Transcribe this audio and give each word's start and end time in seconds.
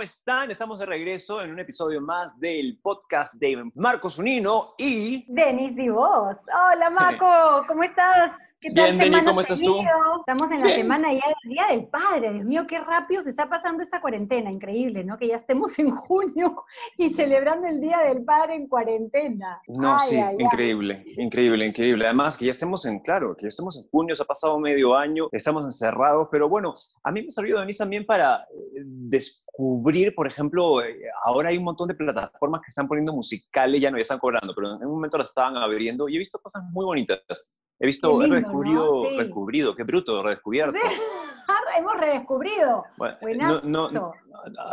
¿Qué 0.00 0.06
tal? 0.06 0.12
¿Cómo 0.14 0.14
están? 0.14 0.50
Estamos 0.50 0.78
de 0.78 0.86
regreso 0.86 1.42
en 1.42 1.50
un 1.50 1.60
episodio 1.60 2.00
más 2.00 2.38
del 2.40 2.78
podcast 2.82 3.34
de 3.34 3.70
Marcos 3.74 4.18
Unino 4.18 4.74
y... 4.78 5.26
Denis 5.28 5.76
Divos. 5.76 6.36
Hola 6.72 6.88
Marco, 6.88 7.66
¿cómo 7.68 7.82
estás? 7.82 8.32
¿Qué 8.62 8.70
tal? 8.72 8.96
Bien, 8.96 8.98
Denis, 8.98 9.22
¿cómo 9.26 9.40
estás 9.40 9.60
tú? 9.60 9.80
Estamos 10.20 10.52
en 10.52 10.60
la 10.60 10.70
semana 10.74 11.12
ya 11.14 11.22
del 11.26 11.52
Día 11.52 11.66
del 11.70 11.86
Padre. 11.86 12.32
Dios 12.34 12.44
mío, 12.44 12.66
qué 12.66 12.78
rápido 12.78 13.22
se 13.22 13.30
está 13.30 13.48
pasando 13.48 13.82
esta 13.82 14.02
cuarentena. 14.02 14.50
Increíble, 14.50 15.02
¿no? 15.02 15.16
Que 15.16 15.28
ya 15.28 15.36
estemos 15.36 15.78
en 15.78 15.90
junio 15.90 16.64
y 16.98 17.10
celebrando 17.10 17.68
el 17.68 17.80
Día 17.80 18.00
del 18.00 18.22
Padre 18.22 18.56
en 18.56 18.68
cuarentena. 18.68 19.62
No, 19.66 19.98
sí, 20.00 20.18
increíble, 20.38 21.04
increíble, 21.16 21.66
increíble. 21.66 22.04
Además, 22.04 22.36
que 22.36 22.44
ya 22.46 22.50
estemos 22.50 22.84
en, 22.84 23.00
claro, 23.00 23.34
que 23.34 23.42
ya 23.42 23.48
estemos 23.48 23.78
en 23.78 23.88
junio, 23.90 24.14
se 24.14 24.22
ha 24.22 24.26
pasado 24.26 24.58
medio 24.58 24.94
año, 24.94 25.28
estamos 25.32 25.64
encerrados, 25.64 26.28
pero 26.30 26.46
bueno, 26.46 26.74
a 27.02 27.12
mí 27.12 27.22
me 27.22 27.28
ha 27.28 27.30
servido, 27.30 27.60
Denis, 27.60 27.78
también 27.78 28.04
para 28.04 28.42
eh, 28.42 28.84
descubrir, 29.50 30.14
por 30.14 30.26
ejemplo, 30.26 30.82
eh, 30.82 31.02
ahora 31.24 31.50
hay 31.50 31.58
un 31.58 31.64
montón 31.64 31.88
de 31.88 31.94
plataformas 31.94 32.60
que 32.60 32.68
están 32.68 32.88
poniendo 32.88 33.12
musicales, 33.12 33.80
ya 33.80 33.90
no 33.90 33.98
ya 33.98 34.02
están 34.02 34.18
cobrando, 34.18 34.54
pero 34.54 34.76
en 34.76 34.86
un 34.86 34.94
momento 34.94 35.18
las 35.18 35.28
estaban 35.28 35.56
abriendo 35.56 36.08
y 36.08 36.16
he 36.16 36.18
visto 36.18 36.38
cosas 36.38 36.62
muy 36.70 36.84
bonitas. 36.84 37.52
He 37.78 37.86
visto, 37.86 38.22
he 38.22 38.26
redescubrido, 38.26 39.04
redescubrido, 39.04 39.74
qué 39.74 39.84
bruto, 39.84 40.22
redescubierto. 40.22 40.78
Hemos 41.76 41.94
redescubrido. 41.94 42.84
Bueno, 42.98 43.60
no, 43.62 44.12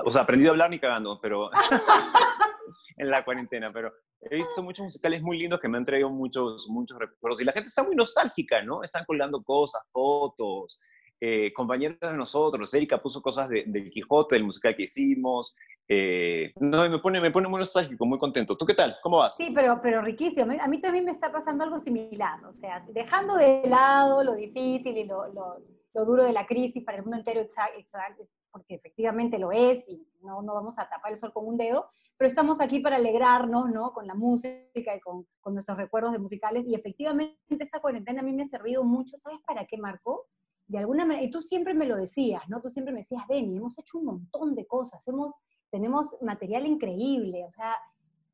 o 0.03 0.11
sea, 0.11 0.23
aprendido 0.23 0.51
a 0.51 0.53
hablar 0.53 0.69
ni 0.69 0.79
cagando, 0.79 1.19
pero 1.21 1.49
en 2.97 3.09
la 3.11 3.23
cuarentena, 3.23 3.69
pero 3.71 3.93
he 4.21 4.37
visto 4.37 4.63
muchos 4.63 4.85
musicales 4.85 5.21
muy 5.21 5.37
lindos 5.37 5.59
que 5.59 5.69
me 5.69 5.77
han 5.77 5.85
traído 5.85 6.09
muchos, 6.09 6.67
muchos 6.69 6.97
recuerdos. 6.97 7.39
Y 7.39 7.45
la 7.45 7.53
gente 7.53 7.69
está 7.69 7.83
muy 7.83 7.95
nostálgica, 7.95 8.63
¿no? 8.63 8.83
Están 8.83 9.05
colgando 9.05 9.43
cosas, 9.43 9.83
fotos, 9.91 10.79
eh, 11.19 11.51
compañeros 11.53 11.99
de 11.99 12.13
nosotros, 12.13 12.73
Erika 12.73 13.01
puso 13.01 13.21
cosas 13.21 13.49
de, 13.49 13.63
del 13.65 13.89
Quijote, 13.89 14.35
del 14.35 14.43
musical 14.45 14.75
que 14.75 14.83
hicimos. 14.83 15.55
Eh, 15.87 16.51
no, 16.59 16.87
me 16.89 16.99
pone, 16.99 17.21
me 17.21 17.31
pone 17.31 17.47
muy 17.47 17.59
nostálgico, 17.59 18.05
muy 18.05 18.19
contento. 18.19 18.57
¿Tú 18.57 18.65
qué 18.65 18.73
tal? 18.73 18.97
¿Cómo 19.01 19.17
vas? 19.17 19.35
Sí, 19.35 19.51
pero, 19.55 19.79
pero 19.81 20.01
riquísimo. 20.01 20.53
A 20.61 20.67
mí 20.67 20.81
también 20.81 21.05
me 21.05 21.11
está 21.11 21.31
pasando 21.31 21.63
algo 21.63 21.79
similar. 21.79 22.43
O 22.45 22.53
sea, 22.53 22.85
dejando 22.89 23.35
de 23.35 23.63
lado 23.67 24.23
lo 24.23 24.35
difícil 24.35 24.97
y 24.97 25.05
lo, 25.05 25.27
lo, 25.33 25.57
lo 25.93 26.05
duro 26.05 26.23
de 26.23 26.33
la 26.33 26.45
crisis 26.45 26.83
para 26.83 26.97
el 26.97 27.03
mundo 27.03 27.17
entero, 27.17 27.45
porque 28.51 28.75
efectivamente 28.75 29.39
lo 29.39 29.51
es 29.51 29.87
y 29.87 30.07
no, 30.21 30.41
no 30.41 30.53
vamos 30.53 30.77
a 30.79 30.89
tapar 30.89 31.11
el 31.11 31.17
sol 31.17 31.31
con 31.31 31.47
un 31.47 31.57
dedo, 31.57 31.89
pero 32.17 32.27
estamos 32.27 32.59
aquí 32.59 32.79
para 32.79 32.97
alegrarnos, 32.97 33.69
¿no? 33.69 33.93
Con 33.93 34.07
la 34.07 34.15
música 34.15 34.95
y 34.95 34.99
con, 34.99 35.25
con 35.39 35.53
nuestros 35.53 35.77
recuerdos 35.77 36.11
de 36.11 36.19
musicales. 36.19 36.65
Y 36.67 36.75
efectivamente 36.75 37.37
esta 37.59 37.79
cuarentena 37.79 38.21
a 38.21 38.23
mí 38.23 38.33
me 38.33 38.43
ha 38.43 38.47
servido 38.47 38.83
mucho. 38.83 39.17
¿Sabes 39.19 39.39
para 39.45 39.65
qué, 39.65 39.77
Marco? 39.77 40.27
De 40.67 40.77
alguna 40.79 41.05
manera, 41.05 41.23
y 41.23 41.31
tú 41.31 41.41
siempre 41.41 41.73
me 41.73 41.85
lo 41.85 41.95
decías, 41.95 42.43
¿no? 42.49 42.61
Tú 42.61 42.69
siempre 42.69 42.93
me 42.93 43.01
decías, 43.01 43.27
Denny, 43.27 43.57
hemos 43.57 43.77
hecho 43.79 43.97
un 43.97 44.05
montón 44.05 44.53
de 44.53 44.67
cosas, 44.67 45.07
hemos, 45.07 45.33
tenemos 45.69 46.15
material 46.21 46.65
increíble, 46.65 47.45
o 47.45 47.51
sea, 47.51 47.75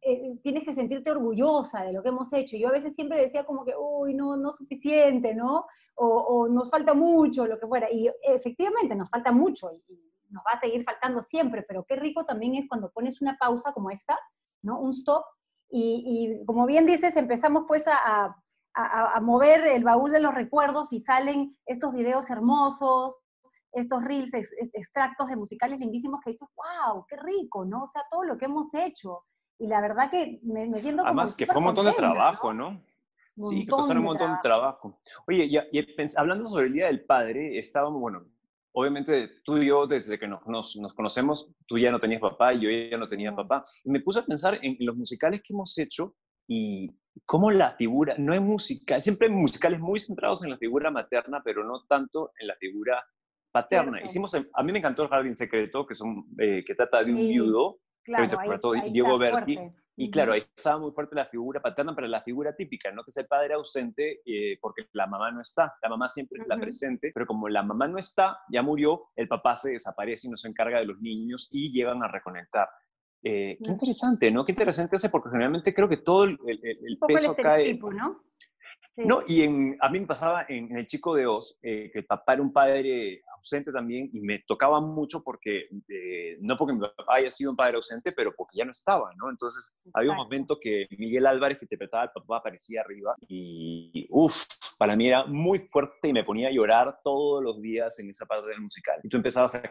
eh, 0.05 0.37
tienes 0.43 0.65
que 0.65 0.73
sentirte 0.73 1.11
orgullosa 1.11 1.83
de 1.83 1.93
lo 1.93 2.03
que 2.03 2.09
hemos 2.09 2.31
hecho. 2.33 2.57
Yo 2.57 2.67
a 2.67 2.73
veces 2.73 2.93
siempre 2.93 3.21
decía 3.21 3.45
como 3.45 3.63
que, 3.63 3.73
uy, 3.77 4.13
no, 4.13 4.35
no 4.35 4.49
es 4.51 4.57
suficiente, 4.57 5.33
¿no? 5.33 5.65
O, 5.95 6.47
nos 6.49 6.69
falta 6.69 6.93
mucho, 6.93 7.47
lo 7.47 7.57
que 7.57 7.67
fuera. 7.67 7.89
Y 7.89 8.11
efectivamente 8.21 8.95
nos 8.95 9.09
falta 9.09 9.31
mucho 9.31 9.71
y, 9.71 9.81
nos 10.29 10.43
va 10.43 10.57
a 10.57 10.59
seguir 10.59 10.83
faltando 10.83 11.21
siempre, 11.21 11.61
pero 11.61 11.85
qué 11.85 11.95
rico 11.95 12.25
también 12.25 12.55
es 12.55 12.67
cuando 12.67 12.89
pones 12.89 13.21
una 13.21 13.37
pausa 13.37 13.71
como 13.71 13.91
esta, 13.91 14.17
¿no? 14.63 14.79
Un 14.79 14.89
stop. 14.89 15.23
Y, 15.69 16.43
como 16.45 16.65
bien 16.65 16.87
dices, 16.87 17.15
empezamos 17.15 17.65
pues 17.67 17.87
a, 17.87 18.35
mover 19.21 19.67
el 19.67 19.83
baúl 19.83 20.11
de 20.11 20.19
los 20.19 20.33
recuerdos 20.33 20.93
y 20.93 20.99
salen 20.99 21.57
estos 21.65 21.93
videos 21.93 22.29
hermosos, 22.29 23.15
estos 23.71 24.03
reels, 24.03 24.33
extractos 24.73 25.27
de 25.27 25.35
musicales 25.35 25.79
lindísimos 25.79 26.19
que 26.23 26.31
dices, 26.31 26.47
wow, 26.55 27.05
qué 27.07 27.17
rico, 27.17 27.65
¿no? 27.65 27.83
O 27.83 27.87
sea, 27.87 28.03
todo 28.11 28.23
lo 28.23 28.37
que 28.37 28.45
hemos 28.45 28.73
hecho. 28.73 29.23
Y 29.59 29.67
la 29.67 29.81
verdad 29.81 30.09
que 30.09 30.39
me, 30.43 30.67
me 30.67 30.81
siento 30.81 31.03
Además, 31.05 31.35
que 31.35 31.45
fue 31.45 31.57
un 31.57 31.65
montón 31.65 31.85
de 31.85 31.93
trabajo, 31.93 32.53
¿no? 32.53 32.81
Sí, 33.35 33.65
que 33.65 33.71
pasaron 33.71 33.99
un 33.99 34.03
montón 34.03 34.31
de 34.31 34.39
trabajo. 34.41 34.99
Oye, 35.27 35.45
y, 35.45 36.17
hablando 36.17 36.45
sobre 36.45 36.67
el 36.67 36.73
Día 36.73 36.87
del 36.87 37.03
Padre, 37.05 37.57
estábamos, 37.57 37.99
bueno, 37.99 38.25
obviamente 38.73 39.29
tú 39.43 39.57
y 39.57 39.67
yo, 39.67 39.87
desde 39.87 40.19
que 40.19 40.27
nos, 40.27 40.45
nos, 40.45 40.93
conocemos, 40.93 41.51
tú 41.65 41.79
ya 41.79 41.91
no 41.91 41.99
tenías 41.99 42.21
papá 42.21 42.53
y 42.53 42.61
yo 42.61 42.89
ya 42.91 42.97
no 42.97 43.07
tenía 43.07 43.35
papá. 43.35 43.63
Y 43.83 43.89
me 43.89 44.01
puse 44.01 44.19
a 44.19 44.25
pensar 44.25 44.59
en, 44.61 44.77
los 44.79 44.95
musicales 44.95 45.41
que 45.41 45.53
hemos 45.53 45.75
hecho 45.79 46.15
y 46.47 46.99
cómo 47.25 47.51
la 47.51 47.75
figura, 47.75 48.15
no 48.17 48.33
es 48.33 48.41
musical, 48.41 49.01
siempre 49.01 49.27
hay 49.27 49.33
musicales 49.33 49.79
muy 49.79 49.99
centrados 49.99 50.43
en 50.43 50.49
la 50.49 50.57
figura 50.57 50.91
materna, 50.91 51.41
pero 51.43 51.63
no 51.63 51.83
tanto 51.87 52.31
en 52.39 52.47
la 52.47 52.55
figura 52.55 53.03
paterna. 53.51 54.01
Hicimos, 54.03 54.35
a 54.35 54.63
mí 54.63 54.71
me 54.71 54.79
encantó 54.79 55.03
El 55.03 55.09
Jardín 55.09 55.37
Secreto, 55.37 55.85
que, 55.85 55.95
son, 55.95 56.25
eh, 56.39 56.63
que 56.65 56.75
trata 56.75 57.03
de 57.03 57.13
un 57.13 57.19
viudo, 57.19 57.79
claro, 58.03 58.27
que 58.27 58.35
interpretó 58.35 58.73
Diego 58.91 59.17
Berti. 59.17 59.59
Y 59.95 60.09
claro, 60.09 60.33
ahí 60.33 60.39
estaba 60.55 60.79
muy 60.79 60.91
fuerte 60.91 61.15
la 61.15 61.27
figura 61.27 61.61
paterna, 61.61 61.93
pero 61.93 62.07
la 62.07 62.23
figura 62.23 62.55
típica, 62.55 62.91
¿no? 62.91 63.03
Que 63.03 63.11
es 63.11 63.17
el 63.17 63.27
padre 63.27 63.53
ausente 63.53 64.21
eh, 64.25 64.57
porque 64.59 64.87
la 64.93 65.05
mamá 65.05 65.29
no 65.31 65.39
está. 65.39 65.75
La 65.83 65.89
mamá 65.89 66.07
siempre 66.07 66.41
está 66.41 66.57
presente, 66.57 67.11
pero 67.13 67.27
como 67.27 67.47
la 67.47 67.61
mamá 67.61 67.87
no 67.87 67.99
está, 67.99 68.39
ya 68.49 68.63
murió, 68.63 69.11
el 69.15 69.27
papá 69.27 69.53
se 69.53 69.73
desaparece 69.73 70.27
y 70.27 70.31
no 70.31 70.37
se 70.37 70.47
encarga 70.47 70.79
de 70.79 70.85
los 70.85 70.99
niños 70.99 71.47
y 71.51 71.71
llegan 71.71 72.01
a 72.01 72.07
reconectar. 72.07 72.67
Eh, 73.23 73.57
qué 73.63 73.71
interesante, 73.71 74.31
¿no? 74.31 74.43
Qué 74.43 74.51
interesante 74.51 74.97
ese, 74.97 75.09
porque 75.09 75.29
generalmente 75.29 75.73
creo 75.73 75.87
que 75.87 75.97
todo 75.97 76.25
el, 76.25 76.37
el, 76.45 76.97
peso 77.07 77.35
cae. 77.35 77.73
¿no? 77.73 78.21
No, 78.95 79.21
y 79.27 79.41
en, 79.41 79.75
a 79.79 79.89
mí 79.89 79.99
me 79.99 80.05
pasaba 80.05 80.45
en, 80.47 80.75
El 80.77 80.85
Chico 80.85 81.15
de 81.15 81.25
Oz, 81.25 81.57
eh, 81.63 81.89
que 81.91 81.99
el 81.99 82.05
papá 82.05 82.33
era 82.33 82.43
un 82.43 82.53
padre 82.53 83.23
ausente 83.35 83.71
también, 83.71 84.09
y 84.13 84.21
me 84.21 84.43
tocaba 84.45 84.81
mucho 84.81 85.23
porque, 85.23 85.67
eh, 85.89 86.37
no 86.41 86.55
porque 86.57 86.73
mi 86.73 86.79
papá 86.79 87.15
haya 87.15 87.31
sido 87.31 87.51
un 87.51 87.57
padre 87.57 87.77
ausente, 87.77 88.11
pero 88.11 88.33
porque 88.35 88.57
ya 88.57 88.65
no 88.65 88.71
estaba, 88.71 89.11
¿no? 89.15 89.31
Entonces, 89.31 89.73
había 89.93 90.11
un 90.11 90.17
momento 90.17 90.59
que 90.61 90.85
Miguel 90.91 91.25
Álvarez, 91.25 91.57
que 91.57 91.65
interpretaba 91.65 92.03
al 92.03 92.11
papá, 92.11 92.37
aparecía 92.37 92.81
arriba, 92.81 93.15
y 93.27 94.07
uff, 94.11 94.45
para 94.77 94.95
mí 94.95 95.07
era 95.07 95.25
muy 95.25 95.59
fuerte 95.59 96.09
y 96.09 96.13
me 96.13 96.23
ponía 96.23 96.49
a 96.49 96.51
llorar 96.51 96.99
todos 97.03 97.43
los 97.43 97.61
días 97.61 97.97
en 97.99 98.11
esa 98.11 98.27
parte 98.27 98.47
del 98.47 98.61
musical. 98.61 98.99
Y 99.03 99.09
tú 99.09 99.17
empezabas 99.17 99.55
a 99.55 99.61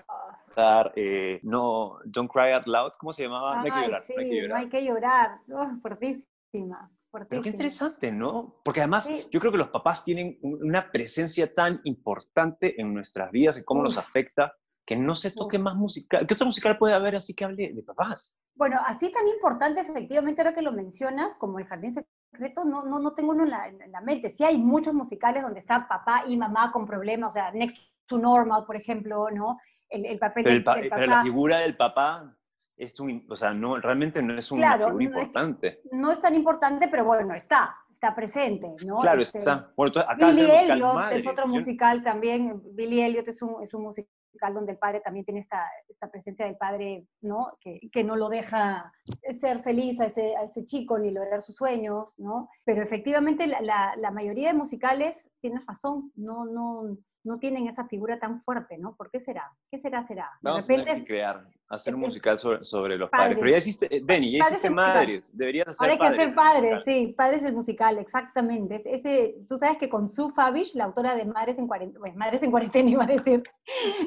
cantar, 0.47 0.93
eh, 0.97 1.39
no, 1.45 1.99
Don't 2.05 2.31
Cry 2.31 2.53
Out 2.53 2.67
Loud, 2.67 2.93
¿cómo 2.99 3.13
se 3.13 3.25
llamaba? 3.25 3.57
no 3.57 3.63
hay 3.63 3.71
que 3.71 3.87
llorar. 3.87 4.03
no 4.09 4.21
hay 4.21 4.29
que 4.29 4.35
llorar. 4.35 4.51
No 4.51 4.57
hay 4.57 4.69
que 4.69 4.85
llorar. 4.85 5.41
Oh, 5.53 5.81
fuertísima. 5.81 6.91
Pero 7.13 7.43
qué 7.43 7.51
interesante, 7.51 8.11
¿no? 8.11 8.61
Porque 8.65 8.81
además 8.81 9.09
yo 9.31 9.39
creo 9.39 9.53
que 9.53 9.59
los 9.59 9.69
papás 9.69 10.03
tienen 10.03 10.39
una 10.43 10.91
presencia 10.91 11.55
tan 11.55 11.81
importante 11.85 12.81
en 12.81 12.95
nuestras 12.95 13.31
vidas 13.31 13.59
y 13.59 13.65
cómo 13.65 13.83
nos 13.83 13.99
afecta 13.99 14.55
que 14.87 14.97
no 14.97 15.15
se 15.15 15.31
toque 15.31 15.59
más 15.59 15.77
musical. 15.77 16.27
¿Qué 16.27 16.35
otro 16.35 16.47
musical 16.47 16.79
puede 16.79 16.95
haber 16.95 17.15
así 17.15 17.35
que 17.35 17.45
hable 17.45 17.73
de 17.73 17.83
papás? 17.83 18.41
Bueno, 18.55 18.81
así 18.87 19.13
tan 19.13 19.29
importante, 19.29 19.81
efectivamente, 19.81 20.41
ahora 20.41 20.55
que 20.55 20.63
lo 20.63 20.73
mencionas, 20.73 21.35
como 21.35 21.59
El 21.59 21.67
Jardín 21.67 21.95
Secreto, 21.95 22.65
no, 22.65 22.85
no, 22.85 22.99
no 22.99 23.13
tengo 23.13 23.33
uno 23.33 23.45
en 23.45 23.51
la, 23.51 23.69
en 23.69 23.93
la 23.93 24.01
mente. 24.01 24.31
Sí 24.31 24.43
hay 24.45 24.57
muchos 24.57 24.95
musicales 24.95 25.43
donde 25.43 25.61
está 25.61 25.87
papá 25.87 26.25
y 26.27 26.37
mamá 26.37 26.73
con 26.73 26.87
problemas, 26.87 27.31
o 27.31 27.33
sea, 27.33 27.53
Next 27.53 27.77
to 28.07 28.19
Normal, 28.19 28.65
por 28.67 28.77
ejemplo, 28.77 29.31
¿no? 29.31 29.59
El, 29.89 30.07
el 30.07 30.19
papel 30.19 30.45
del 30.45 30.65
papá. 30.65 30.81
Pero 30.81 31.07
la 31.07 31.23
figura 31.23 31.59
del 31.59 31.77
papá 31.77 32.37
es 32.77 32.99
un, 33.01 33.25
o 33.29 33.37
sea, 33.37 33.53
no, 33.53 33.77
realmente 33.77 34.23
no 34.23 34.35
es 34.35 34.51
un 34.51 34.59
claro, 34.59 35.01
importante. 35.01 35.81
no 35.93 36.11
es 36.11 36.21
tan 36.21 36.35
importante, 36.35 36.89
pero 36.89 37.05
bueno, 37.05 37.35
está, 37.35 37.77
está 37.91 38.15
presente, 38.15 38.75
¿no? 38.85 38.99
Claro, 38.99 39.23
este, 39.23 39.39
está. 39.39 39.73
Bueno, 39.77 39.93
acá 40.01 40.31
Billy 40.31 40.51
Elliot 40.51 41.13
es 41.13 41.27
otro 41.27 41.47
musical 41.47 42.03
también, 42.03 42.61
Billy 42.75 43.01
Elliot 43.01 43.29
es 43.29 43.41
un, 43.43 43.63
es 43.63 43.73
un 43.75 43.83
musical 43.85 44.55
donde 44.55 44.73
el 44.73 44.79
padre 44.79 45.01
también 45.01 45.25
tiene 45.25 45.41
esta, 45.41 45.65
esta 45.89 46.11
presencia 46.11 46.47
del 46.47 46.57
padre, 46.57 47.07
¿no? 47.21 47.57
Que, 47.61 47.79
que, 47.93 48.03
no 48.03 48.17
lo 48.17 48.29
deja 48.29 48.93
ser 49.39 49.63
feliz 49.63 50.01
a 50.01 50.07
este, 50.07 50.37
a 50.37 50.43
este 50.43 50.65
chico 50.65 50.99
ni 50.99 51.11
lograr 51.11 51.43
sus 51.43 51.57
sueños, 51.57 52.15
¿no? 52.19 52.49
Pero 52.65 52.83
efectivamente 52.83 53.47
la, 53.47 53.61
la, 53.61 53.95
la 53.97 54.11
mayoría 54.11 54.49
de 54.49 54.59
musicales, 54.59 55.31
tienes 55.41 55.65
razón, 55.67 56.13
no, 56.17 56.45
no, 56.47 56.97
no 57.25 57.39
tienen 57.39 57.69
esa 57.69 57.87
figura 57.87 58.19
tan 58.19 58.41
fuerte, 58.41 58.79
¿no? 58.79 58.95
¿Por 58.97 59.11
qué 59.11 59.21
será? 59.21 59.53
¿Qué 59.71 59.79
será, 59.79 60.03
será? 60.03 60.31
Vamos 60.41 60.65
a 60.65 60.67
tener 60.67 60.97
que 60.97 61.05
crear, 61.05 61.47
hacer 61.69 61.95
un 61.95 62.01
musical 62.01 62.39
sobre, 62.39 62.65
sobre 62.65 62.99
los 62.99 63.11
padres. 63.11 63.39
Pero 63.39 63.51
ya 63.51 63.57
hiciste, 63.59 63.95
eh, 63.95 64.01
Benny, 64.03 64.33
ya 64.33 64.45
hiciste 64.45 64.71
madres, 64.71 65.37
deberías 65.37 65.69
hacer 65.69 65.91
Ahora 65.91 65.93
hay 65.93 65.99
que 65.99 66.23
hacer 66.23 66.35
padres, 66.35 66.83
sí, 66.85 67.15
padres 67.17 67.43
el 67.43 67.53
musical, 67.53 67.99
exactamente. 67.99 68.83
ese, 68.85 69.37
tú 69.49 69.57
sabes 69.59 69.79
que 69.79 69.89
con 69.89 70.09
Sue 70.09 70.33
Fabish, 70.33 70.75
la 70.75 70.85
autora 70.85 71.15
de 71.15 71.25
Madres 71.25 71.59
en 71.59 71.67
Cuarentena, 71.67 72.01
bueno, 72.01 72.17
Madres 72.17 72.43
en 72.43 72.51
Cuarentena 72.51 72.91
iba 72.91 73.05
a 73.05 73.07
decir, 73.07 73.43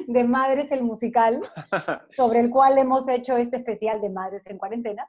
de 0.06 0.24
Madres 0.24 0.70
el 0.72 0.82
musical, 0.82 1.40
sobre 2.16 2.40
el 2.40 2.50
cual 2.50 2.78
hemos 2.78 3.08
hecho 3.08 3.36
este 3.36 3.56
especial 3.56 4.00
de 4.00 4.10
Madres 4.10 4.46
en 4.46 4.58
Cuarentena, 4.58 5.08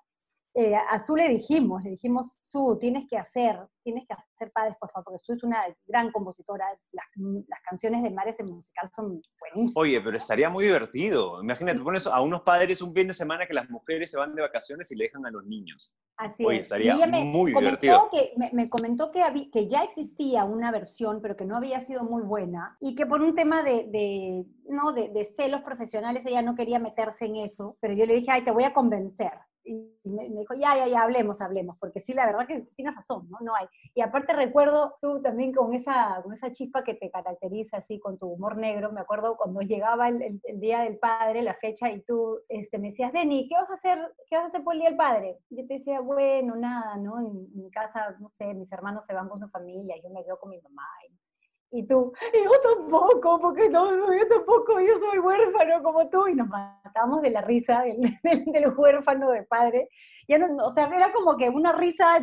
eh, 0.60 0.76
a 0.76 0.98
Su 0.98 1.16
le 1.16 1.30
dijimos, 1.30 1.84
le 1.84 1.92
dijimos, 1.92 2.40
Su, 2.42 2.80
tienes 2.80 3.08
que 3.08 3.16
hacer, 3.16 3.60
tienes 3.84 4.08
que 4.08 4.16
hacer 4.16 4.52
Padres, 4.52 4.76
por 4.80 4.90
favor, 4.90 5.06
porque 5.06 5.24
Su 5.24 5.34
es 5.34 5.44
una 5.44 5.64
gran 5.86 6.12
compositora, 6.12 6.66
las, 6.94 7.06
las 7.48 7.62
canciones 7.62 8.02
de 8.02 8.10
Mares 8.10 8.40
en 8.40 8.48
musical 8.48 8.90
son 8.96 9.22
buenísimas. 9.40 9.74
Oye, 9.76 10.02
pero 10.02 10.18
estaría 10.18 10.50
muy 10.50 10.66
divertido. 10.66 11.44
Imagínate, 11.44 11.80
pones 11.80 12.08
a 12.08 12.20
unos 12.22 12.42
padres 12.42 12.82
un 12.82 12.92
fin 12.92 13.08
de 13.08 13.14
semana 13.14 13.46
que 13.46 13.54
las 13.54 13.70
mujeres 13.70 14.10
se 14.10 14.18
van 14.18 14.34
de 14.34 14.42
vacaciones 14.42 14.92
y 14.92 14.96
le 14.96 15.04
dejan 15.04 15.28
a 15.28 15.30
los 15.30 15.46
niños. 15.46 15.94
Así 16.18 16.44
Oye, 16.44 16.58
es. 16.58 16.64
estaría 16.64 16.94
Y 16.94 16.98
ella 16.98 17.06
me 17.08 17.24
muy 17.24 17.54
divertido. 17.54 18.10
Que, 18.12 18.34
me, 18.36 18.50
me 18.52 18.68
comentó 18.68 19.12
que, 19.12 19.68
ya 19.68 19.84
existía 19.84 20.44
una 20.44 20.72
versión, 20.72 21.22
pero 21.22 21.38
que 21.38 21.46
no 21.46 21.56
había 21.56 21.82
sido 21.82 22.04
muy 22.04 22.24
buena, 22.24 22.76
y 22.80 22.96
que 22.96 23.06
por 23.06 23.22
un 23.22 23.36
tema 23.36 23.62
de, 23.62 23.84
de, 23.92 24.44
no, 24.68 24.92
de, 24.92 25.10
de 25.10 25.24
celos 25.24 25.62
profesionales 25.62 26.26
ella 26.26 26.42
no 26.42 26.56
quería 26.56 26.80
meterse 26.80 27.26
en 27.26 27.36
eso, 27.36 27.78
pero 27.80 27.94
yo 27.94 28.08
le 28.08 28.16
dije, 28.16 28.32
ay, 28.32 28.44
te 28.44 28.50
voy 28.50 28.64
a 28.64 28.74
convencer. 28.74 29.34
Y 29.68 29.92
me, 30.10 30.30
dijo, 30.30 30.54
ya, 30.54 30.76
ya, 30.78 30.88
ya, 30.88 31.02
hablemos, 31.04 31.42
hablemos, 31.42 31.78
porque 31.80 32.00
sí, 32.00 32.14
la 32.14 32.26
verdad 32.26 32.48
que 32.48 32.62
tienes 32.76 32.96
razón, 32.96 33.28
¿no? 33.30 33.38
No 33.42 33.54
hay. 33.56 33.68
Y 33.94 34.02
aparte 34.02 34.34
recuerdo 34.34 34.96
tú 35.02 35.22
también 35.22 35.52
con 35.54 35.74
esa, 35.74 36.22
con 36.24 36.34
esa 36.34 36.52
chispa 36.54 36.84
que 36.84 36.94
te 36.94 37.12
caracteriza 37.12 37.78
así, 37.78 38.00
con 38.00 38.18
tu 38.18 38.28
humor 38.28 38.58
negro, 38.58 38.92
me 38.92 39.02
acuerdo 39.02 39.36
cuando 39.38 39.62
llegaba 39.62 40.08
el, 40.10 40.22
el- 40.22 40.60
Día 40.60 40.82
del 40.82 40.98
Padre, 41.00 41.42
la 41.42 41.54
fecha, 41.56 41.92
y 41.92 42.02
tú 42.02 42.40
este, 42.50 42.78
me 42.80 42.90
decías, 42.90 43.12
Denny, 43.14 43.48
¿qué 43.50 43.56
vas 43.56 43.70
a 43.70 43.74
hacer, 43.76 44.00
qué 44.30 44.38
vas 44.38 44.46
a 44.46 44.48
hacer 44.48 44.64
por 44.64 44.74
el 44.74 44.80
Día 44.80 44.90
del 44.90 44.98
Padre? 44.98 45.40
Y 45.50 45.58
yo 45.62 45.68
te 45.68 45.76
decía, 45.76 46.00
bueno, 46.00 46.56
nada, 46.56 46.96
¿no? 46.98 47.20
En, 47.20 47.28
en 47.54 47.64
mi 47.64 47.70
casa, 47.72 48.16
no 48.20 48.30
sé, 48.38 48.54
mis 48.54 48.72
hermanos 48.72 49.06
se 49.06 49.14
van 49.14 49.30
con 49.30 49.40
su 49.40 49.50
familia, 49.50 49.96
yo 50.04 50.10
me 50.10 50.24
quedo 50.24 50.40
con 50.40 50.50
mi 50.52 50.62
mamá. 50.62 50.88
Y, 51.10 51.14
y 51.72 51.86
tú, 51.86 52.14
yo 52.34 52.52
tampoco, 52.62 53.40
porque 53.40 53.70
no, 53.70 54.14
yo 54.14 54.28
tampoco, 54.28 54.80
yo 54.80 54.98
soy 55.00 55.20
huérfano 55.20 55.84
como 55.84 56.10
tú, 56.10 56.28
y 56.28 56.36
nos 56.36 56.48
matábamos 56.48 57.22
de 57.22 57.32
la 57.32 57.42
risa 57.42 57.82
del, 57.82 58.00
del, 58.24 58.46
del 58.46 58.74
huérfano 58.76 59.32
de 59.32 59.44
padre. 59.44 59.90
Ya 60.28 60.38
no, 60.38 60.66
o 60.66 60.74
sea, 60.74 60.86
era 60.86 61.12
como 61.12 61.38
que 61.38 61.50
una 61.50 61.74
risa 61.74 62.20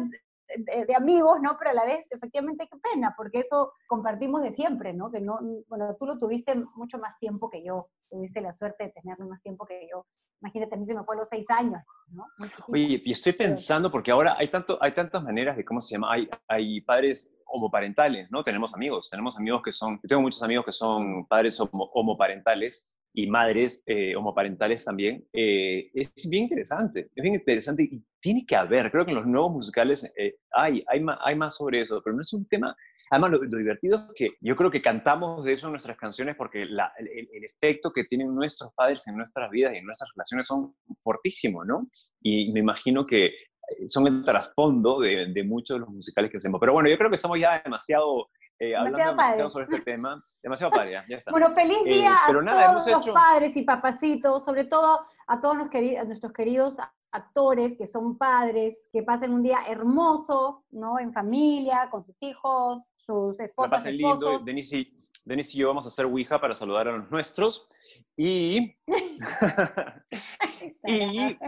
de, 0.56 0.84
de 0.84 0.94
amigos, 0.94 1.38
¿no? 1.40 1.56
Pero 1.58 1.70
a 1.70 1.74
la 1.74 1.84
vez, 1.84 2.10
efectivamente, 2.12 2.68
qué 2.70 2.78
pena, 2.78 3.14
porque 3.16 3.40
eso 3.40 3.72
compartimos 3.86 4.42
de 4.42 4.52
siempre, 4.52 4.92
¿no? 4.92 5.10
Que 5.10 5.20
no, 5.20 5.38
bueno, 5.68 5.96
tú 5.98 6.06
lo 6.06 6.18
tuviste 6.18 6.54
mucho 6.76 6.98
más 6.98 7.18
tiempo 7.18 7.50
que 7.50 7.64
yo, 7.64 7.88
tuviste 8.10 8.40
la 8.40 8.52
suerte 8.52 8.84
de 8.84 8.90
tenerlo 8.90 9.26
más 9.26 9.42
tiempo 9.42 9.64
que 9.66 9.88
yo. 9.90 10.06
Imagínate, 10.40 10.74
a 10.74 10.78
mí 10.78 10.84
se 10.86 10.94
me 10.94 11.04
fue 11.04 11.16
a 11.16 11.20
los 11.20 11.28
seis 11.30 11.46
años, 11.48 11.80
¿no? 12.08 12.26
Oye, 12.68 13.00
y 13.04 13.12
estoy 13.12 13.32
pensando, 13.32 13.90
porque 13.90 14.10
ahora 14.10 14.36
hay, 14.38 14.50
tanto, 14.50 14.76
hay 14.82 14.92
tantas 14.92 15.22
maneras 15.22 15.56
de, 15.56 15.64
¿cómo 15.64 15.80
se 15.80 15.94
llama? 15.94 16.12
Hay, 16.12 16.28
hay 16.48 16.80
padres 16.82 17.32
homoparentales, 17.46 18.30
¿no? 18.30 18.42
Tenemos 18.42 18.74
amigos, 18.74 19.08
tenemos 19.08 19.38
amigos 19.38 19.62
que 19.62 19.72
son, 19.72 19.94
yo 20.02 20.08
tengo 20.08 20.22
muchos 20.22 20.42
amigos 20.42 20.66
que 20.66 20.72
son 20.72 21.26
padres 21.26 21.58
homo- 21.60 21.90
homoparentales 21.94 22.92
y 23.16 23.28
madres 23.30 23.82
eh, 23.86 24.14
homoparentales 24.16 24.84
también. 24.84 25.24
Eh, 25.32 25.90
es 25.94 26.12
bien 26.28 26.44
interesante, 26.44 27.08
es 27.14 27.22
bien 27.22 27.34
interesante 27.36 27.84
y 27.84 28.02
tiene 28.20 28.44
que 28.44 28.56
haber, 28.56 28.90
creo 28.90 29.04
que 29.04 29.12
en 29.12 29.16
los 29.16 29.26
nuevos 29.26 29.52
musicales 29.52 30.12
eh, 30.18 30.34
hay, 30.52 30.82
hay, 30.88 31.00
ma- 31.00 31.18
hay 31.24 31.36
más 31.36 31.56
sobre 31.56 31.80
eso, 31.82 32.00
pero 32.04 32.16
no 32.16 32.22
es 32.22 32.32
un 32.32 32.46
tema... 32.46 32.76
Además, 33.10 33.32
lo, 33.32 33.44
lo 33.44 33.58
divertido 33.58 33.96
es 33.96 34.14
que 34.16 34.30
yo 34.40 34.56
creo 34.56 34.70
que 34.70 34.80
cantamos 34.80 35.44
de 35.44 35.52
eso 35.52 35.66
en 35.66 35.72
nuestras 35.74 35.96
canciones 35.96 36.34
porque 36.36 36.64
la- 36.64 36.92
el, 36.98 37.06
el 37.08 37.44
efecto 37.44 37.92
que 37.92 38.04
tienen 38.04 38.34
nuestros 38.34 38.72
padres 38.74 39.06
en 39.06 39.16
nuestras 39.16 39.50
vidas 39.50 39.74
y 39.74 39.76
en 39.78 39.84
nuestras 39.84 40.10
relaciones 40.16 40.46
son 40.46 40.74
fortísimos, 41.02 41.64
¿no? 41.66 41.88
Y 42.20 42.50
me 42.52 42.60
imagino 42.60 43.06
que 43.06 43.26
eh, 43.26 43.88
son 43.88 44.06
el 44.08 44.24
trasfondo 44.24 44.98
de, 45.00 45.26
de 45.26 45.44
muchos 45.44 45.76
de 45.76 45.80
los 45.80 45.90
musicales 45.90 46.30
que 46.30 46.38
hacemos. 46.38 46.58
Pero 46.58 46.72
bueno, 46.72 46.88
yo 46.88 46.96
creo 46.96 47.10
que 47.10 47.16
estamos 47.16 47.38
ya 47.38 47.60
demasiado, 47.62 48.28
eh, 48.58 48.76
hablando 48.76 48.98
Demasiado 48.98 49.16
padre. 49.16 49.50
sobre 49.50 49.64
este 49.66 49.80
tema. 49.92 50.22
Demasiado 50.42 50.72
padre, 50.72 50.92
ya, 51.08 51.16
está. 51.16 51.30
Bueno, 51.30 51.52
feliz 51.54 51.78
Eh, 51.86 51.94
día 51.94 52.18
pero 52.26 52.40
a 52.40 52.42
nada, 52.42 52.70
hemos 52.70 52.84
todos 52.84 53.06
los 53.06 53.14
padres 53.14 53.56
y 53.56 53.62
papacitos, 53.62 54.44
sobre 54.44 54.64
todo 54.64 55.00
a 55.26 55.40
todos 55.40 55.56
los 55.56 55.68
queri- 55.68 55.98
a 55.98 56.04
nuestros 56.04 56.32
queridos 56.32 56.78
actores 57.12 57.76
que 57.76 57.86
son 57.86 58.18
padres, 58.18 58.88
que 58.92 59.02
pasen 59.02 59.32
un 59.32 59.42
día 59.42 59.60
hermoso, 59.66 60.64
¿no? 60.70 60.98
En 60.98 61.12
familia, 61.12 61.88
con 61.90 62.04
sus 62.04 62.16
hijos, 62.22 62.82
sus 62.96 63.38
la 63.38 63.44
esposas, 63.44 63.70
pasen 63.70 63.96
lindo. 63.96 64.14
esposos. 64.14 64.44
Denise 64.44 64.78
y, 64.78 64.96
Denise 65.24 65.56
y 65.56 65.60
yo 65.60 65.68
vamos 65.68 65.84
a 65.86 65.88
hacer 65.88 66.06
Ouija 66.06 66.40
para 66.40 66.54
saludar 66.54 66.88
a 66.88 66.96
los 66.96 67.10
nuestros. 67.10 67.68
Y, 68.16 68.76
y 70.86 71.38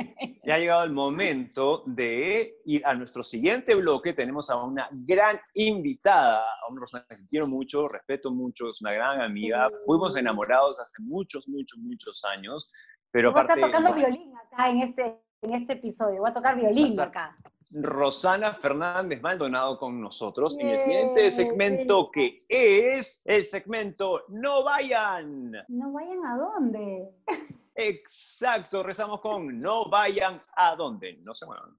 ya 0.47 0.55
ha 0.55 0.59
llegado 0.59 0.85
el 0.85 0.93
momento 0.93 1.83
de 1.87 2.61
ir 2.67 2.87
a 2.87 2.95
nuestro 2.95 3.25
siguiente 3.25 3.75
bloque. 3.75 4.13
Tenemos 4.13 4.49
a 4.49 4.63
una 4.63 4.89
gran 4.93 5.37
invitada, 5.55 6.41
a 6.41 6.71
una 6.71 6.81
persona 6.81 7.05
que 7.09 7.27
quiero 7.29 7.49
mucho, 7.49 7.89
respeto 7.89 8.31
mucho, 8.31 8.69
es 8.69 8.81
una 8.81 8.93
gran 8.93 9.21
amiga. 9.21 9.69
Fuimos 9.85 10.17
enamorados 10.17 10.79
hace 10.79 10.95
muchos, 11.03 11.49
muchos, 11.49 11.79
muchos 11.81 12.25
años, 12.25 12.71
pero 13.11 13.33
Voy 13.33 13.41
a 13.41 13.43
aparte... 13.43 13.61
estar 13.61 13.71
tocando 13.73 13.91
bueno, 13.91 14.09
violín 14.09 14.33
acá 14.37 14.71
en 14.71 14.81
este, 14.83 15.21
en 15.43 15.55
este 15.55 15.73
episodio, 15.73 16.21
voy 16.21 16.31
a 16.31 16.35
tocar 16.35 16.55
violín 16.57 16.93
estar- 16.93 17.09
acá. 17.09 17.37
Rosana 17.73 18.55
Fernández 18.55 19.21
Maldonado 19.21 19.77
con 19.81 20.01
nosotros 20.01 20.57
en 20.61 20.69
el 20.69 20.79
siguiente 20.79 21.29
segmento 21.33 22.13
que 22.13 22.39
es 22.49 23.23
el 23.25 23.45
segmento 23.45 24.23
No 24.29 24.63
Vayan. 24.63 25.51
No 25.67 25.91
vayan 25.93 26.25
a 26.25 26.37
dónde. 26.37 27.11
Exacto, 27.79 28.83
rezamos 28.83 29.21
con 29.21 29.59
No 29.59 29.91
Vayan 29.91 30.41
a 30.55 30.75
donde. 30.77 31.19
No 31.23 31.35
se 31.35 31.45
muevan. 31.45 31.77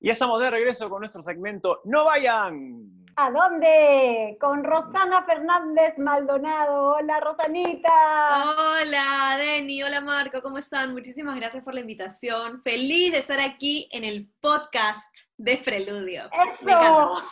Y 0.00 0.10
estamos 0.10 0.40
de 0.40 0.50
regreso 0.50 0.90
con 0.90 1.00
nuestro 1.00 1.22
segmento 1.22 1.82
No 1.84 2.04
Vayan. 2.04 3.03
¿A 3.16 3.30
dónde? 3.30 4.36
Con 4.40 4.64
Rosana 4.64 5.24
Fernández 5.24 5.96
Maldonado. 5.98 6.96
Hola, 6.96 7.20
Rosanita. 7.20 7.88
Hola, 8.80 9.36
Denny, 9.38 9.84
hola 9.84 10.00
Marco, 10.00 10.42
¿cómo 10.42 10.58
están? 10.58 10.92
Muchísimas 10.92 11.36
gracias 11.36 11.62
por 11.62 11.74
la 11.74 11.80
invitación. 11.80 12.60
Feliz 12.62 13.12
de 13.12 13.18
estar 13.18 13.38
aquí 13.38 13.88
en 13.92 14.02
el 14.02 14.28
podcast 14.40 15.14
de 15.36 15.58
Preludio. 15.58 16.24
Eso. 16.60 17.22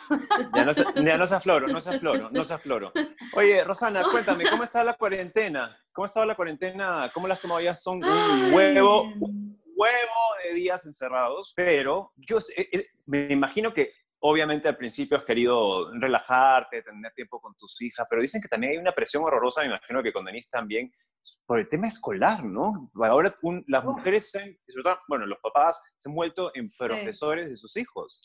Ya 0.55 0.63
no 0.63 0.73
se, 0.73 0.85
ya 1.03 1.17
no 1.17 1.27
se 1.27 1.35
afloro, 1.35 1.67
no 1.67 1.81
se 1.81 1.89
afloro, 1.89 2.29
no 2.31 2.43
se 2.45 2.53
afloro. 2.53 2.93
Oye, 3.33 3.61
Rosana, 3.65 4.03
cuéntame, 4.11 4.45
¿cómo 4.49 4.63
está 4.63 4.85
la 4.85 4.93
cuarentena? 4.93 5.77
¿Cómo 5.91 6.05
ha 6.05 6.07
estado 6.07 6.25
la 6.25 6.35
cuarentena? 6.35 7.11
¿Cómo 7.13 7.27
las 7.27 7.41
ya? 7.61 7.75
Son 7.75 8.01
un 8.01 8.53
huevo, 8.53 9.11
huevo 9.75 10.21
de 10.45 10.53
días 10.53 10.85
encerrados, 10.85 11.51
pero 11.55 12.13
yo 12.15 12.37
eh, 12.55 12.69
eh, 12.71 12.87
me 13.05 13.27
imagino 13.31 13.73
que 13.73 13.91
obviamente 14.25 14.69
al 14.69 14.77
principio 14.77 15.17
has 15.17 15.25
querido 15.25 15.91
relajarte, 15.99 16.81
tener 16.81 17.11
tiempo 17.13 17.41
con 17.41 17.55
tus 17.55 17.81
hijas, 17.81 18.07
pero 18.09 18.21
dicen 18.21 18.41
que 18.41 18.47
también 18.47 18.71
hay 18.71 18.77
una 18.77 18.93
presión 18.93 19.21
horrorosa, 19.23 19.61
me 19.61 19.67
imagino 19.67 20.01
que 20.01 20.13
con 20.13 20.23
Denise 20.23 20.49
también, 20.49 20.93
por 21.45 21.59
el 21.59 21.67
tema 21.67 21.87
escolar, 21.87 22.43
¿no? 22.45 22.89
Ahora 23.03 23.35
un- 23.41 23.65
las 23.67 23.83
mujeres, 23.83 24.31
se 24.31 24.39
han- 24.41 24.57
sobre 24.67 24.83
todo, 24.83 24.97
bueno, 25.09 25.25
los 25.25 25.39
papás 25.39 25.81
se 25.97 26.07
han 26.09 26.15
vuelto 26.15 26.51
en 26.55 26.69
profesores 26.77 27.49
de 27.49 27.55
sus 27.57 27.75
hijos. 27.75 28.21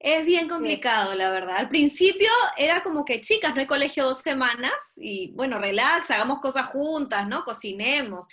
Es 0.00 0.24
bien 0.24 0.48
complicado, 0.48 1.14
la 1.14 1.30
verdad. 1.30 1.56
Al 1.56 1.68
principio 1.68 2.30
era 2.56 2.82
como 2.82 3.04
que, 3.04 3.20
chicas, 3.20 3.54
no 3.54 3.60
hay 3.60 3.66
colegio 3.66 4.04
dos 4.04 4.18
semanas 4.18 4.94
y 4.96 5.32
bueno, 5.34 5.58
relax, 5.60 6.10
hagamos 6.10 6.40
cosas 6.40 6.66
juntas, 6.66 7.28
¿no? 7.28 7.44
Cocinemos. 7.44 8.26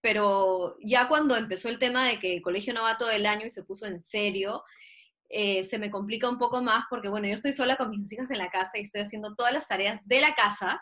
Pero 0.00 0.76
ya 0.82 1.08
cuando 1.08 1.36
empezó 1.36 1.68
el 1.68 1.78
tema 1.78 2.06
de 2.06 2.18
que 2.18 2.34
el 2.34 2.42
colegio 2.42 2.72
no 2.72 2.82
va 2.82 2.96
todo 2.96 3.10
el 3.10 3.26
año 3.26 3.44
y 3.46 3.50
se 3.50 3.64
puso 3.64 3.86
en 3.86 4.00
serio, 4.00 4.62
eh, 5.28 5.64
se 5.64 5.78
me 5.78 5.90
complica 5.90 6.28
un 6.28 6.38
poco 6.38 6.62
más 6.62 6.84
porque, 6.88 7.08
bueno, 7.08 7.26
yo 7.26 7.34
estoy 7.34 7.52
sola 7.52 7.76
con 7.76 7.90
mis 7.90 8.12
hijas 8.12 8.30
en 8.30 8.38
la 8.38 8.50
casa 8.50 8.78
y 8.78 8.82
estoy 8.82 9.02
haciendo 9.02 9.34
todas 9.34 9.52
las 9.52 9.66
tareas 9.66 10.00
de 10.04 10.20
la 10.20 10.34
casa, 10.34 10.80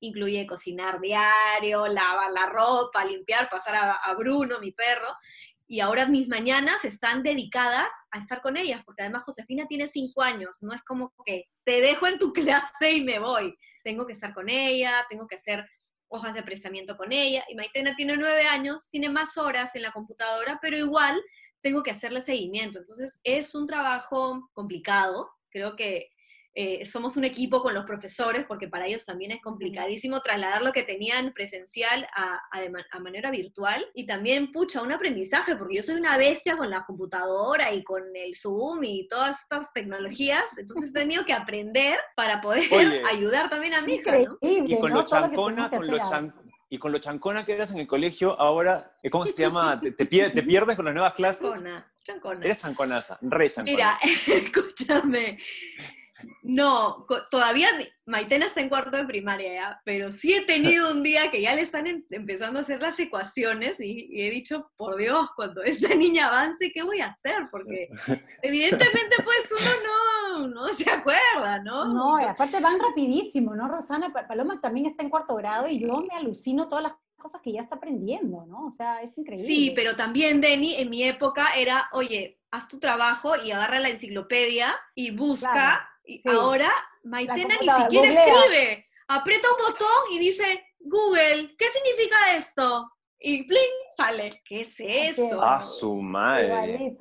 incluye 0.00 0.46
cocinar 0.46 1.00
diario, 1.00 1.86
lavar 1.88 2.30
la 2.30 2.46
ropa, 2.46 3.04
limpiar, 3.04 3.48
pasar 3.48 3.74
a, 3.74 3.92
a 3.92 4.14
Bruno, 4.14 4.58
mi 4.60 4.72
perro, 4.72 5.08
y 5.66 5.80
ahora 5.80 6.06
mis 6.06 6.28
mañanas 6.28 6.84
están 6.84 7.22
dedicadas 7.22 7.90
a 8.10 8.18
estar 8.18 8.42
con 8.42 8.56
ellas, 8.56 8.82
porque 8.84 9.02
además 9.02 9.24
Josefina 9.24 9.66
tiene 9.66 9.88
cinco 9.88 10.22
años, 10.22 10.58
no 10.62 10.74
es 10.74 10.82
como 10.82 11.12
que 11.24 11.44
te 11.64 11.80
dejo 11.80 12.06
en 12.06 12.18
tu 12.18 12.32
clase 12.32 12.92
y 12.92 13.04
me 13.04 13.18
voy, 13.18 13.56
tengo 13.82 14.06
que 14.06 14.12
estar 14.12 14.34
con 14.34 14.48
ella, 14.48 15.04
tengo 15.08 15.26
que 15.26 15.36
hacer 15.36 15.66
hojas 16.08 16.34
de 16.34 16.40
apreciamiento 16.40 16.96
con 16.96 17.12
ella, 17.12 17.44
y 17.48 17.54
Maitena 17.54 17.96
tiene 17.96 18.16
nueve 18.16 18.46
años, 18.46 18.88
tiene 18.90 19.08
más 19.08 19.36
horas 19.36 19.74
en 19.74 19.82
la 19.82 19.92
computadora, 19.92 20.58
pero 20.60 20.76
igual 20.76 21.20
tengo 21.64 21.82
que 21.82 21.90
hacerle 21.90 22.20
seguimiento. 22.20 22.78
Entonces 22.78 23.20
es 23.24 23.54
un 23.54 23.66
trabajo 23.66 24.50
complicado. 24.52 25.30
Creo 25.50 25.74
que 25.74 26.10
eh, 26.56 26.84
somos 26.84 27.16
un 27.16 27.24
equipo 27.24 27.62
con 27.62 27.72
los 27.74 27.84
profesores 27.84 28.44
porque 28.46 28.68
para 28.68 28.86
ellos 28.86 29.04
también 29.06 29.32
es 29.32 29.40
complicadísimo 29.40 30.20
trasladar 30.20 30.62
lo 30.62 30.72
que 30.72 30.82
tenían 30.82 31.32
presencial 31.32 32.06
a, 32.14 32.38
a, 32.52 32.60
de 32.60 32.70
a 32.92 32.98
manera 33.00 33.30
virtual. 33.30 33.82
Y 33.94 34.04
también, 34.04 34.52
pucha, 34.52 34.82
un 34.82 34.92
aprendizaje 34.92 35.56
porque 35.56 35.76
yo 35.76 35.82
soy 35.82 35.94
una 35.94 36.18
bestia 36.18 36.54
con 36.58 36.68
la 36.68 36.84
computadora 36.84 37.72
y 37.72 37.82
con 37.82 38.02
el 38.14 38.34
Zoom 38.36 38.84
y 38.84 39.08
todas 39.08 39.40
estas 39.40 39.72
tecnologías. 39.72 40.58
Entonces 40.58 40.90
he 40.90 40.92
tenido 40.92 41.24
que 41.24 41.32
aprender 41.32 41.98
para 42.14 42.42
poder 42.42 42.68
Oye. 42.72 43.02
ayudar 43.10 43.48
también 43.48 43.72
a 43.72 43.80
mi 43.80 43.94
hija, 43.94 44.14
Y 44.42 44.78
con 44.78 44.90
¿no? 44.92 44.98
lo 44.98 45.04
chancona, 45.06 45.70
con 45.70 45.86
lo 45.86 45.98
chan- 46.04 46.34
y 46.74 46.78
con 46.78 46.90
lo 46.90 46.98
chancona 46.98 47.44
que 47.44 47.52
eras 47.52 47.70
en 47.70 47.78
el 47.78 47.86
colegio, 47.86 48.36
ahora, 48.40 48.96
eh, 49.00 49.08
¿cómo 49.08 49.24
se 49.24 49.40
llama? 49.40 49.78
¿Te, 49.78 49.92
te 49.92 50.06
te 50.06 50.42
pierdes 50.42 50.74
con 50.74 50.84
las 50.84 50.92
nuevas 50.92 51.14
clases? 51.14 51.48
Chancona. 51.48 51.88
Chanconaza. 52.02 52.44
Eres 52.44 52.60
chanconaza, 52.60 53.18
re 53.22 53.48
chanconaza. 53.48 53.62
Mira, 53.62 53.98
escúchame. 54.42 55.38
No, 56.42 57.06
todavía 57.30 57.68
Maitena 58.06 58.46
está 58.46 58.60
en 58.60 58.68
cuarto 58.68 58.96
de 58.96 59.04
primaria 59.04 59.54
ya, 59.54 59.80
pero 59.84 60.12
sí 60.12 60.34
he 60.34 60.42
tenido 60.42 60.92
un 60.92 61.02
día 61.02 61.30
que 61.30 61.40
ya 61.40 61.54
le 61.54 61.62
están 61.62 61.86
em, 61.86 62.04
empezando 62.10 62.58
a 62.58 62.62
hacer 62.62 62.80
las 62.82 62.98
ecuaciones 62.98 63.80
y, 63.80 64.08
he 64.12 64.30
dicho, 64.30 64.70
por 64.76 64.96
Dios, 64.96 65.30
cuando 65.36 65.62
esta 65.62 65.88
niña 65.94 66.28
avance, 66.28 66.70
¿qué 66.72 66.82
voy 66.82 67.00
a 67.00 67.06
hacer? 67.06 67.48
Porque 67.50 67.88
evidentemente 68.42 69.16
pues 69.24 69.52
uno 69.52 69.70
no, 69.84 70.48
no 70.48 70.66
se 70.68 70.90
acuerda, 70.90 71.60
¿no? 71.62 71.86
No, 71.86 72.20
y 72.20 72.24
aparte 72.24 72.60
van 72.60 72.78
rapidísimo, 72.78 73.54
¿no, 73.54 73.68
Rosana? 73.68 74.12
Paloma 74.12 74.60
también 74.60 74.86
está 74.86 75.02
en 75.02 75.10
cuarto 75.10 75.34
grado 75.36 75.66
y 75.68 75.80
yo 75.80 75.98
me 76.00 76.14
alucino 76.14 76.68
todas 76.68 76.84
las 76.84 76.94
cosas 77.16 77.40
que 77.40 77.52
ya 77.52 77.62
está 77.62 77.76
aprendiendo, 77.76 78.44
¿no? 78.46 78.66
O 78.66 78.70
sea, 78.70 79.00
es 79.00 79.16
increíble. 79.16 79.46
Sí, 79.46 79.72
pero 79.74 79.96
también, 79.96 80.42
Denny, 80.42 80.74
en 80.74 80.90
mi 80.90 81.04
época 81.04 81.48
era, 81.56 81.88
oye, 81.92 82.38
haz 82.50 82.68
tu 82.68 82.78
trabajo 82.78 83.32
y 83.42 83.50
agarra 83.50 83.80
la 83.80 83.88
enciclopedia 83.88 84.74
y 84.94 85.10
busca. 85.10 85.88
Y 86.04 86.28
Ahora, 86.28 86.70
Maitena 87.04 87.56
ni 87.60 87.68
siquiera 87.68 88.24
escribe. 88.24 88.86
Aprieta 89.08 89.48
un 89.50 89.66
botón 89.66 90.12
y 90.12 90.18
dice, 90.18 90.66
Google, 90.80 91.54
¿qué 91.58 91.66
significa 91.70 92.36
esto? 92.36 92.90
y 93.24 93.42
¡pling! 93.44 93.60
sale. 93.96 94.42
¿Qué 94.44 94.60
es 94.60 94.76
eso? 94.78 95.42
A 95.42 95.62
su 95.62 96.00
madre. 96.02 96.94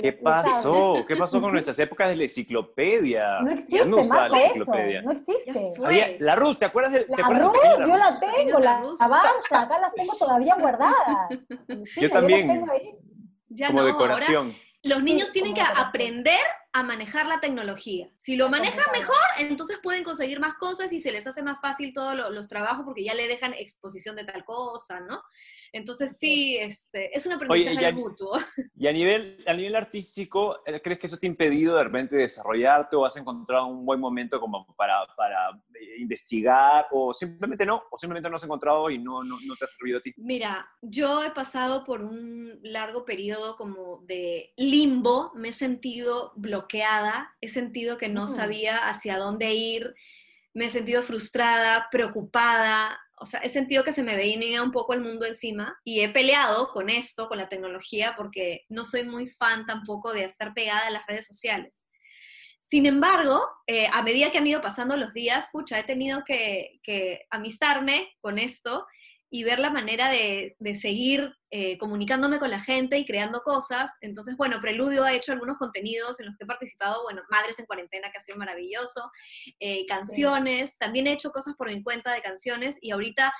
¿Qué 0.00 0.12
pasó? 0.12 1.04
¿Qué 1.06 1.16
pasó 1.16 1.40
con 1.40 1.52
nuestras 1.52 1.78
épocas 1.78 2.08
de 2.08 2.16
la 2.16 2.22
enciclopedia? 2.22 3.40
No 3.40 3.50
existe 3.50 3.84
no 3.84 4.02
más 4.04 4.30
la 4.30 4.42
enciclopedia. 4.42 5.02
No 5.02 5.12
existe. 5.12 5.72
la 6.18 6.36
Rus, 6.36 6.58
¿te 6.58 6.64
acuerdas? 6.64 6.92
De, 6.92 7.06
la 7.08 7.28
Rus, 7.28 7.52
yo 7.80 7.96
la 7.96 8.18
tengo, 8.18 8.58
la, 8.58 8.80
Barça, 8.80 9.64
acá 9.64 9.78
las 9.78 9.92
tengo 9.94 10.14
todavía 10.16 10.56
guardadas. 10.58 11.28
yo 12.00 12.10
también. 12.10 12.64
Ya 13.48 13.68
como 13.68 13.84
decoración. 13.84 14.54
Los 14.86 15.02
niños 15.02 15.32
tienen 15.32 15.54
que 15.54 15.60
aprender 15.60 16.40
a 16.72 16.82
manejar 16.82 17.26
la 17.26 17.40
tecnología. 17.40 18.08
Si 18.16 18.36
lo 18.36 18.48
manejan 18.48 18.84
mejor, 18.92 19.16
entonces 19.38 19.78
pueden 19.82 20.04
conseguir 20.04 20.40
más 20.40 20.54
cosas 20.54 20.92
y 20.92 21.00
se 21.00 21.12
les 21.12 21.26
hace 21.26 21.42
más 21.42 21.58
fácil 21.60 21.92
todos 21.92 22.14
los 22.32 22.48
trabajos 22.48 22.84
porque 22.84 23.04
ya 23.04 23.14
le 23.14 23.28
dejan 23.28 23.54
exposición 23.54 24.16
de 24.16 24.24
tal 24.24 24.44
cosa, 24.44 25.00
¿no? 25.00 25.22
Entonces 25.72 26.16
sí, 26.18 26.56
este, 26.56 27.16
es 27.16 27.26
un 27.26 27.32
aprendizaje 27.32 27.92
mutuo. 27.92 28.38
Y 28.78 28.86
a 28.86 28.92
nivel, 28.92 29.42
a 29.46 29.52
nivel 29.54 29.74
artístico, 29.74 30.62
eh, 30.66 30.80
¿crees 30.82 30.98
que 30.98 31.06
eso 31.06 31.16
te 31.16 31.26
ha 31.26 31.30
impedido 31.30 31.76
de 31.76 31.84
repente 31.84 32.16
desarrollarte 32.16 32.96
o 32.96 33.04
has 33.04 33.16
encontrado 33.16 33.66
un 33.66 33.84
buen 33.84 34.00
momento 34.00 34.38
como 34.40 34.66
para, 34.76 35.06
para 35.16 35.50
eh, 35.74 35.96
investigar 35.98 36.86
o 36.90 37.12
simplemente 37.12 37.64
no, 37.64 37.82
o 37.90 37.96
simplemente 37.96 38.28
no 38.28 38.36
has 38.36 38.44
encontrado 38.44 38.90
y 38.90 38.98
no, 38.98 39.24
no, 39.24 39.38
no, 39.44 39.56
te 39.56 39.64
ha 39.64 39.68
servido 39.68 39.98
a 39.98 40.00
ti? 40.00 40.12
Mira, 40.16 40.68
yo 40.82 41.22
he 41.22 41.30
pasado 41.30 41.84
por 41.84 42.02
un 42.02 42.58
largo 42.62 43.04
periodo 43.04 43.56
como 43.56 44.02
de 44.06 44.52
limbo, 44.56 45.32
me 45.34 45.48
he 45.48 45.52
sentido 45.52 46.32
bloqueada, 46.36 47.34
he 47.40 47.48
sentido 47.48 47.96
que 47.96 48.08
no 48.08 48.24
mm. 48.24 48.28
sabía 48.28 48.76
hacia 48.88 49.18
dónde 49.18 49.54
ir, 49.54 49.94
me 50.54 50.66
he 50.66 50.70
sentido 50.70 51.02
frustrada, 51.02 51.88
preocupada, 51.90 52.98
o 53.18 53.26
sea, 53.26 53.40
he 53.40 53.48
sentido 53.48 53.82
que 53.82 53.92
se 53.92 54.02
me 54.02 54.16
venía 54.16 54.62
un 54.62 54.72
poco 54.72 54.92
el 54.92 55.00
mundo 55.00 55.24
encima 55.26 55.78
y 55.84 56.00
he 56.00 56.08
peleado 56.08 56.70
con 56.72 56.90
esto, 56.90 57.28
con 57.28 57.38
la 57.38 57.48
tecnología, 57.48 58.14
porque 58.16 58.64
no 58.68 58.84
soy 58.84 59.04
muy 59.04 59.28
fan 59.28 59.64
tampoco 59.66 60.12
de 60.12 60.24
estar 60.24 60.52
pegada 60.54 60.86
a 60.86 60.90
las 60.90 61.06
redes 61.06 61.26
sociales. 61.26 61.88
Sin 62.60 62.84
embargo, 62.84 63.46
eh, 63.66 63.88
a 63.92 64.02
medida 64.02 64.30
que 64.30 64.38
han 64.38 64.46
ido 64.46 64.60
pasando 64.60 64.96
los 64.96 65.12
días, 65.12 65.48
pucha, 65.52 65.78
he 65.78 65.84
tenido 65.84 66.24
que, 66.24 66.80
que 66.82 67.24
amistarme 67.30 68.12
con 68.20 68.38
esto 68.38 68.86
y 69.30 69.44
ver 69.44 69.58
la 69.58 69.70
manera 69.70 70.08
de, 70.10 70.56
seguir 70.74 71.34
eh, 71.50 71.78
comunicándome 71.78 72.38
con 72.38 72.50
la 72.50 72.60
gente 72.60 72.98
y 72.98 73.04
creando 73.04 73.40
cosas. 73.42 73.90
Entonces, 74.00 74.36
bueno, 74.36 74.60
Preludio 74.60 75.04
ha 75.04 75.12
hecho 75.12 75.32
algunos 75.32 75.58
contenidos 75.58 76.20
en 76.20 76.26
los 76.26 76.36
que 76.36 76.44
he 76.44 76.46
participado, 76.46 77.02
bueno, 77.02 77.22
Madres 77.30 77.58
en 77.58 77.66
Cuarentena, 77.66 78.10
que 78.10 78.18
ha 78.18 78.20
sido 78.20 78.38
maravilloso, 78.38 79.10
eh, 79.58 79.84
canciones, 79.86 80.78
también 80.78 81.06
he 81.06 81.12
hecho 81.12 81.30
cosas 81.30 81.54
por 81.56 81.70
mi 81.70 81.82
cuenta 81.82 82.12
de 82.12 82.22
canciones 82.22 82.78
y 82.80 82.92
ahorita 82.92 83.32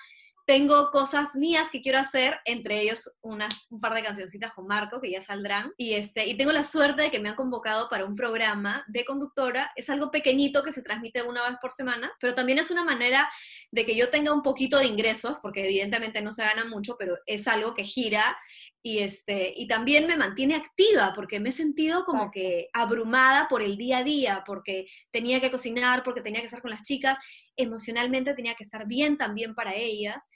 tengo 0.47 0.93
cosas 0.93 1.35
mías 1.35 1.71
que 1.71 1.83
quiero 1.83 1.99
hacer, 1.99 2.39
entre 2.45 2.81
ellos 2.81 3.11
una, 3.21 3.49
un 3.69 3.81
par 3.81 3.95
de 3.95 4.03
cancioncitas 4.05 4.53
con 4.53 4.67
Marco 4.69 5.01
que 5.01 5.11
ya 5.11 5.21
saldrán. 5.21 5.73
Y, 5.77 5.95
este, 5.95 6.25
y 6.27 6.37
tengo 6.37 6.53
la 6.53 6.63
suerte 6.63 7.03
de 7.03 7.11
que 7.11 7.19
me 7.19 7.29
han 7.29 7.35
convocado 7.35 7.89
para 7.89 8.05
un 8.05 8.15
programa 8.15 8.85
de 8.87 9.05
conductora. 9.05 9.73
Es 9.75 9.91
algo 9.91 10.13
pequeñito 10.13 10.63
que 10.63 10.71
se 10.71 10.83
transmite 10.83 11.23
una 11.23 11.49
vez 11.49 11.59
por 11.61 11.73
semana, 11.73 12.13
pero 12.21 12.35
también 12.35 12.61
es 12.61 12.71
una 12.71 12.85
manera 12.85 13.29
de 13.73 13.85
que 13.85 13.97
yo 13.97 14.09
tenga 14.09 14.33
un 14.33 14.43
poquito 14.43 14.79
de 14.79 14.87
ingresos, 14.87 15.37
porque 15.43 15.65
evidentemente 15.65 16.23
no 16.23 16.33
se 16.33 16.45
gana 16.45 16.65
mucho, 16.65 16.97
pero 16.97 17.19
es 17.27 17.49
algo 17.49 17.75
que 17.75 17.83
gira 17.83 18.39
y, 18.87 19.01
este, 19.01 19.53
y 19.57 19.67
también 19.67 20.07
me 20.07 20.17
mantiene 20.17 20.55
activa 20.55 21.13
porque 21.13 21.41
me 21.41 21.49
he 21.49 21.53
sentido 21.53 22.05
como 22.05 22.31
que 22.31 22.69
abrumada 22.73 23.49
por 23.49 23.61
el 23.61 23.77
día 23.77 23.99
a 23.99 24.05
día, 24.05 24.45
porque 24.47 24.87
tenía 25.11 25.41
que 25.41 25.51
cocinar, 25.51 26.05
porque 26.05 26.21
tenía 26.21 26.39
que 26.39 26.47
estar 26.47 26.63
con 26.63 26.71
las 26.71 26.83
chicas, 26.83 27.19
emocionalmente 27.57 28.33
tenía 28.35 28.55
que 28.55 28.63
estar 28.63 28.87
bien 28.87 29.17
también 29.17 29.57
para 29.57 29.75
ellas 29.75 30.31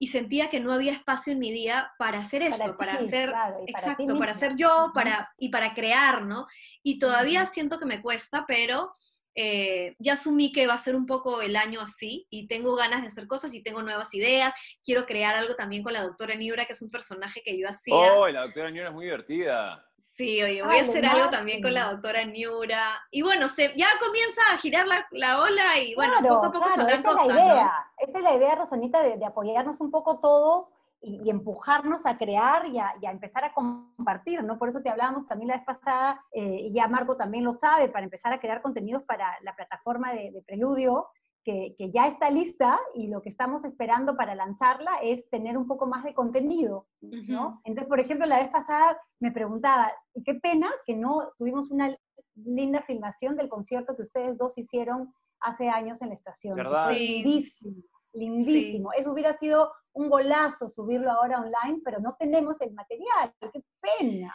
y 0.00 0.08
sentía 0.08 0.50
que 0.50 0.58
no 0.58 0.72
había 0.72 0.90
espacio 0.90 1.32
en 1.32 1.38
mi 1.38 1.52
día 1.52 1.92
para 1.96 2.18
hacer 2.18 2.42
eso, 2.42 2.76
para, 2.76 2.94
hacer, 2.94 3.32
exacto, 3.68 4.18
para 4.18 4.34
ser 4.34 4.56
yo 4.56 4.90
para, 4.92 5.32
y 5.38 5.50
para 5.50 5.72
crear, 5.72 6.24
¿no? 6.24 6.48
Y 6.82 6.98
todavía 6.98 7.46
siento 7.46 7.78
que 7.78 7.86
me 7.86 8.02
cuesta, 8.02 8.46
pero 8.48 8.90
eh, 9.34 9.94
ya 9.98 10.14
asumí 10.14 10.52
que 10.52 10.66
va 10.66 10.74
a 10.74 10.78
ser 10.78 10.94
un 10.94 11.06
poco 11.06 11.40
el 11.40 11.56
año 11.56 11.80
así 11.80 12.26
y 12.30 12.46
tengo 12.48 12.74
ganas 12.74 13.00
de 13.00 13.08
hacer 13.08 13.26
cosas 13.26 13.54
y 13.54 13.62
tengo 13.62 13.82
nuevas 13.82 14.12
ideas. 14.14 14.54
Quiero 14.84 15.06
crear 15.06 15.34
algo 15.34 15.54
también 15.54 15.82
con 15.82 15.92
la 15.92 16.02
doctora 16.02 16.34
Niura, 16.34 16.66
que 16.66 16.74
es 16.74 16.82
un 16.82 16.90
personaje 16.90 17.42
que 17.44 17.58
yo 17.58 17.68
hacía. 17.68 17.94
¡Oh, 17.94 18.28
la 18.28 18.42
doctora 18.42 18.70
Niura 18.70 18.88
es 18.88 18.94
muy 18.94 19.06
divertida! 19.06 19.86
Sí, 20.14 20.42
oye, 20.42 20.62
voy 20.62 20.76
a 20.76 20.82
hacer 20.82 21.06
algo 21.06 21.30
también 21.30 21.62
con 21.62 21.72
la 21.72 21.90
doctora 21.90 22.24
Niura. 22.24 23.00
Y 23.10 23.22
bueno, 23.22 23.48
se, 23.48 23.72
ya 23.76 23.88
comienza 23.98 24.42
a 24.52 24.58
girar 24.58 24.86
la, 25.10 25.40
ola 25.40 25.78
y 25.80 25.94
bueno, 25.94 26.16
poco 26.20 26.46
a 26.46 26.52
poco 26.52 26.66
claro, 26.66 26.74
saldrán 26.74 27.02
cosas. 27.02 27.28
Es 27.28 27.34
la 27.34 27.44
idea, 27.44 27.72
esa 27.96 28.18
es 28.18 28.24
la 28.24 28.34
idea, 28.34 28.54
Rosanita, 28.54 29.02
de, 29.02 29.16
de 29.16 29.24
apoyarnos 29.24 29.80
un 29.80 29.90
poco 29.90 30.20
todos 30.20 30.66
y, 31.02 31.28
empujarnos 31.28 32.06
a 32.06 32.16
crear 32.16 32.66
y 32.68 32.78
a, 32.78 33.10
empezar 33.10 33.44
a 33.44 33.52
compartir, 33.52 34.42
¿no? 34.44 34.58
Por 34.58 34.68
eso 34.68 34.80
te 34.80 34.88
hablábamos 34.88 35.26
también 35.26 35.48
la 35.48 35.56
vez 35.56 35.64
pasada, 35.64 36.24
eh, 36.32 36.60
y 36.62 36.72
ya 36.72 36.86
Marco 36.86 37.16
también 37.16 37.44
lo 37.44 37.52
sabe, 37.52 37.88
para 37.88 38.04
empezar 38.04 38.32
a 38.32 38.40
crear 38.40 38.62
contenidos 38.62 39.02
para 39.02 39.36
la 39.42 39.54
plataforma 39.54 40.12
de, 40.12 40.42
Preludio, 40.46 41.08
que, 41.44 41.74
ya 41.92 42.06
está 42.06 42.30
lista 42.30 42.78
y 42.94 43.08
lo 43.08 43.20
que 43.20 43.28
estamos 43.28 43.64
esperando 43.64 44.16
para 44.16 44.36
lanzarla 44.36 44.92
es 45.02 45.28
tener 45.28 45.58
un 45.58 45.66
poco 45.66 45.86
más 45.86 46.04
de 46.04 46.14
contenido, 46.14 46.86
¿no? 47.00 47.60
Entonces, 47.64 47.88
por 47.88 47.98
ejemplo, 47.98 48.26
la 48.26 48.38
vez 48.38 48.50
pasada 48.50 48.96
me 49.18 49.32
preguntaba, 49.32 49.92
y 50.14 50.22
qué 50.22 50.34
pena 50.34 50.70
que 50.86 50.96
no 50.96 51.32
tuvimos 51.36 51.70
una 51.70 51.96
linda 52.36 52.80
filmación 52.82 53.36
del 53.36 53.48
concierto 53.48 53.96
que 53.96 54.02
ustedes 54.02 54.38
dos 54.38 54.56
hicieron 54.56 55.12
hace 55.40 55.68
años 55.68 56.00
en 56.00 56.10
la 56.10 56.14
estación. 56.14 56.54
¿Verdad? 56.54 56.92
Lindísimo, 56.92 57.82
lindísimo. 58.12 58.92
Eso 58.92 59.12
hubiera 59.12 59.36
sido 59.36 59.72
un 59.94 60.08
golazo 60.08 60.68
subirlo 60.68 61.10
ahora 61.10 61.40
online, 61.40 61.80
pero 61.84 62.00
no 62.00 62.16
tenemos 62.18 62.60
el 62.60 62.72
material. 62.72 63.32
¡Qué 63.52 63.62
pena! 63.80 64.34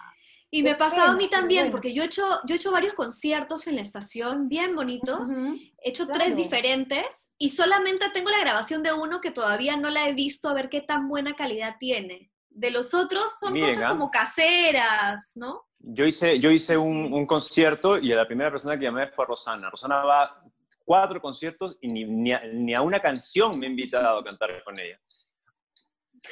Y 0.50 0.64
me 0.64 0.72
ha 0.72 0.78
pasado 0.78 1.12
a 1.12 1.16
mí 1.16 1.30
también, 1.30 1.72
porque 1.72 1.94
yo 1.94 2.04
he, 2.04 2.06
hecho, 2.06 2.24
yo 2.46 2.56
he 2.56 2.58
hecho 2.58 2.72
varios 2.72 2.94
conciertos 2.94 3.68
en 3.68 3.76
la 3.76 3.82
estación, 3.82 4.48
bien 4.48 4.76
bonitos. 4.76 5.30
he 5.32 5.90
hecho 5.90 6.08
tres 6.08 6.38
diferentes 6.38 7.34
y 7.38 7.50
solamente 7.50 8.10
tengo 8.14 8.30
la 8.30 8.40
grabación 8.40 8.82
de 8.82 8.94
uno 8.94 9.20
que 9.20 9.32
todavía 9.32 9.76
no 9.76 9.90
la 9.90 10.08
he 10.08 10.14
visto 10.14 10.48
a 10.48 10.54
ver 10.54 10.70
qué 10.70 10.80
tan 10.80 11.10
buena 11.10 11.36
calidad 11.36 11.76
tiene. 11.80 12.32
De 12.50 12.72
los 12.72 12.94
otros 12.94 13.38
son 13.38 13.60
cosas 13.60 13.84
¿ah? 13.84 13.90
como 13.90 14.10
caseras, 14.10 15.34
¿no? 15.36 15.66
Yo 15.80 16.06
hice, 16.06 16.40
yo 16.40 16.50
hice 16.50 16.78
un, 16.78 17.14
un, 17.14 17.26
concierto 17.26 17.98
y 17.98 18.08
la 18.08 18.26
primera 18.26 18.50
persona 18.50 18.78
que 18.78 18.86
llamé 18.86 19.08
fue 19.10 19.26
Rosana. 19.26 19.70
Rosana 19.70 19.98
va 19.98 20.44
cuatro 20.86 21.22
conciertos 21.22 21.78
y 21.82 21.90
ni, 21.90 22.06
ni, 22.06 22.32
a, 22.32 22.42
ni 22.46 22.74
a 22.74 22.82
una 22.82 23.00
canción 23.02 23.60
me 23.60 23.68
ha 23.68 23.70
invitado 23.70 24.20
a 24.20 24.24
cantar 24.24 24.64
con 24.64 24.80
ella. 24.80 24.98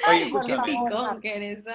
Oye, 0.08 0.24
escúchame. 0.24 0.62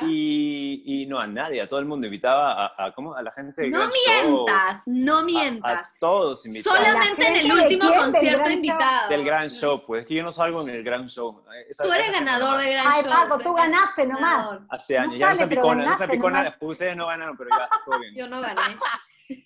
Y, 0.01 0.84
y, 0.86 1.06
no 1.06 1.20
a 1.20 1.27
nadie, 1.27 1.62
a 1.62 1.68
todo 1.68 1.80
el 1.80 1.86
mundo. 1.86 2.08
Invitaba 2.08 2.65
a, 2.65 2.86
a, 2.86 2.91
¿cómo? 2.94 3.15
a 3.15 3.22
la 3.22 3.32
gente 3.32 3.70
No 3.70 3.89
mientas, 3.89 4.84
no 4.86 5.24
mientas. 5.24 5.94
A, 5.96 6.00
todos 6.00 6.46
invitados. 6.46 6.77
Solamente 6.77 7.27
en 7.27 7.36
el 7.38 7.51
último 7.51 7.94
concierto 7.94 8.50
invitado. 8.50 9.10
Del 9.10 9.24
gran 9.24 9.50
show, 9.50 9.84
pues. 9.86 10.01
Es 10.01 10.08
que 10.08 10.15
yo 10.15 10.24
no 10.24 10.32
salgo 10.32 10.62
en 10.62 10.70
el 10.70 10.84
gran 10.84 11.08
show. 11.08 11.44
tú 11.82 11.91
eres 11.91 12.12
ganador 12.12 12.58
del 12.60 12.72
gran 12.72 12.86
show. 12.86 12.94
Ay, 12.96 13.03
Paco, 13.03 13.38
tú 13.39 13.53
ganaste 13.53 14.08
nomás. 14.08 14.60
Hace 14.70 14.98
años. 14.98 15.18
ya 15.18 15.32
no 15.32 15.36
se 15.36 15.48
picona, 15.48 15.86
no 15.86 15.98
se 15.98 16.08
picona. 16.08 16.58
Ustedes 16.60 16.96
no 16.96 17.08
ganaron, 17.08 17.38
pero 17.38 17.50
ya, 17.50 17.70
todo 17.86 18.00
bien. 18.00 18.15
Yo 18.15 18.27
no 18.27 18.41
gané. 18.41 18.62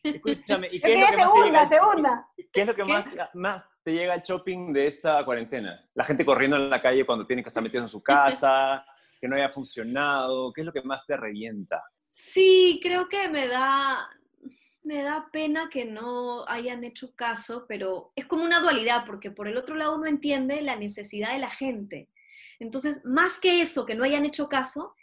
Escúchame, 0.04 0.68
¿y 0.72 0.80
qué 0.80 0.94
es 0.94 1.12
lo 1.12 1.18
que 1.18 1.24
más 1.24 1.34
segunda, 1.34 1.70
segunda. 1.70 2.28
¿Qué 2.52 2.62
es 2.62 2.68
lo 2.68 2.76
que 2.76 2.84
más, 2.86 3.06
más 3.34 3.64
te 3.86 3.94
llega 3.94 4.16
el 4.16 4.24
shopping 4.24 4.74
de 4.74 4.88
esta 4.88 5.24
cuarentena? 5.24 5.80
La 5.94 6.04
gente 6.04 6.26
corriendo 6.26 6.58
en 6.58 6.72
la 6.72 6.82
calle 6.82 7.06
cuando 7.06 7.28
tiene 7.28 7.44
que 7.44 7.50
estar 7.50 7.62
metidos 7.64 7.84
en 7.84 7.90
su 7.90 8.02
casa, 8.02 8.84
que 9.22 9.28
no 9.28 9.36
haya 9.36 9.48
funcionado. 9.48 10.52
¿Qué 10.52 10.62
es 10.62 10.66
lo 10.66 10.74
que 10.74 10.82
más 10.82 11.06
te 11.06 11.16
revienta? 11.16 11.84
Sí, 12.04 12.80
creo 12.82 13.08
que 13.08 13.30
me 13.30 13.48
da, 13.48 14.10
me 14.84 15.04
da 15.04 15.30
pena 15.32 15.70
que 15.70 15.86
no 15.86 16.48
hayan 16.48 16.84
hecho 16.84 17.14
caso, 17.16 17.66
pero 17.70 18.12
es 18.16 18.26
como 18.26 18.44
una 18.44 18.60
dualidad, 18.60 19.06
porque 19.06 19.30
por 19.30 19.48
el 19.48 19.56
otro 19.56 19.76
lado 19.76 19.96
uno 19.96 20.08
entiende 20.08 20.62
la 20.64 20.76
necesidad 20.76 21.34
de 21.34 21.40
la 21.40 21.52
gente. 21.52 22.10
Entonces, 22.60 23.06
más 23.06 23.38
que 23.38 23.62
eso, 23.62 23.86
que 23.86 23.94
no 23.94 24.04
hayan 24.04 24.26
hecho 24.26 24.50
caso, 24.50 24.96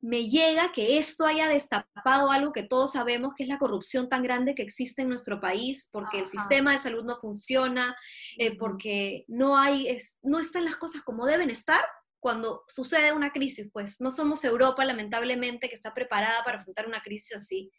me 0.00 0.28
llega 0.28 0.72
que 0.72 0.98
esto 0.98 1.26
haya 1.26 1.48
destapado 1.48 2.30
algo 2.30 2.52
que 2.52 2.62
todos 2.62 2.92
sabemos 2.92 3.34
que 3.34 3.42
es 3.42 3.48
la 3.48 3.58
corrupción 3.58 4.08
tan 4.08 4.22
grande 4.22 4.54
que 4.54 4.62
existe 4.62 5.02
en 5.02 5.08
nuestro 5.08 5.40
país, 5.40 5.88
porque 5.92 6.20
el 6.20 6.26
sistema 6.26 6.72
de 6.72 6.78
salud 6.78 7.04
no 7.04 7.16
funciona, 7.16 7.96
eh, 8.38 8.56
porque 8.56 9.24
no 9.28 9.58
hay, 9.58 9.96
no 10.22 10.38
están 10.38 10.64
las 10.64 10.76
cosas 10.76 11.02
como 11.02 11.26
deben 11.26 11.50
estar 11.50 11.84
cuando 12.20 12.64
sucede 12.66 13.12
una 13.12 13.30
crisis, 13.30 13.68
pues. 13.72 14.00
No 14.00 14.10
somos 14.10 14.44
Europa, 14.44 14.84
lamentablemente, 14.84 15.68
que 15.68 15.76
está 15.76 15.94
preparada 15.94 16.42
para 16.44 16.58
afrontar 16.58 16.86
una 16.86 17.00
crisis 17.00 17.36
así. 17.36 17.70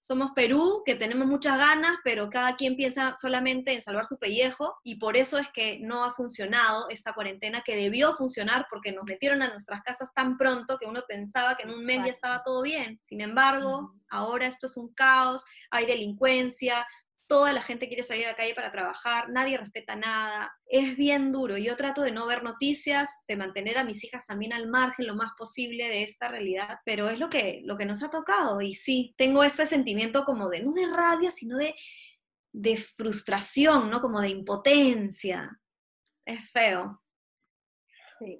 Somos 0.00 0.30
Perú, 0.36 0.82
que 0.84 0.94
tenemos 0.94 1.26
muchas 1.26 1.58
ganas, 1.58 1.96
pero 2.04 2.30
cada 2.30 2.54
quien 2.54 2.76
piensa 2.76 3.14
solamente 3.16 3.74
en 3.74 3.82
salvar 3.82 4.06
su 4.06 4.18
pellejo 4.18 4.76
y 4.84 4.96
por 4.96 5.16
eso 5.16 5.38
es 5.38 5.48
que 5.52 5.80
no 5.80 6.04
ha 6.04 6.14
funcionado 6.14 6.88
esta 6.90 7.12
cuarentena 7.12 7.62
que 7.64 7.74
debió 7.74 8.14
funcionar 8.14 8.66
porque 8.70 8.92
nos 8.92 9.04
metieron 9.04 9.42
a 9.42 9.50
nuestras 9.50 9.82
casas 9.82 10.12
tan 10.14 10.36
pronto 10.36 10.78
que 10.78 10.86
uno 10.86 11.02
pensaba 11.08 11.56
que 11.56 11.64
en 11.64 11.70
un 11.70 11.84
mes 11.84 12.02
ya 12.04 12.12
estaba 12.12 12.42
todo 12.44 12.62
bien. 12.62 13.00
Sin 13.02 13.20
embargo, 13.20 13.94
ahora 14.08 14.46
esto 14.46 14.66
es 14.66 14.76
un 14.76 14.92
caos, 14.94 15.44
hay 15.70 15.86
delincuencia, 15.86 16.86
toda 17.26 17.52
la 17.52 17.62
gente 17.62 17.88
quiere 17.88 18.02
salir 18.02 18.26
a 18.26 18.30
la 18.30 18.36
calle 18.36 18.54
para 18.54 18.72
trabajar, 18.72 19.30
nadie 19.30 19.56
respeta 19.56 19.96
nada, 19.96 20.52
es 20.66 20.96
bien 20.96 21.32
duro. 21.32 21.56
Yo 21.56 21.76
trato 21.76 22.02
de 22.02 22.12
no 22.12 22.26
ver 22.26 22.42
noticias, 22.42 23.10
de 23.26 23.36
mantener 23.36 23.78
a 23.78 23.84
mis 23.84 24.02
hijas 24.04 24.26
también 24.26 24.52
al 24.52 24.68
margen 24.68 25.06
lo 25.06 25.14
más 25.14 25.32
posible 25.36 25.88
de 25.88 26.02
esta 26.02 26.28
realidad, 26.28 26.78
pero 26.84 27.08
es 27.10 27.18
lo 27.18 27.28
que, 27.28 27.62
lo 27.64 27.76
que 27.76 27.86
nos 27.86 28.02
ha 28.02 28.10
tocado 28.10 28.60
y 28.60 28.74
sí, 28.74 29.14
tengo 29.16 29.42
este 29.44 29.66
sentimiento 29.66 30.24
como 30.24 30.48
de, 30.48 30.62
no 30.62 30.72
de 30.72 30.86
rabia, 30.86 31.30
sino 31.30 31.56
de, 31.56 31.74
de 32.52 32.76
frustración, 32.76 33.90
¿no? 33.90 34.00
Como 34.00 34.20
de 34.20 34.28
impotencia. 34.28 35.60
Es 36.24 36.50
feo. 36.50 37.02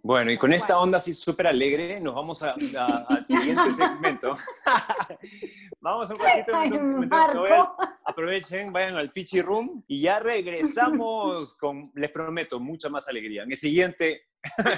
Bueno, 0.02 0.30
y 0.30 0.38
con 0.38 0.52
esta 0.52 0.78
onda 0.78 0.99
así 0.99 1.14
súper 1.14 1.47
alegre, 1.47 2.00
nos 2.00 2.14
vamos 2.14 2.42
al 2.42 3.26
siguiente 3.26 3.73
segmento. 3.73 4.37
vamos 5.80 6.11
a 6.11 6.14
un 6.14 6.21
ratito. 6.21 7.76
aprovechen, 8.04 8.73
vayan 8.73 8.97
al 8.97 9.12
Pichi 9.12 9.42
Room 9.42 9.85
y 9.87 10.00
ya 10.00 10.21
regresamos 10.21 11.54
con, 11.61 11.90
les 11.95 12.11
prometo, 12.11 12.59
mucha 12.61 12.88
más 12.88 13.09
alegría. 13.09 13.42
En 13.42 13.52
el 13.52 13.59
siguiente, 13.59 14.28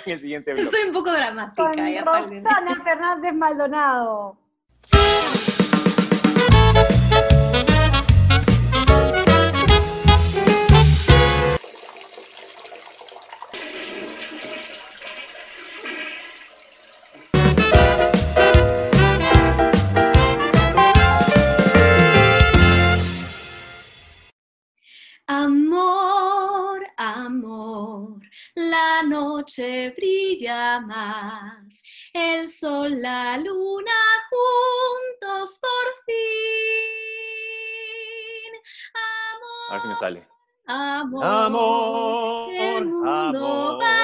en 0.06 0.12
el 0.12 0.18
siguiente 0.18 0.52
Estoy 0.52 0.88
un 0.88 0.92
poco 0.92 1.12
dramática. 1.12 1.72
Con 1.72 2.04
Rosana 2.04 2.82
Fernández 2.84 3.34
Maldonado. 3.34 4.38
Noche 29.38 29.94
brilla 29.96 30.80
más, 30.80 31.82
el 32.12 32.48
sol, 32.48 33.00
la 33.00 33.36
luna 33.36 33.92
juntos 34.28 35.60
por 35.60 36.04
fin. 36.06 36.16
Amor, 38.94 39.70
a 39.70 39.72
ver 39.74 39.80
si 39.80 39.88
me 39.88 39.94
sale. 39.94 40.28
Amor, 40.66 41.24
amor 41.24 42.52
el 42.52 42.86
mundo 42.86 43.78
va 43.80 43.97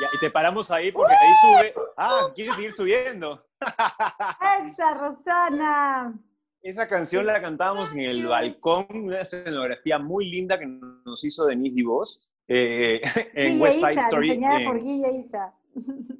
Ya, 0.00 0.08
y 0.12 0.18
te 0.18 0.30
paramos 0.30 0.70
ahí 0.70 0.92
porque 0.92 1.14
ahí 1.14 1.32
sube. 1.40 1.74
Ah, 1.96 2.28
quieres 2.34 2.54
seguir 2.56 2.72
subiendo. 2.72 3.46
¡Esa, 4.66 4.94
Rosana! 4.94 6.18
Esa 6.62 6.88
canción 6.88 7.24
la 7.24 7.40
cantábamos 7.40 7.94
en 7.94 8.00
el 8.00 8.26
balcón, 8.26 8.86
una 8.90 9.20
escenografía 9.20 9.98
muy 9.98 10.28
linda 10.28 10.58
que 10.58 10.66
nos 10.66 11.24
hizo 11.24 11.46
Denise 11.46 11.76
Divos 11.76 12.28
eh, 12.48 13.00
en 13.34 13.60
West 13.60 13.78
Side 13.78 14.00
Story. 14.00 14.30
Diseñada 14.30 14.64
por 14.64 14.82
Guilla 14.82 15.10
Isa. 15.12 15.54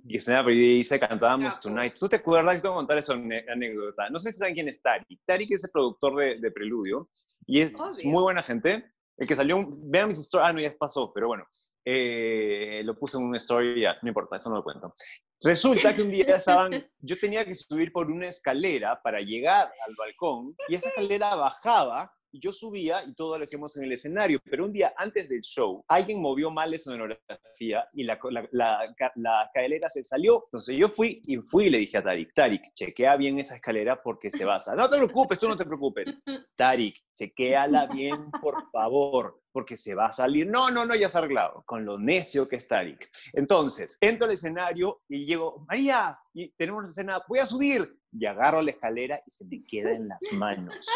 Diseñada 0.04 0.44
por 0.44 0.52
Guilla 0.52 0.78
Isa, 0.78 0.98
cantábamos 0.98 1.60
Tonight. 1.60 1.94
¿Tú 1.98 2.08
te 2.08 2.16
acuerdas? 2.16 2.62
Te 2.62 2.68
voy 2.68 2.76
a 2.76 2.78
contar 2.78 2.96
esa 2.96 3.12
anécdota. 3.12 4.08
No 4.08 4.18
sé 4.18 4.32
si 4.32 4.38
saben 4.38 4.54
quién 4.54 4.68
es 4.68 4.80
Tarik. 4.80 5.20
Tarik 5.26 5.50
es 5.50 5.64
el 5.64 5.70
productor 5.70 6.14
de, 6.40 6.50
Preludio 6.50 7.10
y 7.46 7.60
es 7.60 7.72
muy 8.04 8.22
buena 8.22 8.42
gente. 8.42 8.90
El 9.18 9.26
que 9.26 9.34
salió, 9.34 9.66
vean 9.68 10.08
mis 10.08 10.18
stories, 10.18 10.48
ah, 10.48 10.52
no, 10.52 10.60
ya 10.60 10.74
pasó, 10.78 11.10
pero 11.12 11.28
bueno, 11.28 11.44
eh, 11.88 12.82
lo 12.84 12.98
puse 12.98 13.16
en 13.16 13.22
una 13.22 13.36
story, 13.36 13.82
ya, 13.82 13.96
no 14.02 14.08
importa, 14.08 14.36
eso 14.36 14.50
no 14.50 14.56
lo 14.56 14.64
cuento. 14.64 14.92
Resulta 15.40 15.94
que 15.94 16.02
un 16.02 16.10
día 16.10 16.36
estaban, 16.36 16.72
yo 16.98 17.16
tenía 17.16 17.44
que 17.44 17.54
subir 17.54 17.92
por 17.92 18.10
una 18.10 18.26
escalera 18.26 19.00
para 19.00 19.20
llegar 19.20 19.72
al 19.86 19.94
balcón 19.96 20.56
y 20.68 20.74
esa 20.74 20.88
escalera 20.88 21.36
bajaba 21.36 22.12
y 22.32 22.40
yo 22.40 22.52
subía 22.52 23.02
y 23.04 23.14
todo 23.14 23.38
lo 23.38 23.44
hacíamos 23.44 23.76
en 23.76 23.84
el 23.84 23.92
escenario, 23.92 24.40
pero 24.44 24.64
un 24.64 24.72
día 24.72 24.92
antes 24.96 25.28
del 25.28 25.40
show 25.40 25.84
alguien 25.88 26.20
movió 26.20 26.50
mal 26.50 26.70
la 26.70 26.76
escenografía 26.76 27.88
y 27.92 28.04
la, 28.04 28.18
la, 28.52 28.94
la, 29.14 29.44
escalera 29.44 29.88
se 29.88 30.02
salió. 30.02 30.44
Entonces 30.46 30.76
yo 30.76 30.88
fui 30.88 31.20
y 31.26 31.36
fui 31.38 31.66
y 31.66 31.70
le 31.70 31.78
dije 31.78 31.98
a 31.98 32.02
Tarik, 32.02 32.32
Tarik, 32.34 32.74
chequea 32.74 33.16
bien 33.16 33.38
esa 33.38 33.56
escalera 33.56 34.02
porque 34.02 34.30
se 34.30 34.44
va 34.44 34.56
a... 34.56 34.74
No 34.74 34.88
te 34.88 34.96
preocupes, 34.96 35.38
tú 35.38 35.48
no 35.48 35.56
te 35.56 35.64
preocupes. 35.64 36.18
Tarik, 36.56 36.96
chequeala 37.14 37.86
bien, 37.86 38.30
por 38.40 38.64
favor, 38.70 39.42
porque 39.52 39.76
se 39.76 39.94
va 39.94 40.06
a 40.06 40.12
salir. 40.12 40.46
No, 40.46 40.70
no, 40.70 40.84
no, 40.84 40.94
ya 40.94 41.08
se 41.08 41.18
ha 41.18 41.20
arreglado. 41.20 41.62
Con 41.66 41.84
lo 41.84 41.98
necio 41.98 42.48
que 42.48 42.56
es 42.56 42.68
Tarik. 42.68 43.08
Entonces, 43.32 43.96
entro 44.00 44.26
al 44.26 44.32
escenario 44.32 45.02
y 45.08 45.26
llego, 45.26 45.64
María, 45.68 46.18
y 46.34 46.50
tenemos 46.52 46.80
una 46.80 46.90
escena, 46.90 47.22
voy 47.28 47.38
a 47.38 47.46
subir. 47.46 47.98
Y 48.18 48.24
agarro 48.24 48.62
la 48.62 48.70
escalera 48.70 49.20
y 49.26 49.30
se 49.30 49.44
me 49.44 49.60
queda 49.66 49.92
en 49.92 50.08
las 50.08 50.20
manos 50.32 50.88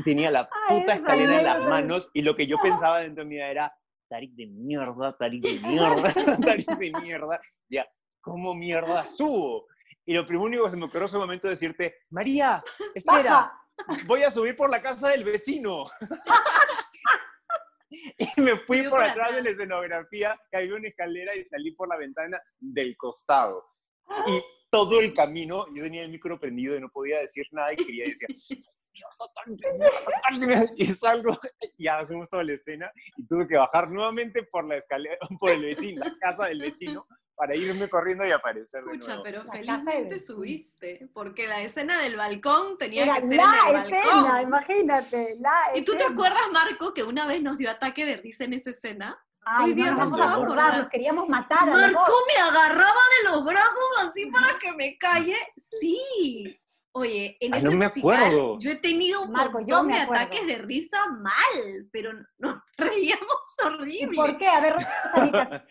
y 0.00 0.02
tenía 0.02 0.30
la 0.30 0.48
puta 0.68 0.94
escalera 0.94 1.38
en 1.38 1.44
las 1.44 1.68
manos 1.68 2.10
y 2.14 2.22
lo 2.22 2.34
que 2.34 2.46
yo 2.46 2.56
pensaba 2.58 3.00
dentro 3.00 3.22
de 3.22 3.28
mí 3.28 3.38
era, 3.38 3.72
Tarik 4.08 4.32
de 4.32 4.46
mierda, 4.46 5.14
Tarik 5.16 5.44
de 5.44 5.68
mierda, 5.68 6.12
Tarik 6.44 6.78
de 6.78 6.92
mierda, 7.00 7.38
ya, 7.68 7.86
¿cómo 8.20 8.54
mierda 8.54 9.06
subo? 9.06 9.66
Y 10.06 10.14
lo 10.14 10.26
primero 10.26 10.64
que 10.64 10.70
se 10.70 10.76
me 10.78 10.86
ocurrió 10.86 11.02
en 11.02 11.06
ese 11.06 11.18
momento 11.18 11.46
es 11.48 11.60
decirte, 11.60 11.96
María, 12.08 12.64
espera, 12.94 13.52
voy 14.06 14.22
a 14.22 14.30
subir 14.30 14.56
por 14.56 14.70
la 14.70 14.80
casa 14.80 15.10
del 15.10 15.22
vecino. 15.22 15.84
y 17.90 18.40
me 18.40 18.56
fui 18.60 18.88
por 18.88 19.02
atrás 19.02 19.34
de 19.34 19.42
la 19.42 19.50
escenografía, 19.50 20.40
caí 20.50 20.70
una 20.70 20.88
escalera 20.88 21.36
y 21.36 21.44
salí 21.44 21.72
por 21.72 21.88
la 21.88 21.98
ventana 21.98 22.40
del 22.58 22.96
costado. 22.96 23.66
Y 24.26 24.42
todo 24.70 24.98
el 25.00 25.12
camino 25.12 25.66
yo 25.74 25.82
tenía 25.82 26.04
el 26.04 26.10
micro 26.10 26.40
prendido 26.40 26.74
y 26.74 26.80
no 26.80 26.88
podía 26.88 27.18
decir 27.18 27.44
nada 27.52 27.74
y 27.74 27.76
quería 27.76 28.04
decir, 28.06 28.28
y 30.76 30.86
salgo, 30.86 31.38
ya 31.78 31.98
hacemos 31.98 32.28
toda 32.28 32.44
la 32.44 32.52
escena 32.52 32.90
y 33.16 33.26
tuve 33.26 33.46
que 33.46 33.56
bajar 33.56 33.90
nuevamente 33.90 34.42
por 34.44 34.66
la 34.66 34.76
escalera, 34.76 35.16
por 35.40 35.50
el 35.50 35.62
vecino, 35.62 36.04
la 36.04 36.16
casa 36.18 36.46
del 36.46 36.60
vecino, 36.60 37.06
para 37.34 37.54
irme 37.54 37.88
corriendo 37.88 38.26
y 38.26 38.32
aparecer 38.32 38.80
Escucha, 38.80 39.14
nuevo. 39.14 39.22
pero 39.22 39.44
felizmente 39.50 40.18
subiste, 40.18 41.08
porque 41.14 41.46
la 41.48 41.62
escena 41.62 42.00
del 42.02 42.16
balcón 42.16 42.76
tenía 42.78 43.14
que 43.14 43.22
ser 43.22 43.36
la 43.36 43.60
en 43.68 43.76
el 43.76 43.82
escena, 43.86 44.12
balcón. 44.12 44.42
imagínate, 44.42 45.36
la 45.40 45.70
¿Y 45.74 45.82
tú 45.82 45.96
te 45.96 46.04
acuerdas, 46.04 46.42
Marco, 46.52 46.92
que 46.92 47.02
una 47.02 47.26
vez 47.26 47.42
nos 47.42 47.56
dio 47.56 47.70
ataque 47.70 48.04
de 48.04 48.16
risa 48.16 48.44
en 48.44 48.54
esa 48.54 48.70
escena? 48.70 49.18
Ay, 49.42 49.74
no, 49.74 49.86
nos 49.92 50.10
vamos 50.10 50.20
a 50.20 50.34
acordar, 50.34 50.78
nos 50.82 50.90
queríamos 50.90 51.28
matar. 51.28 51.66
Marco 51.66 52.12
me 52.26 52.42
agarraba 52.42 53.00
de 53.24 53.30
los 53.30 53.44
brazos 53.44 53.88
así 54.02 54.26
para 54.26 54.58
que 54.60 54.72
me 54.72 54.98
calle. 54.98 55.36
Sí. 55.56 56.60
Oye, 56.92 57.36
en 57.40 57.54
ese 57.54 57.66
no 57.66 57.72
me 57.72 57.86
acuerdo. 57.86 58.58
yo 58.58 58.70
he 58.72 58.76
tenido 58.76 59.22
un 59.22 59.30
Marco, 59.30 59.58
montón 59.58 59.88
de 59.88 59.98
ataques 59.98 60.44
de 60.46 60.58
risa 60.58 61.06
mal, 61.06 61.88
pero 61.92 62.10
nos 62.38 62.60
reíamos 62.76 63.56
horrible. 63.64 64.16
¿Por 64.16 64.36
qué? 64.38 64.48
A 64.48 64.60
ver, 64.60 64.74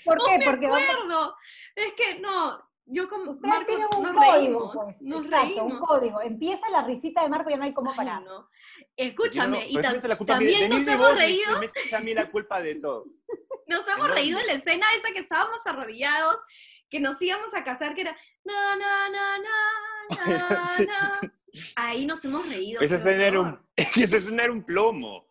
¿por 0.06 0.18
qué? 0.18 0.32
No 0.32 0.38
me 0.38 0.46
Porque 0.46 0.66
acuerdo. 0.68 1.36
Es 1.76 1.94
que 1.94 2.20
no, 2.20 2.64
yo 2.86 3.10
como 3.10 3.32
Ustedes 3.32 3.54
Marco, 3.54 3.68
tienen 3.68 3.88
un 3.96 4.04
nos 4.04 4.12
código, 4.14 4.34
reímos, 4.40 4.72
pues. 4.74 4.98
nos 5.02 5.26
Exacto, 5.26 5.46
reímos. 5.48 5.72
un 5.74 5.80
código. 5.80 6.22
Empieza 6.22 6.70
la 6.70 6.84
risita 6.84 7.22
de 7.22 7.30
Marco 7.30 7.50
y 7.50 7.54
ya 7.54 7.58
no 7.58 7.64
hay 7.66 7.74
cómo 7.74 7.94
parar. 7.96 8.24
no. 8.24 8.50
Escúchame, 8.96 9.66
y 9.68 9.76
también 10.26 10.70
nos 10.70 10.88
hemos 10.88 11.18
reído. 11.18 11.60
Me, 11.60 11.68
me 11.92 11.98
a 11.98 12.00
mí 12.02 12.14
la 12.14 12.32
culpa 12.32 12.62
de 12.62 12.76
todo. 12.76 13.06
Nos 13.68 13.88
hemos 13.88 14.10
reído 14.10 14.40
en 14.40 14.48
la 14.48 14.54
escena 14.54 14.84
esa 14.98 15.14
que 15.14 15.20
estábamos 15.20 15.60
arrodillados, 15.68 16.38
que 16.90 17.00
nos 17.00 17.22
íbamos 17.22 17.54
a 17.54 17.64
casar, 17.64 17.94
que 17.94 18.02
era 18.02 18.18
na, 18.44 18.76
na, 18.76 19.10
na, 19.10 19.38
na, 19.38 19.50
na, 20.10 21.20
Ahí 21.76 22.06
nos 22.06 22.24
hemos 22.26 22.48
reído. 22.48 22.82
Esa 22.82 22.96
escena, 22.96 23.26
era 23.26 23.42
un, 23.42 23.60
esa 23.76 24.18
escena 24.18 24.44
era 24.44 24.52
un 24.52 24.64
plomo. 24.64 25.26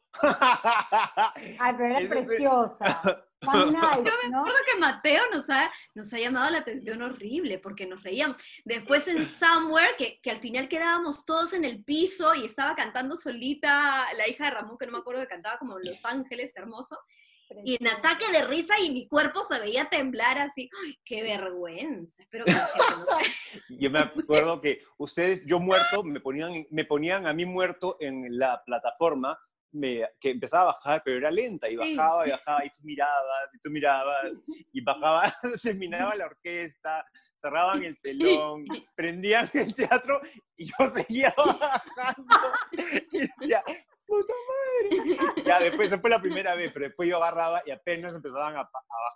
Ay, 1.58 1.74
pero 1.76 1.98
era 1.98 2.08
preciosa. 2.08 3.24
Yo 3.40 3.70
me 3.70 3.78
acuerdo 3.78 4.58
que 4.66 4.80
Mateo 4.80 5.22
nos 5.32 5.48
ha, 5.48 5.70
nos 5.94 6.12
ha 6.12 6.18
llamado 6.18 6.50
la 6.50 6.58
atención 6.58 7.00
horrible 7.02 7.58
porque 7.58 7.86
nos 7.86 8.02
reíamos. 8.02 8.36
Después 8.64 9.06
en 9.06 9.24
Somewhere, 9.26 9.94
que, 9.96 10.20
que 10.20 10.32
al 10.32 10.40
final 10.40 10.68
quedábamos 10.68 11.24
todos 11.24 11.52
en 11.52 11.64
el 11.64 11.84
piso 11.84 12.34
y 12.34 12.46
estaba 12.46 12.74
cantando 12.74 13.14
solita 13.14 14.08
la 14.14 14.28
hija 14.28 14.46
de 14.46 14.50
Ramón, 14.50 14.76
que 14.76 14.86
no 14.86 14.92
me 14.92 14.98
acuerdo 14.98 15.20
que 15.20 15.28
cantaba 15.28 15.56
como 15.58 15.78
Los 15.78 16.04
Ángeles, 16.04 16.52
hermoso. 16.56 16.98
Y 17.64 17.76
en 17.80 17.88
ataque 17.88 18.30
de 18.30 18.44
risa 18.44 18.78
y 18.80 18.90
mi 18.90 19.08
cuerpo 19.08 19.42
se 19.42 19.58
veía 19.58 19.86
temblar 19.86 20.38
así. 20.38 20.68
¡Ay, 20.84 20.98
qué 21.04 21.22
vergüenza! 21.22 22.22
Espero 22.22 22.44
que 22.44 22.52
Yo 23.80 23.90
me 23.90 24.00
acuerdo 24.00 24.60
que 24.60 24.82
ustedes, 24.98 25.44
yo 25.46 25.58
muerto, 25.58 26.04
me 26.04 26.20
ponían, 26.20 26.66
me 26.70 26.84
ponían 26.84 27.26
a 27.26 27.32
mí 27.32 27.44
muerto 27.46 27.96
en 28.00 28.38
la 28.38 28.62
plataforma 28.64 29.38
me, 29.72 30.06
que 30.20 30.30
empezaba 30.30 30.62
a 30.62 30.74
bajar, 30.74 31.02
pero 31.04 31.18
era 31.18 31.30
lenta 31.30 31.68
y 31.68 31.76
bajaba 31.76 32.26
y 32.26 32.30
bajaba 32.30 32.64
y 32.64 32.70
tú 32.70 32.78
mirabas 32.82 33.50
y 33.52 33.58
tú 33.58 33.70
mirabas 33.70 34.42
y 34.72 34.80
bajaba, 34.80 35.34
terminaba 35.62 36.14
la 36.14 36.26
orquesta, 36.26 37.06
cerraban 37.36 37.82
el 37.84 37.98
telón, 38.00 38.64
prendían 38.94 39.48
el 39.54 39.74
teatro 39.74 40.20
y 40.56 40.66
yo 40.66 40.88
seguía 40.88 41.34
bajando 41.36 42.36
y 43.12 43.18
decía, 43.18 43.62
puta 44.08 44.34
madre. 44.48 45.44
Ya 45.44 45.60
después, 45.60 45.88
esa 45.88 46.00
fue 46.00 46.10
la 46.10 46.20
primera 46.20 46.54
vez, 46.54 46.72
pero 46.72 46.86
después 46.86 47.08
yo 47.08 47.22
agarraba 47.22 47.62
y 47.66 47.70
apenas 47.70 48.14
empezaban 48.14 48.56
a, 48.56 48.68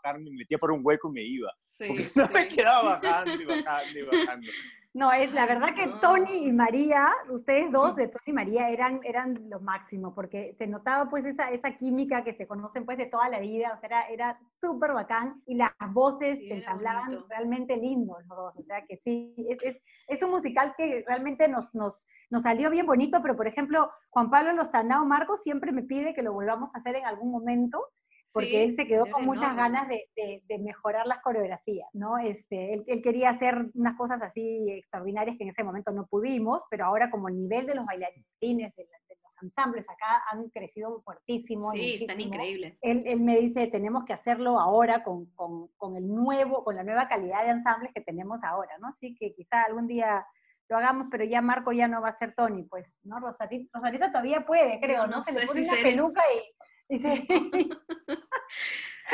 bajar, 0.03 0.21
me 0.21 0.31
metía 0.31 0.59
por 0.59 0.71
un 0.71 0.81
hueco 0.85 1.09
y 1.09 1.13
me 1.13 1.23
iba. 1.23 1.53
porque 1.79 2.03
si 2.03 2.19
no 2.19 2.29
me 2.29 2.47
quedaba 2.47 3.01
bajando 3.01 3.43
y 3.43 3.45
bajando 3.45 3.99
y 3.99 4.03
bajando. 4.03 4.53
No, 4.95 5.11
es 5.11 5.33
la 5.33 5.47
verdad 5.47 5.75
que 5.75 5.89
Tony 6.03 6.49
y 6.49 6.53
María, 6.53 7.09
ustedes 7.31 7.73
dos 7.73 7.97
de 7.97 8.09
Tony 8.09 8.25
y 8.27 8.33
María 8.33 8.69
eran, 8.69 9.01
eran 9.05 9.49
lo 9.49 9.59
máximo, 9.59 10.15
porque 10.15 10.55
se 10.59 10.67
notaba 10.67 11.09
pues 11.09 11.25
esa, 11.25 11.51
esa 11.51 11.75
química 11.77 12.23
que 12.23 12.35
se 12.35 12.47
conocen 12.47 12.85
pues 12.85 12.99
de 12.99 13.07
toda 13.07 13.31
la 13.31 13.41
vida, 13.41 13.73
o 13.75 13.81
sea, 13.81 13.89
era, 13.89 14.09
era 14.09 14.41
súper 14.61 14.93
bacán 14.93 15.43
y 15.47 15.55
las 15.55 15.73
voces 15.93 16.39
se 16.41 16.57
ensamblaban 16.57 17.25
realmente 17.27 17.75
lindos 17.79 18.19
los 18.29 18.37
dos, 18.37 18.57
o 18.59 18.63
sea 18.63 18.85
que 18.85 18.99
sí, 18.99 19.35
es, 19.49 19.63
es, 19.63 19.83
es, 20.09 20.23
un 20.23 20.31
musical 20.31 20.75
que 20.77 21.03
realmente 21.07 21.49
nos, 21.49 21.75
nos, 21.75 22.05
nos 22.29 22.43
salió 22.43 22.69
bien 22.69 22.85
bonito, 22.85 23.23
pero 23.23 23.35
por 23.35 23.47
ejemplo, 23.47 23.91
Juan 24.11 24.29
Pablo 24.29 24.53
Lostanao 24.53 25.07
Marcos 25.07 25.43
siempre 25.43 25.73
me 25.73 25.85
pide 25.85 26.13
que 26.13 26.23
lo 26.23 26.35
volvamos 26.35 26.75
a 26.75 26.79
hacer 26.79 26.97
en 26.97 27.07
algún 27.07 27.31
momento, 27.31 27.83
porque 28.33 28.65
él 28.65 28.75
se 28.75 28.87
quedó 28.87 29.07
con 29.07 29.25
muchas 29.25 29.55
ganas 29.55 29.89
de, 29.89 30.09
de, 30.17 30.59
mejorar 30.59 31.07
las 31.07 31.21
coreografías, 31.21 31.89
¿no? 31.93 32.19
Este, 32.19 32.75
él, 32.75 32.85
él, 32.87 33.03
quería 33.03 33.31
hacer 33.31 33.71
unas 33.75 33.97
cosas 33.97 34.23
así 34.23 34.65
extraordinarias 34.71 35.37
que 35.37 35.45
en 35.45 35.51
ese 35.51 35.65
momento 35.65 35.91
no 35.91 36.07
pudimos, 36.07 36.63
pero 36.71 36.87
ahora 36.87 37.11
como 37.11 37.29
el 37.29 37.37
nivel 37.37 37.67
de 37.67 37.75
los 37.75 37.85
bailarines, 37.85 38.75
de, 38.75 38.89
los 39.23 39.43
ensambles 39.43 39.85
acá 39.89 40.23
han 40.31 40.49
crecido 40.49 41.03
fuertísimo. 41.03 41.73
Sí, 41.73 41.95
están 41.95 42.21
increíbles. 42.21 42.79
Él, 42.81 43.03
él, 43.07 43.21
me 43.21 43.39
dice, 43.39 43.67
tenemos 43.67 44.05
que 44.05 44.13
hacerlo 44.13 44.59
ahora 44.59 45.03
con, 45.05 45.27
con, 45.35 45.69
con, 45.77 45.97
el 45.97 46.09
nuevo, 46.09 46.65
con 46.65 46.77
la 46.77 46.85
nueva 46.85 47.09
calidad 47.09 47.45
de 47.45 47.51
ensambles 47.51 47.93
que 47.95 48.01
tenemos 48.01 48.43
ahora, 48.45 48.79
¿no? 48.79 48.89
Así 48.89 49.15
que 49.15 49.35
quizá 49.35 49.63
algún 49.63 49.87
día 49.87 50.25
lo 50.69 50.79
hagamos, 50.79 51.09
pero 51.11 51.25
ya 51.25 51.43
Marco 51.43 51.73
ya 51.73 51.87
no 51.87 52.01
va 52.01 52.09
a 52.09 52.17
ser 52.17 52.35
Tony, 52.35 52.63
pues, 52.63 52.99
¿no? 53.03 53.21
Rosarita, 53.21 53.69
Rosarita 53.75 54.11
todavía 54.11 54.47
puede, 54.47 54.81
creo, 54.81 55.07
¿no? 55.07 55.23
Se 55.23 55.39
le 55.39 55.47
pone 55.47 55.63
una 55.63 55.83
peluca 55.83 56.23
y 56.35 56.63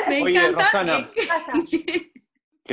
Me 0.07 0.19
encanta. 0.19 0.63
Rosana. 0.63 1.11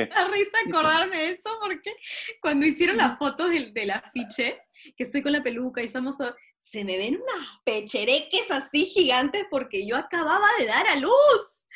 Risa 0.04 0.58
acordarme 0.68 1.16
de 1.16 1.30
eso 1.30 1.58
porque 1.60 1.96
cuando 2.40 2.66
hicieron 2.66 2.98
las 2.98 3.18
fotos 3.18 3.50
del, 3.50 3.72
del 3.72 3.90
afiche, 3.92 4.60
que 4.96 5.04
estoy 5.04 5.22
con 5.22 5.32
la 5.32 5.42
peluca 5.42 5.80
y 5.82 5.86
estamos, 5.86 6.16
se 6.58 6.84
me 6.84 6.98
ven 6.98 7.14
unas 7.16 7.46
pechereques 7.64 8.50
así 8.50 8.86
gigantes 8.86 9.46
porque 9.50 9.86
yo 9.86 9.96
acababa 9.96 10.46
de 10.58 10.66
dar 10.66 10.86
a 10.88 10.96
luz. 10.96 11.66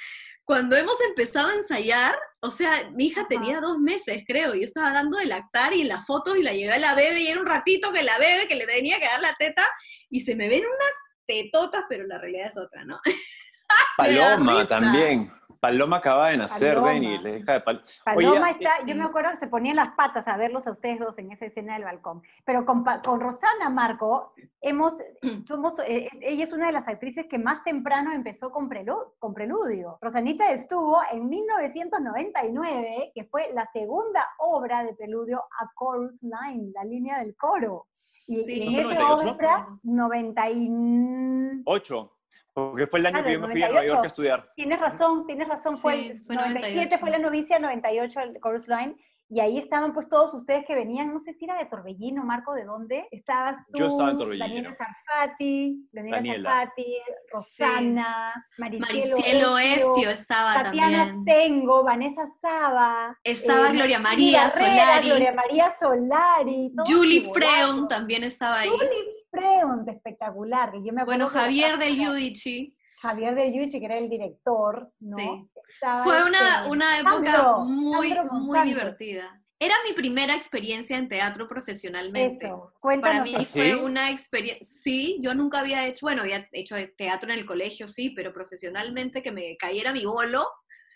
Cuando 0.45 0.77
hemos 0.77 1.01
empezado 1.03 1.49
a 1.49 1.55
ensayar, 1.55 2.19
o 2.41 2.51
sea, 2.51 2.91
mi 2.91 3.07
hija 3.07 3.27
tenía 3.29 3.61
dos 3.61 3.79
meses, 3.79 4.25
creo, 4.27 4.55
y 4.55 4.61
yo 4.61 4.65
estaba 4.65 4.93
dando 4.93 5.19
de 5.19 5.27
lactar 5.27 5.73
y 5.75 5.83
en 5.83 5.89
las 5.89 6.05
fotos 6.07 6.37
y 6.37 6.43
la 6.43 6.53
llevé 6.53 6.73
a 6.73 6.79
la 6.79 6.95
bebé 6.95 7.21
y 7.21 7.29
era 7.29 7.41
un 7.41 7.47
ratito 7.47 7.93
que 7.93 8.03
la 8.03 8.19
bebé, 8.19 8.49
que 8.49 8.57
le 8.57 8.67
tenía 8.67 8.99
que 8.99 9.05
dar 9.05 9.21
la 9.21 9.35
teta, 9.39 9.67
y 10.09 10.21
se 10.21 10.35
me 10.35 10.49
ven 10.49 10.65
unas 10.65 10.95
tetotas, 11.31 11.85
pero 11.89 12.07
la 12.07 12.19
realidad 12.19 12.49
es 12.49 12.59
otra, 12.59 12.85
¿no? 12.85 12.99
Paloma 13.97 14.67
también. 14.67 15.33
Paloma 15.61 15.99
acaba 15.99 16.31
de 16.31 16.39
nacer, 16.39 16.79
hija 16.79 17.53
de 17.53 17.61
Paloma 18.03 18.51
está, 18.51 18.83
yo 18.87 18.95
me 18.95 19.05
acuerdo 19.05 19.33
que 19.33 19.37
se 19.37 19.47
ponían 19.47 19.77
las 19.77 19.91
patas 19.91 20.27
a 20.27 20.39
verlos 20.39 20.67
a 20.67 20.71
ustedes 20.71 20.99
dos 20.99 21.19
en 21.19 21.33
esa 21.33 21.45
escena 21.45 21.75
del 21.75 21.85
balcón. 21.85 22.23
Pero 22.47 22.65
con, 22.65 22.83
con 22.83 23.21
Rosana 23.21 23.69
Marco, 23.69 24.33
hemos, 24.63 24.95
somos, 25.47 25.75
eh, 25.87 26.09
ella 26.23 26.45
es 26.45 26.53
una 26.53 26.69
de 26.69 26.73
las 26.73 26.89
actrices 26.89 27.27
que 27.27 27.39
más 27.39 27.63
temprano 27.63 28.11
empezó 28.13 28.51
con, 28.51 28.71
con 29.19 29.35
Preludio. 29.35 29.99
Rosanita 30.01 30.51
estuvo 30.51 30.99
en 31.13 31.29
1999, 31.29 33.13
que 33.15 33.25
fue 33.25 33.51
la 33.53 33.69
segunda 33.71 34.27
obra 34.39 34.83
de 34.83 34.95
Preludio, 34.95 35.45
A 35.61 35.71
Chorus 35.79 36.23
Line, 36.23 36.73
la 36.75 36.85
línea 36.85 37.19
del 37.19 37.37
coro. 37.37 37.87
Y, 38.27 38.63
en 38.63 38.91
esa 38.91 39.15
obra, 39.15 39.69
98. 39.83 42.17
Porque 42.53 42.87
fue 42.87 42.99
el 42.99 43.07
año 43.07 43.25
que 43.25 43.33
yo 43.33 43.41
me 43.41 43.49
fui 43.49 43.63
a 43.63 43.69
Nueva 43.69 43.87
York 43.87 44.05
a 44.05 44.07
estudiar. 44.07 44.45
Tienes 44.55 44.79
razón, 44.81 45.27
tienes 45.27 45.49
razón. 45.49 45.77
Fue, 45.77 46.17
fue 46.27 46.37
97 46.37 46.99
fue 46.99 47.11
la 47.11 47.19
novicia, 47.19 47.59
98 47.59 48.21
el 48.21 48.41
Chorus 48.41 48.69
Line. 48.69 48.97
Y 49.33 49.39
ahí 49.39 49.59
estaban 49.59 49.95
pues 49.95 50.09
todos 50.09 50.35
ustedes 50.35 50.67
que 50.67 50.75
venían, 50.75 51.13
no 51.13 51.21
sé 51.21 51.35
si 51.35 51.45
era 51.45 51.57
de 51.57 51.67
Torbellino, 51.67 52.25
Marco, 52.25 52.53
¿de 52.53 52.65
dónde? 52.65 53.07
Estabas 53.13 53.65
tú, 53.67 53.79
Yo 53.79 53.87
estaba 53.87 54.11
en 54.11 54.17
Torbellino. 54.17 54.47
Daniela 54.47 54.77
Zanfati, 54.77 55.89
Daniela, 55.93 56.51
Zanfati, 56.51 56.97
Rosana, 57.33 58.47
Maricielo, 58.59 59.57
Efio 59.57 60.11
estaba 60.11 60.65
Tatiana 60.65 61.07
también. 61.07 61.25
Tengo, 61.25 61.85
Vanessa 61.85 62.27
Saba. 62.41 63.17
Estaba 63.23 63.69
eh, 63.69 63.73
Gloria 63.73 64.01
María 64.01 64.51
Solari. 64.51 65.07
Gloria 65.07 65.33
María 65.33 65.77
Solari. 65.79 66.73
Julie 66.85 67.33
Freon 67.33 67.87
también 67.87 68.25
estaba 68.25 68.59
ahí. 68.59 68.69
Julie 68.69 69.27
Freon, 69.31 69.89
espectacular. 69.89 70.73
Que 70.73 70.85
yo 70.85 70.93
me 70.93 71.05
bueno, 71.05 71.29
Javier 71.29 71.79
del 71.79 71.97
Yudici. 71.97 72.77
Javier 73.01 73.37
del 73.37 73.55
Yudici, 73.55 73.79
que 73.79 73.87
era 73.87 73.97
el 73.97 74.11
director, 74.11 74.93
¿no? 74.99 75.17
Sí. 75.17 75.60
Fue 76.05 76.25
una, 76.25 76.67
una 76.67 76.99
época 76.99 77.59
muy, 77.59 78.15
muy 78.31 78.63
divertida. 78.63 79.41
Era 79.63 79.75
mi 79.87 79.93
primera 79.93 80.35
experiencia 80.35 80.97
en 80.97 81.09
teatro 81.09 81.47
profesionalmente. 81.47 82.47
Eso. 82.47 82.73
Para 82.81 83.23
mí 83.23 83.35
¿Ah, 83.37 83.43
fue 83.43 83.77
una 83.77 84.11
experiencia, 84.11 84.67
sí, 84.67 85.19
yo 85.21 85.35
nunca 85.35 85.59
había 85.59 85.87
hecho, 85.87 86.07
bueno, 86.07 86.23
había 86.23 86.49
hecho 86.53 86.77
teatro 86.97 87.31
en 87.31 87.39
el 87.39 87.45
colegio, 87.45 87.87
sí, 87.87 88.11
pero 88.17 88.33
profesionalmente 88.33 89.21
que 89.21 89.33
me 89.33 89.59
cayera 89.59 89.93
mi 89.93 90.07
bolo, 90.07 90.49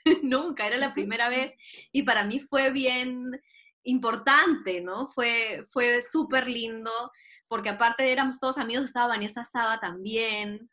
nunca, 0.22 0.66
era 0.66 0.78
la 0.78 0.94
primera 0.94 1.28
vez. 1.28 1.54
Y 1.92 2.04
para 2.04 2.24
mí 2.24 2.40
fue 2.40 2.70
bien 2.70 3.38
importante, 3.82 4.80
¿no? 4.80 5.08
Fue, 5.08 5.66
fue 5.70 6.00
súper 6.00 6.48
lindo 6.48 6.90
porque 7.48 7.68
aparte 7.68 8.10
éramos 8.10 8.40
todos 8.40 8.58
amigos, 8.58 8.86
estaba 8.86 9.08
Vanessa 9.08 9.44
Saba 9.44 9.78
también. 9.78 10.68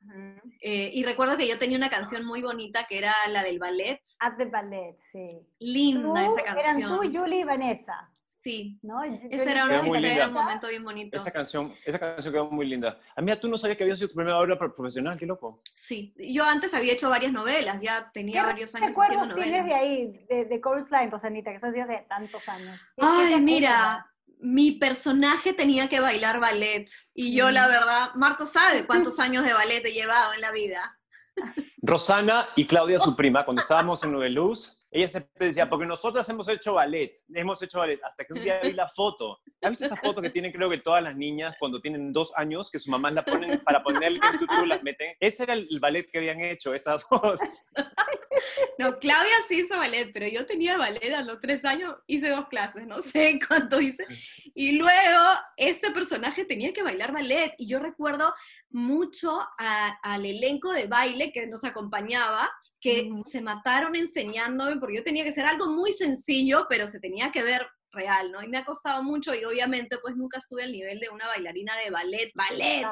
Eh, 0.62 0.92
y 0.94 1.04
recuerdo 1.04 1.38
que 1.38 1.48
yo 1.48 1.60
tenía 1.60 1.78
una 1.78 1.90
canción 1.90 2.26
muy 2.26 2.42
bonita 2.42 2.86
que 2.88 2.98
era 2.98 3.14
la 3.30 3.44
del 3.44 3.60
ballet. 3.60 4.02
At 4.20 4.38
the 4.38 4.46
ballet, 4.46 4.98
sí. 5.12 5.40
Linda 5.60 6.26
esa 6.26 6.44
canción. 6.44 6.80
Eran 6.80 7.00
tú, 7.00 7.20
Julie 7.20 7.40
y 7.42 7.44
Vanessa. 7.44 8.10
Sí, 8.44 8.80
¿no? 8.82 9.04
Ese 9.04 9.52
era, 9.52 9.66
un, 9.66 10.34
momento 10.34 10.68
bien 10.68 10.84
bonito. 10.84 11.16
Esa 11.16 11.30
canción, 11.30 11.76
esa 11.86 12.00
canción 12.00 12.34
quedó 12.34 12.50
muy 12.50 12.66
linda. 12.66 13.00
A 13.16 13.22
mí 13.22 13.32
tú 13.40 13.48
no 13.48 13.56
sabías 13.56 13.78
que 13.78 13.84
había 13.84 13.96
sido 13.96 14.10
tu 14.10 14.16
primera 14.16 14.40
obra 14.40 14.58
profesional, 14.58 15.18
qué 15.20 15.28
loco. 15.28 15.62
Sí, 15.76 16.16
yo 16.18 16.44
antes 16.44 16.74
había 16.74 16.94
hecho 16.94 17.08
varias 17.08 17.32
novelas, 17.32 17.80
ya 17.80 18.10
tenía 18.12 18.44
varios 18.44 18.74
años 18.74 18.98
haciendo 18.98 19.28
novelas. 19.28 19.44
tienes 19.44 19.66
de 19.66 19.74
ahí, 19.76 20.26
de, 20.28 20.46
de 20.46 20.62
Chorus 20.62 20.90
Line, 20.90 21.12
Rosanita, 21.12 21.52
que 21.52 21.58
eso 21.58 21.68
hace 21.68 22.06
tantos 22.10 22.50
años? 22.50 22.80
Ay, 22.98 23.40
mira, 23.40 24.11
mi 24.42 24.74
personaje 24.74 25.54
tenía 25.54 25.88
que 25.88 26.00
bailar 26.00 26.40
ballet. 26.40 26.90
Y 27.14 27.36
yo, 27.36 27.52
la 27.52 27.68
verdad, 27.68 28.10
Marco 28.16 28.46
sabe 28.46 28.86
cuántos 28.86 29.20
años 29.20 29.44
de 29.44 29.54
ballet 29.54 29.86
he 29.86 29.94
llevado 29.94 30.34
en 30.34 30.42
la 30.42 30.52
vida. 30.52 31.00
Rosana 31.82 32.48
y 32.56 32.66
Claudia, 32.66 33.00
su 33.00 33.16
prima, 33.18 33.46
cuando 33.46 33.62
estábamos 33.62 34.04
en 34.04 34.34
Luz 34.34 34.82
ella 34.92 35.08
siempre 35.08 35.48
decía, 35.48 35.70
porque 35.70 35.86
nosotras 35.86 36.28
hemos 36.28 36.50
hecho 36.50 36.74
ballet, 36.74 37.16
hemos 37.34 37.62
hecho 37.62 37.80
ballet, 37.80 38.04
hasta 38.04 38.26
que 38.26 38.34
un 38.34 38.44
día 38.44 38.60
vi 38.62 38.74
la 38.74 38.90
foto. 38.90 39.40
¿Has 39.62 39.72
visto 39.72 39.86
esa 39.86 39.96
foto 39.96 40.22
que 40.22 40.30
tienen, 40.32 40.52
creo 40.52 40.70
que 40.70 40.80
todas 40.80 41.04
las 41.04 41.16
niñas 41.16 41.56
cuando 41.60 41.80
tienen 41.80 42.12
dos 42.12 42.34
años, 42.36 42.72
que 42.72 42.80
su 42.80 42.90
mamá 42.90 43.12
la 43.12 43.24
ponen 43.24 43.60
para 43.60 43.84
ponerle 43.84 44.20
en 44.34 44.40
tutú, 44.40 44.66
las 44.66 44.82
meten? 44.82 45.16
Ese 45.20 45.44
era 45.44 45.54
el 45.54 45.80
ballet 45.80 46.10
que 46.10 46.18
habían 46.18 46.42
hecho, 46.42 46.74
esas 46.74 47.06
dos. 47.10 47.40
No, 48.80 48.98
Claudia 48.98 49.36
sí 49.48 49.60
hizo 49.60 49.78
ballet, 49.78 50.12
pero 50.12 50.28
yo 50.28 50.48
tenía 50.48 50.78
ballet 50.78 51.14
a 51.14 51.22
los 51.22 51.40
tres 51.40 51.64
años, 51.64 51.96
hice 52.08 52.30
dos 52.30 52.48
clases, 52.48 52.88
no 52.88 53.02
sé 53.02 53.40
cuánto 53.48 53.80
hice. 53.80 54.06
Y 54.56 54.72
luego, 54.74 55.20
este 55.58 55.92
personaje 55.92 56.46
tenía 56.46 56.74
que 56.74 56.82
bailar 56.82 57.12
ballet, 57.12 57.54
y 57.60 57.68
yo 57.68 57.78
recuerdo 57.78 58.34
mucho 58.70 59.40
al 59.58 60.26
elenco 60.26 60.72
de 60.72 60.88
baile 60.88 61.32
que 61.32 61.46
nos 61.46 61.64
acompañaba, 61.64 62.50
que 62.80 63.12
se 63.26 63.42
mataron 63.42 63.96
enseñándome, 63.96 64.78
porque 64.78 64.96
yo 64.96 65.04
tenía 65.04 65.24
que 65.24 65.30
hacer 65.30 65.46
algo 65.46 65.68
muy 65.68 65.94
sencillo, 65.94 66.66
pero 66.68 66.88
se 66.88 67.00
tenía 67.00 67.32
que 67.32 67.44
ver 67.44 67.68
real, 67.92 68.32
¿no? 68.32 68.42
Y 68.44 68.48
me 68.48 68.58
ha 68.58 68.66
costado 68.66 69.04
mucho 69.04 69.34
y 69.34 69.44
obviamente 69.44 69.98
pues 70.02 70.16
nunca 70.16 70.38
estuve 70.38 70.64
al 70.64 70.72
nivel 70.72 71.00
de 71.00 71.10
una 71.10 71.28
bailarina 71.28 71.74
de 71.84 71.90
ballet, 71.90 72.32
ballet. 72.36 72.86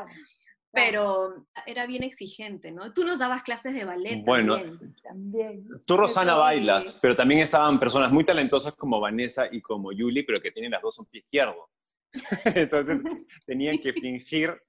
Pero 0.72 1.48
era 1.66 1.88
bien 1.88 2.04
exigente, 2.04 2.72
¿no? 2.72 2.94
Tú 2.94 3.04
nos 3.04 3.18
dabas 3.18 3.42
clases 3.42 3.74
de 3.74 3.86
ballet. 3.86 4.24
Bueno, 4.24 4.62
También. 5.02 5.68
Tú, 5.84 5.98
Rosana, 5.98 6.36
bailas, 6.36 7.00
pero 7.02 7.16
también 7.16 7.42
estaban 7.42 7.80
personas 7.80 8.12
muy 8.12 8.24
talentosas 8.24 8.76
como 8.76 9.00
Vanessa 9.00 9.48
y 9.52 9.62
como 9.62 9.92
Yuli, 9.92 10.22
pero 10.22 10.40
que 10.40 10.52
tienen 10.52 10.72
las 10.72 10.84
dos 10.84 11.00
un 11.00 11.08
pie 11.08 11.22
izquierdo. 11.22 11.70
Entonces 12.46 13.04
tenían 13.46 13.80
que 13.80 13.94
fingir 13.94 14.62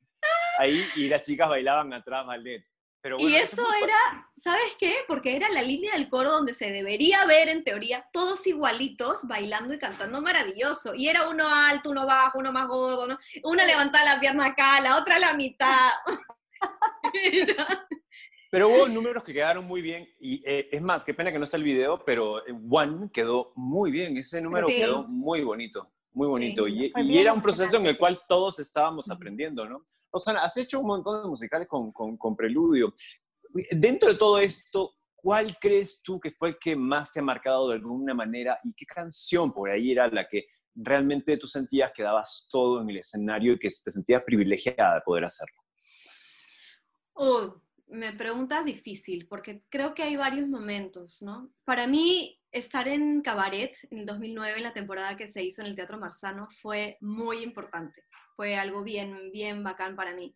ahí 0.58 0.82
y 0.96 1.08
las 1.08 1.24
chicas 1.26 1.48
bailaban 1.48 1.92
atrás 1.92 2.26
ballet. 2.26 2.64
Pero 3.02 3.16
y 3.18 3.34
eso 3.34 3.64
era, 3.82 4.30
¿sabes 4.36 4.76
qué? 4.78 4.94
Porque 5.08 5.34
era 5.34 5.48
la 5.48 5.62
línea 5.62 5.94
del 5.94 6.10
coro 6.10 6.32
donde 6.32 6.52
se 6.52 6.70
debería 6.70 7.24
ver, 7.24 7.48
en 7.48 7.64
teoría, 7.64 8.06
todos 8.12 8.46
igualitos, 8.46 9.26
bailando 9.26 9.72
y 9.72 9.78
cantando 9.78 10.20
maravilloso. 10.20 10.94
Y 10.94 11.08
era 11.08 11.28
uno 11.28 11.48
alto, 11.48 11.90
uno 11.90 12.06
bajo, 12.06 12.38
uno 12.38 12.52
más 12.52 12.68
gordo, 12.68 13.06
¿no? 13.06 13.18
Una 13.44 13.64
levantaba 13.64 14.04
la 14.04 14.20
pierna 14.20 14.46
acá, 14.46 14.80
la 14.80 14.98
otra 14.98 15.18
la 15.18 15.32
mitad. 15.32 15.90
Pero 18.50 18.68
hubo 18.68 18.88
números 18.88 19.22
que 19.22 19.32
quedaron 19.32 19.64
muy 19.64 19.80
bien 19.80 20.08
y 20.18 20.42
eh, 20.44 20.68
es 20.72 20.82
más, 20.82 21.04
qué 21.04 21.14
pena 21.14 21.30
que 21.30 21.38
no 21.38 21.44
está 21.44 21.56
el 21.56 21.62
video, 21.62 22.04
pero 22.04 22.44
eh, 22.44 22.52
One 22.68 23.08
quedó 23.12 23.52
muy 23.54 23.92
bien, 23.92 24.16
ese 24.16 24.40
número 24.40 24.66
quedó 24.66 25.04
muy 25.04 25.42
bonito, 25.42 25.88
muy 26.12 26.28
bonito. 26.28 26.66
y, 26.66 26.92
era 27.18 27.32
un 27.32 27.42
proceso 27.42 27.76
en 27.76 27.86
el 27.86 27.98
cual 27.98 28.20
todos 28.28 28.58
estábamos 28.58 29.10
aprendiendo, 29.10 29.66
¿no? 29.66 29.86
O 30.10 30.18
sea, 30.18 30.34
has 30.42 30.56
hecho 30.56 30.80
un 30.80 30.86
montón 30.86 31.22
de 31.22 31.28
musicales 31.28 31.68
con, 31.68 31.92
con, 31.92 32.36
Preludio. 32.36 32.92
Dentro 33.70 34.08
de 34.08 34.18
todo 34.18 34.38
esto, 34.38 34.94
¿cuál 35.14 35.56
crees 35.60 36.02
tú 36.02 36.18
que 36.18 36.32
fue 36.32 36.50
el 36.50 36.58
que 36.58 36.74
más 36.74 37.12
te 37.12 37.20
ha 37.20 37.22
marcado 37.22 37.68
de 37.68 37.76
alguna 37.76 38.14
manera 38.14 38.58
y 38.64 38.72
qué 38.74 38.86
canción 38.86 39.52
por 39.52 39.70
ahí 39.70 39.92
era 39.92 40.08
la 40.08 40.26
que 40.28 40.46
realmente 40.74 41.36
tú 41.36 41.46
sentías 41.46 41.92
que 41.94 42.02
dabas 42.02 42.48
todo 42.50 42.80
en 42.80 42.90
el 42.90 42.98
escenario 42.98 43.52
y 43.52 43.58
que 43.58 43.68
te 43.68 43.90
sentías 43.90 44.22
privilegiada 44.24 44.96
de 44.96 45.00
poder 45.02 45.24
hacerlo? 45.24 45.56
Oh, 47.14 47.62
me 47.86 48.12
preguntas 48.12 48.64
difícil, 48.64 49.26
porque 49.28 49.64
creo 49.68 49.94
que 49.94 50.02
hay 50.02 50.16
varios 50.16 50.48
momentos, 50.48 51.22
¿no? 51.22 51.52
Para 51.64 51.86
mí, 51.86 52.39
estar 52.52 52.88
en 52.88 53.22
Cabaret 53.22 53.76
en 53.90 53.98
el 53.98 54.06
2009, 54.06 54.56
en 54.56 54.62
la 54.62 54.72
temporada 54.72 55.16
que 55.16 55.26
se 55.26 55.42
hizo 55.42 55.62
en 55.62 55.68
el 55.68 55.76
Teatro 55.76 55.98
Marzano, 55.98 56.48
fue 56.60 56.96
muy 57.00 57.42
importante. 57.42 58.04
Fue 58.36 58.56
algo 58.56 58.82
bien, 58.82 59.30
bien 59.32 59.62
bacán 59.62 59.96
para 59.96 60.14
mí. 60.14 60.34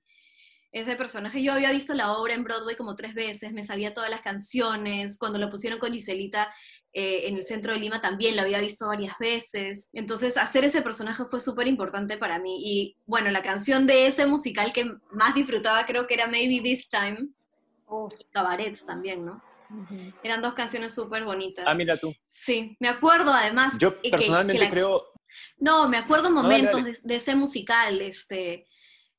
Ese 0.72 0.96
personaje, 0.96 1.42
yo 1.42 1.52
había 1.52 1.70
visto 1.70 1.94
la 1.94 2.12
obra 2.12 2.34
en 2.34 2.42
Broadway 2.42 2.74
como 2.74 2.96
tres 2.96 3.14
veces, 3.14 3.52
me 3.52 3.62
sabía 3.62 3.94
todas 3.94 4.10
las 4.10 4.22
canciones, 4.22 5.18
cuando 5.18 5.38
lo 5.38 5.48
pusieron 5.48 5.78
con 5.78 5.92
Giselita 5.92 6.52
eh, 6.96 7.26
en 7.26 7.34
el 7.34 7.42
centro 7.42 7.72
de 7.72 7.80
Lima 7.80 8.00
también 8.00 8.36
lo 8.36 8.42
había 8.42 8.60
visto 8.60 8.86
varias 8.86 9.18
veces. 9.18 9.88
Entonces, 9.92 10.36
hacer 10.36 10.64
ese 10.64 10.80
personaje 10.80 11.24
fue 11.28 11.40
súper 11.40 11.66
importante 11.66 12.16
para 12.16 12.38
mí. 12.38 12.60
Y 12.64 12.96
bueno, 13.04 13.32
la 13.32 13.42
canción 13.42 13.84
de 13.86 14.06
ese 14.06 14.26
musical 14.26 14.72
que 14.72 14.92
más 15.10 15.34
disfrutaba 15.34 15.84
creo 15.86 16.06
que 16.06 16.14
era 16.14 16.28
Maybe 16.28 16.62
This 16.62 16.88
Time, 16.88 17.30
cabarets 18.32 18.86
también, 18.86 19.24
¿no? 19.24 19.42
Eran 20.22 20.42
dos 20.42 20.54
canciones 20.54 20.94
súper 20.94 21.24
bonitas. 21.24 21.64
Ah, 21.68 21.74
mira 21.74 21.96
tú. 21.96 22.14
Sí, 22.28 22.76
me 22.80 22.88
acuerdo 22.88 23.32
además. 23.32 23.78
Yo 23.78 24.00
personalmente 24.00 24.70
creo... 24.70 25.04
No, 25.56 25.88
me 25.88 25.96
acuerdo 25.96 26.30
momentos 26.30 27.02
De, 27.02 27.14
ese 27.16 27.34
musical, 27.34 28.00
este... 28.00 28.66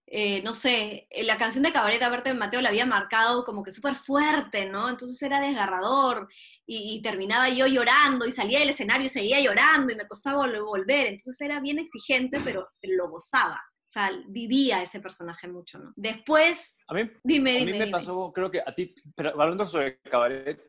Eh, 0.08 0.44
no 0.44 0.54
sé, 0.54 1.08
eh, 1.10 1.24
la 1.24 1.36
canción 1.36 1.64
de 1.64 1.74
Cabaret 1.74 2.02
a 2.04 2.10
verte 2.10 2.32
Mateo 2.36 2.62
la 2.62 2.70
había 2.70 2.86
marcado 2.86 3.44
como 3.44 3.64
que 3.64 3.72
súper 3.72 3.96
fuerte, 3.96 4.68
¿no? 4.68 4.88
Entonces 4.88 5.20
era 5.24 5.42
desgarrador 5.42 6.30
y, 6.68 7.02
terminaba 7.02 7.50
yo 7.50 7.66
llorando 7.66 8.26
y 8.26 8.32
salía 8.32 8.60
del 8.60 8.70
escenario 8.70 9.08
y 9.08 9.10
seguía 9.10 9.40
llorando 9.40 9.92
y 9.92 9.96
me 9.96 10.08
costaba 10.08 10.48
volver. 10.48 11.08
Entonces 11.08 11.42
era 11.42 11.60
bien 11.60 11.80
exigente, 11.80 12.40
pero 12.46 12.68
lo 12.84 13.10
gozaba 13.10 13.64
sea, 14.00 14.12
vivía 14.28 14.82
ese 14.82 15.00
personaje 15.00 15.48
mucho, 15.48 15.80
¿no? 15.80 15.94
Después, 15.96 16.78
a 16.88 16.94
mí, 16.94 17.10
dime, 17.24 17.62
a 17.62 17.66
mí 17.66 17.74
me 17.74 17.88
pasó, 17.88 18.32
creo 18.34 18.52
que 18.52 18.62
a 18.62 18.74
ti, 18.74 18.94
pero 19.16 19.30
hablando 19.42 19.68
sobre 19.68 20.00
cabaret, 20.02 20.60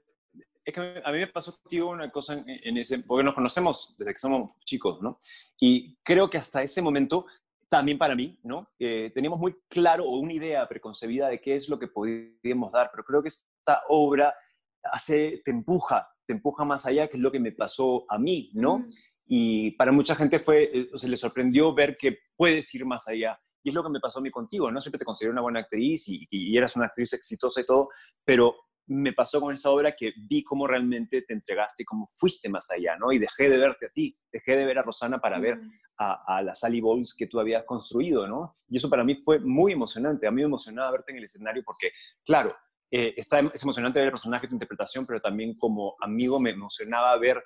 es 0.65 0.75
que 0.75 1.03
a 1.05 1.13
mí 1.13 1.19
me 1.19 1.27
pasó 1.29 1.57
contigo 1.61 1.91
una 1.91 2.11
cosa 2.11 2.43
en, 2.47 2.77
ese, 2.77 2.99
porque 3.01 3.23
nos 3.23 3.35
conocemos 3.35 3.95
desde 3.99 4.13
que 4.13 4.19
somos 4.19 4.51
chicos, 4.65 5.01
¿no? 5.01 5.17
Y 5.61 5.97
creo 6.03 6.29
que 6.29 6.39
hasta 6.39 6.63
ese 6.63 6.83
momento, 6.83 7.27
también 7.69 7.99
para 7.99 8.17
mí, 8.17 8.39
¿no? 8.43 8.69
Eh, 8.79 9.13
teníamos 9.15 9.39
muy 9.39 9.57
claro 9.69 10.05
o 10.05 10.19
una 10.19 10.33
idea 10.33 10.69
preconcebida 10.69 11.29
de 11.29 11.41
qué 11.41 11.55
es 11.55 11.69
lo 11.69 11.79
que 11.79 11.89
podíamos 11.89 12.73
dar, 12.73 12.91
pero 12.91 13.05
creo 13.05 13.23
que 13.23 13.29
esta 13.29 13.83
obra 13.89 14.35
hace, 14.83 15.43
te 15.45 15.51
empuja, 15.53 16.09
te 16.25 16.33
empuja 16.33 16.65
más 16.65 16.87
allá, 16.87 17.09
que 17.09 17.17
es 17.17 17.23
lo 17.23 17.31
que 17.31 17.41
me 17.41 17.53
pasó 17.53 18.05
a 18.09 18.19
mí, 18.19 18.51
¿no? 18.55 18.87
Y 19.27 19.73
para 19.73 19.93
mucha 19.93 20.15
gente 20.15 20.39
fue, 20.39 20.71
eh, 20.73 20.89
se 20.95 21.09
le 21.09 21.17
sorprendió 21.17 21.75
ver 21.75 21.97
que 21.97 22.19
puedes 22.37 22.73
ir 22.75 22.85
más 22.85 23.09
allá. 23.09 23.39
Y 23.63 23.71
es 23.71 23.75
lo 23.75 23.83
que 23.83 23.91
me 23.91 24.01
pasó 24.01 24.21
a 24.21 24.23
mí 24.23 24.31
contigo, 24.31 24.71
¿no? 24.71 24.81
Siempre 24.81 24.99
te 24.99 25.05
consideré 25.05 25.33
una 25.33 25.43
buena 25.43 25.61
actriz 25.61 26.09
y, 26.09 26.27
y, 26.31 26.57
eras 26.57 26.77
una 26.77 26.87
actriz 26.87 27.13
exitosa 27.15 27.61
y 27.61 27.65
todo, 27.65 27.89
pero 28.25 28.55
me 28.89 29.13
pasó 29.13 29.41
con 29.41 29.53
esa 29.53 29.71
obra 29.71 29.97
que 29.97 30.13
vi 30.17 30.45
cómo 30.45 30.69
realmente 30.69 31.23
te 31.23 31.35
entregaste 31.35 31.83
y 31.83 31.87
cómo 31.87 32.07
fuiste 32.09 32.49
más 32.49 32.71
allá, 32.71 32.97
¿no? 32.97 33.11
Y 33.11 33.19
dejé 33.19 33.49
de 33.49 33.59
verte 33.59 33.87
a 33.87 33.89
ti, 33.89 34.17
dejé 34.31 34.57
de 34.57 34.65
ver 34.65 34.79
a 34.79 34.83
Rosana 34.83 35.19
para 35.19 35.41
ver 35.41 35.59
a, 35.99 36.37
a 36.39 36.43
la 36.43 36.55
Sally 36.55 36.81
Bowles 36.81 37.15
que 37.15 37.27
tú 37.27 37.41
habías 37.41 37.65
construido, 37.65 38.29
¿no? 38.29 38.59
Y 38.69 38.77
eso 38.77 38.89
para 38.89 39.03
mí 39.03 39.17
fue 39.17 39.41
muy 39.41 39.73
emocionante. 39.73 40.29
A 40.29 40.31
mí 40.31 40.43
me 40.43 40.47
emocionaba 40.47 40.93
verte 40.93 41.11
en 41.11 41.19
el 41.19 41.25
escenario 41.25 41.65
porque, 41.65 41.91
claro, 42.25 42.55
eh, 42.91 43.15
está, 43.17 43.41
es 43.53 43.63
emocionante 43.63 43.99
ver 43.99 44.07
el 44.07 44.13
personaje, 44.13 44.47
tu 44.47 44.55
interpretación, 44.55 45.07
pero 45.07 45.21
también 45.21 45.55
como 45.59 45.97
amigo 46.01 46.39
me 46.39 46.51
emocionaba 46.51 47.17
ver 47.19 47.43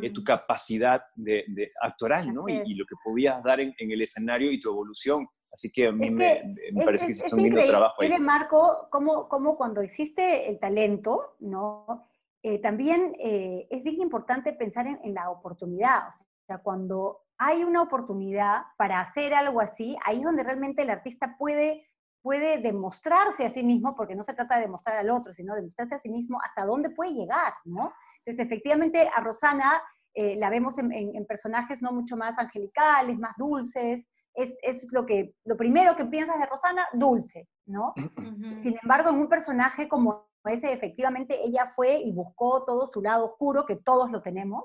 que 0.00 0.10
tu 0.10 0.22
capacidad 0.22 1.02
de, 1.14 1.72
actoral, 1.80 2.32
¿no? 2.32 2.48
Y, 2.48 2.74
lo 2.74 2.86
que 2.86 2.94
podías 3.04 3.42
dar 3.42 3.60
en, 3.60 3.74
el 3.78 4.00
escenario 4.02 4.50
y 4.50 4.60
tu 4.60 4.70
evolución. 4.70 5.26
Así 5.52 5.70
que 5.72 5.86
a 5.86 5.92
mí 5.92 6.10
me, 6.10 6.54
parece 6.84 7.06
que 7.06 7.12
hiciste 7.12 7.34
un 7.34 7.42
lindo 7.42 7.64
trabajo 7.64 8.02
ahí. 8.02 8.18
Marco, 8.18 8.88
como, 8.90 9.28
como 9.28 9.56
cuando 9.56 9.82
hiciste 9.82 10.48
el 10.48 10.58
talento, 10.58 11.36
¿no? 11.40 12.04
Eh, 12.42 12.60
también 12.60 13.14
eh, 13.18 13.66
es 13.70 13.82
bien 13.82 14.00
importante 14.00 14.52
pensar 14.52 14.86
en, 14.86 15.14
la 15.14 15.30
oportunidad. 15.30 16.08
O 16.08 16.46
sea, 16.46 16.58
cuando 16.58 17.22
hay 17.38 17.64
una 17.64 17.82
oportunidad 17.82 18.62
para 18.76 19.00
hacer 19.00 19.34
algo 19.34 19.60
así, 19.60 19.96
ahí 20.04 20.18
es 20.18 20.22
donde 20.22 20.44
realmente 20.44 20.82
el 20.82 20.90
artista 20.90 21.36
puede 21.38 21.86
puede 22.26 22.58
demostrarse 22.58 23.46
a 23.46 23.50
sí 23.50 23.62
mismo, 23.62 23.94
porque 23.94 24.16
no 24.16 24.24
se 24.24 24.34
trata 24.34 24.56
de 24.56 24.62
demostrar 24.62 24.96
al 24.96 25.10
otro, 25.10 25.32
sino 25.32 25.54
de 25.54 25.60
demostrarse 25.60 25.94
a 25.94 26.00
sí 26.00 26.08
mismo 26.08 26.38
hasta 26.44 26.66
dónde 26.66 26.90
puede 26.90 27.12
llegar, 27.12 27.52
¿no? 27.64 27.92
Entonces, 28.26 28.44
efectivamente, 28.44 29.08
a 29.14 29.20
Rosana 29.20 29.80
eh, 30.12 30.34
la 30.36 30.50
vemos 30.50 30.74
en, 30.78 31.26
personajes 31.26 31.80
no 31.80 31.92
mucho 31.92 32.16
más 32.16 32.38
angelicales, 32.38 33.18
más 33.18 33.34
dulces. 33.36 34.08
Es, 34.34 34.58
es, 34.62 34.88
lo, 34.90 35.06
que, 35.06 35.34
lo 35.44 35.56
primero 35.56 35.96
que 35.96 36.04
piensas 36.04 36.38
de 36.38 36.46
Rosana, 36.46 36.86
dulce, 36.92 37.48
¿no? 37.66 37.94
Sin 38.60 38.76
embargo, 38.82 39.10
en 39.10 39.16
un 39.16 39.28
personaje 39.28 39.88
como 39.88 40.26
ese, 40.44 40.72
efectivamente, 40.72 41.38
ella 41.42 41.70
fue 41.74 42.00
y 42.00 42.12
buscó 42.12 42.64
todo 42.64 42.88
su 42.88 43.00
lado 43.00 43.26
oscuro, 43.26 43.64
que 43.64 43.76
todos 43.76 44.10
lo 44.10 44.22
tenemos, 44.22 44.64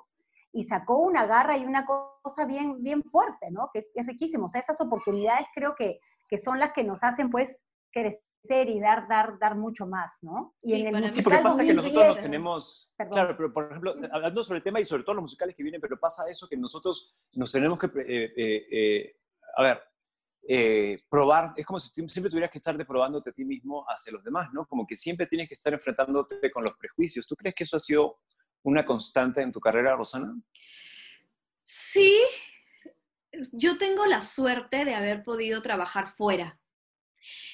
y 0.51 0.63
sacó 0.63 0.97
una 0.97 1.25
garra 1.25 1.55
y 1.55 1.65
una 1.65 1.85
cosa 1.85 2.45
bien, 2.45 2.83
bien 2.83 3.03
fuerte, 3.03 3.51
¿no? 3.51 3.69
Que 3.71 3.79
es, 3.79 3.91
es 3.95 4.05
riquísimo. 4.07 4.45
O 4.45 4.49
sea, 4.49 4.61
esas 4.61 4.81
oportunidades 4.81 5.45
creo 5.53 5.75
que, 5.75 5.99
que 6.27 6.37
son 6.37 6.59
las 6.59 6.73
que 6.73 6.83
nos 6.83 7.03
hacen, 7.03 7.29
pues, 7.29 7.63
crecer 7.91 8.21
ser 8.43 8.69
y 8.69 8.79
dar, 8.79 9.07
dar, 9.07 9.37
dar 9.37 9.55
mucho 9.55 9.85
más, 9.85 10.13
¿no? 10.21 10.55
Y 10.61 10.73
sí, 10.73 10.81
en 10.85 10.95
el 10.95 11.09
sí, 11.09 11.21
porque 11.21 11.39
pasa 11.39 11.63
que 11.63 11.73
nosotros 11.73 12.07
nos 12.07 12.19
tenemos, 12.19 12.93
claro, 12.97 13.35
pero 13.37 13.53
por 13.53 13.65
ejemplo, 13.65 13.95
hablando 14.11 14.43
sobre 14.43 14.57
el 14.57 14.63
tema 14.63 14.79
y 14.79 14.85
sobre 14.85 15.03
todo 15.03 15.15
los 15.15 15.23
musicales 15.23 15.55
que 15.55 15.63
vienen, 15.63 15.81
pero 15.81 15.99
pasa 15.99 16.29
eso 16.29 16.47
que 16.47 16.57
nosotros 16.57 17.15
nos 17.33 17.51
tenemos 17.51 17.79
que, 17.79 17.87
eh, 17.87 18.33
eh, 18.35 18.67
eh, 18.71 19.15
a 19.55 19.63
ver, 19.63 21.01
probar, 21.09 21.53
es 21.55 21.65
como 21.65 21.79
si 21.79 21.89
siempre 22.07 22.29
tuvieras 22.29 22.51
que 22.51 22.57
estar 22.57 22.75
probándote 22.85 23.29
a 23.29 23.33
ti 23.33 23.45
mismo 23.45 23.85
hacia 23.87 24.13
los 24.13 24.23
demás, 24.23 24.49
¿no? 24.51 24.65
Como 24.65 24.87
que 24.87 24.95
siempre 24.95 25.27
tienes 25.27 25.47
que 25.47 25.53
estar 25.53 25.73
enfrentándote 25.73 26.51
con 26.51 26.63
los 26.63 26.73
prejuicios. 26.77 27.27
¿Tú 27.27 27.35
crees 27.35 27.53
que 27.53 27.63
eso 27.63 27.77
ha 27.77 27.79
sido 27.79 28.19
una 28.63 28.83
constante 28.83 29.41
en 29.41 29.51
tu 29.51 29.59
carrera, 29.59 29.95
Rosana? 29.95 30.35
Sí, 31.63 32.19
yo 33.53 33.77
tengo 33.77 34.05
la 34.07 34.21
suerte 34.21 34.83
de 34.83 34.95
haber 34.95 35.23
podido 35.23 35.61
trabajar 35.61 36.07
fuera 36.07 36.60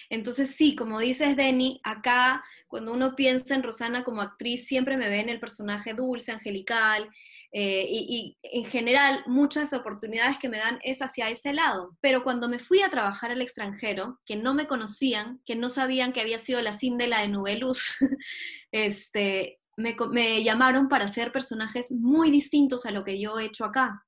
entonces 0.10 0.56
sí, 0.56 0.76
como 0.76 1.00
dices, 1.00 1.36
Denny, 1.36 1.80
acá 1.84 2.44
cuando 2.68 2.94
uno 2.94 3.16
piensa 3.16 3.56
en 3.56 3.64
Rosana 3.64 4.04
como 4.04 4.22
actriz, 4.22 4.68
siempre 4.68 4.98
me 4.98 5.10
ve 5.10 5.22
en 5.22 5.30
el 5.30 5.40
personaje 5.40 5.94
dulce, 5.94 6.32
angelical, 6.32 7.10
eh, 7.54 7.88
y, 7.90 8.38
en 8.44 8.66
general 8.66 9.24
muchas 9.26 9.72
oportunidades 9.74 10.38
que 10.38 10.50
me 10.50 10.58
dan 10.58 10.80
es 10.84 11.02
hacia 11.02 11.30
ese 11.30 11.54
lado. 11.54 11.98
Pero 12.02 12.24
cuando 12.24 12.50
me 12.50 12.60
fui 12.60 12.82
a 12.82 12.90
trabajar 12.90 13.32
al 13.32 13.42
extranjero, 13.42 14.20
que 14.26 14.36
no 14.36 14.54
me 14.54 14.68
conocían, 14.68 15.42
que 15.46 15.56
no 15.56 15.70
sabían 15.70 16.12
que 16.12 16.22
había 16.22 16.40
sido 16.40 16.62
la 16.62 16.74
Cindela 16.74 17.22
de 17.22 17.30
Nubeluz, 17.30 17.96
este, 18.72 19.60
me, 19.78 19.96
me 20.12 20.44
llamaron 20.44 20.90
para 20.90 21.06
hacer 21.06 21.32
personajes 21.32 21.92
muy 21.92 22.32
distintos 22.32 22.86
a 22.86 22.92
lo 22.92 23.04
que 23.04 23.20
yo 23.20 23.40
he 23.40 23.46
hecho 23.46 23.66
acá. 23.66 24.04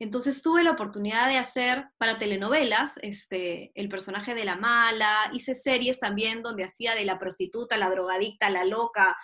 Entonces 0.00 0.42
tuve 0.42 0.64
la 0.64 0.70
oportunidad 0.70 1.28
de 1.28 1.36
hacer 1.36 1.90
para 1.98 2.16
telenovelas 2.16 2.98
este, 3.02 3.70
el 3.74 3.90
personaje 3.90 4.34
de 4.34 4.46
la 4.46 4.56
mala, 4.56 5.30
hice 5.34 5.54
series 5.54 6.00
también 6.00 6.42
donde 6.42 6.64
hacía 6.64 6.94
de 6.94 7.04
la 7.04 7.18
prostituta, 7.18 7.76
la 7.76 7.90
drogadicta, 7.90 8.48
la 8.48 8.64
loca, 8.64 9.14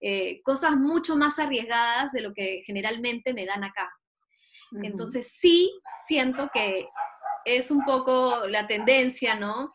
eh, 0.00 0.42
cosas 0.42 0.76
mucho 0.76 1.16
más 1.16 1.38
arriesgadas 1.38 2.10
de 2.10 2.20
lo 2.20 2.34
que 2.34 2.62
generalmente 2.66 3.32
me 3.32 3.46
dan 3.46 3.62
acá. 3.62 3.90
Entonces 4.82 5.30
sí 5.30 5.72
siento 6.04 6.50
que 6.52 6.88
es 7.44 7.70
un 7.70 7.84
poco 7.84 8.48
la 8.48 8.66
tendencia, 8.66 9.36
¿no? 9.36 9.72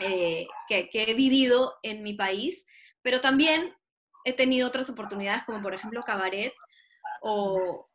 Eh, 0.00 0.48
que, 0.68 0.90
que 0.90 1.04
he 1.04 1.14
vivido 1.14 1.76
en 1.84 2.02
mi 2.02 2.14
país, 2.14 2.66
pero 3.00 3.20
también 3.20 3.76
he 4.24 4.32
tenido 4.32 4.66
otras 4.66 4.90
oportunidades, 4.90 5.44
como 5.44 5.62
por 5.62 5.72
ejemplo 5.72 6.02
cabaret, 6.02 6.52
o 7.22 7.87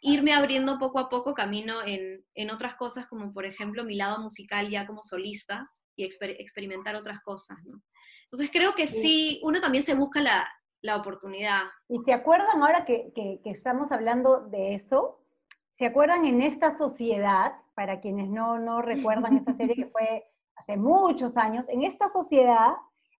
irme 0.00 0.32
abriendo 0.32 0.78
poco 0.78 0.98
a 0.98 1.08
poco 1.08 1.34
camino 1.34 1.82
en, 1.84 2.24
en, 2.34 2.50
otras 2.50 2.76
cosas, 2.76 3.06
como 3.06 3.32
por 3.32 3.44
ejemplo 3.44 3.84
mi 3.84 3.96
lado 3.96 4.20
musical 4.20 4.70
ya 4.70 4.86
como 4.86 5.02
solista 5.02 5.68
y 5.96 6.04
experimentar 6.04 6.94
otras 6.94 7.20
cosas, 7.20 7.58
¿no? 7.64 7.82
Entonces 8.24 8.50
creo 8.52 8.74
que 8.74 8.86
sí, 8.86 9.40
uno 9.42 9.60
también 9.60 9.82
se 9.82 9.94
busca 9.94 10.20
la, 10.20 10.46
la 10.82 10.96
oportunidad. 10.96 11.62
¿Y 11.88 11.98
se 12.04 12.12
acuerdan 12.12 12.62
ahora 12.62 12.84
que, 12.84 13.10
que, 13.14 13.40
que, 13.42 13.50
estamos 13.50 13.90
hablando 13.90 14.40
de 14.48 14.74
eso? 14.74 15.24
¿Se 15.70 15.86
acuerdan 15.86 16.26
en 16.26 16.42
esta 16.42 16.76
sociedad, 16.76 17.52
para 17.74 18.00
quienes 18.00 18.28
no, 18.28 18.58
no 18.58 18.82
recuerdan 18.82 19.36
esa 19.36 19.54
serie 19.54 19.74
que 19.74 19.86
fue 19.86 20.24
hace 20.56 20.76
muchos 20.76 21.36
años, 21.36 21.68
en 21.68 21.82
esta 21.82 22.08
sociedad 22.08 22.74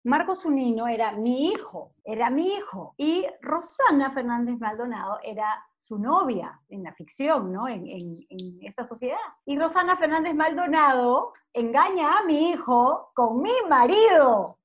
Marcos 0.04 0.42
Zunino 0.42 0.88
era 0.88 1.12
mi 1.12 1.48
hijo, 1.48 1.94
era 2.04 2.30
mi 2.30 2.54
hijo. 2.54 2.94
Y 2.96 3.26
Rosana 3.40 4.10
Fernández 4.10 4.58
Maldonado 4.58 5.18
era 5.22 5.62
su 5.88 5.98
novia 5.98 6.60
en 6.68 6.82
la 6.82 6.92
ficción, 6.92 7.50
¿no? 7.50 7.66
En, 7.66 8.26
esta 8.60 8.86
sociedad. 8.86 9.16
Y 9.46 9.58
Rosana 9.58 9.96
Fernández 9.96 10.34
Maldonado 10.34 11.32
engaña 11.54 12.18
a 12.18 12.24
mi 12.24 12.50
hijo 12.50 13.10
con 13.14 13.40
mi 13.40 13.54
marido. 13.68 14.58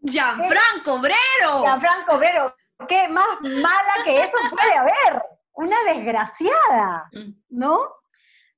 Gianfranco 0.00 0.94
Obrero. 0.94 1.62
Gianfranco 1.62 2.16
Obrero. 2.16 2.54
¿Qué 2.88 3.08
más 3.08 3.40
mala 3.40 4.04
que 4.04 4.22
eso 4.22 4.38
puede 4.50 4.72
haber? 4.72 5.22
Una 5.54 5.76
desgraciada, 5.92 7.10
mm. 7.12 7.32
¿no? 7.48 7.80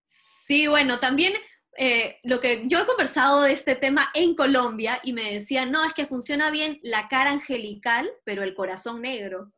Sí, 0.05 0.67
bueno, 0.67 1.01
también 1.01 1.33
eh, 1.79 2.19
lo 2.25 2.41
que 2.41 2.69
yo 2.69 2.81
he 2.81 2.87
conversado 2.87 3.43
de 3.43 3.53
este 3.53 3.77
tema 3.77 4.11
en 4.13 4.35
Colombia 4.35 5.01
y 5.03 5.15
me 5.15 5.33
decían, 5.33 5.71
no, 5.71 5.83
es 5.87 5.95
que 5.95 6.05
funciona 6.05 6.51
bien 6.51 6.79
la 6.83 7.09
cara 7.09 7.31
angelical, 7.31 8.11
pero 8.25 8.43
el 8.43 8.55
corazón 8.55 9.01
negro, 9.01 9.53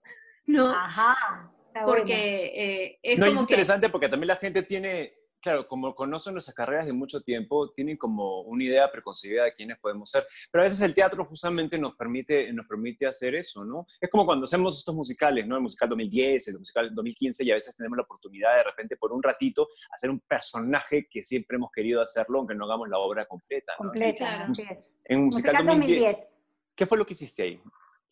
¿no? 0.47 0.71
Ajá. 0.71 1.51
Porque 1.85 2.53
eh, 2.55 2.99
es 3.03 3.19
no, 3.19 3.27
como 3.27 3.37
es 3.37 3.43
interesante 3.43 3.89
porque 3.89 4.09
también 4.09 4.29
la 4.29 4.37
gente 4.37 4.63
tiene 4.63 5.23
claro, 5.43 5.67
como 5.67 5.95
conocen 5.95 6.33
nuestras 6.33 6.55
carreras 6.55 6.87
de 6.87 6.93
mucho 6.93 7.21
tiempo, 7.21 7.71
tienen 7.73 7.97
como 7.97 8.43
una 8.43 8.65
idea 8.65 8.91
preconcebida 8.91 9.45
de 9.45 9.53
quiénes 9.53 9.79
podemos 9.79 10.09
ser. 10.09 10.27
Pero 10.51 10.63
a 10.63 10.65
veces 10.65 10.81
el 10.81 10.95
teatro 10.95 11.25
justamente 11.25 11.79
nos 11.79 11.95
permite, 11.97 12.51
nos 12.53 12.67
permite 12.67 13.07
hacer 13.07 13.35
eso, 13.35 13.65
¿no? 13.65 13.87
Es 14.01 14.09
como 14.09 14.25
cuando 14.25 14.45
hacemos 14.45 14.79
estos 14.79 14.95
musicales, 14.95 15.47
¿no? 15.47 15.57
El 15.57 15.63
musical 15.63 15.89
2010, 15.91 16.49
el 16.49 16.59
musical 16.59 16.95
2015, 16.95 17.45
y 17.45 17.51
a 17.51 17.55
veces 17.55 17.77
tenemos 17.77 17.97
la 17.97 18.05
oportunidad 18.05 18.57
de 18.57 18.63
repente 18.63 18.97
por 18.97 19.13
un 19.13 19.23
ratito 19.23 19.69
hacer 19.91 20.09
un 20.09 20.21
personaje 20.21 21.09
que 21.11 21.23
siempre 21.23 21.57
hemos 21.57 21.71
querido 21.73 22.01
hacerlo, 22.01 22.39
aunque 22.39 22.55
no 22.55 22.65
hagamos 22.65 22.89
la 22.89 22.99
obra 22.99 23.27
completa. 23.27 23.73
¿no? 23.79 23.89
Completa, 23.89 24.45
así 24.45 24.63
es. 24.63 24.95
En 25.05 25.25
musical, 25.25 25.55
musical 25.55 25.67
2010, 25.67 26.01
2010, 26.01 26.39
¿qué 26.77 26.87
fue 26.87 26.97
lo 26.97 27.05
que 27.05 27.13
hiciste 27.15 27.43
ahí? 27.43 27.61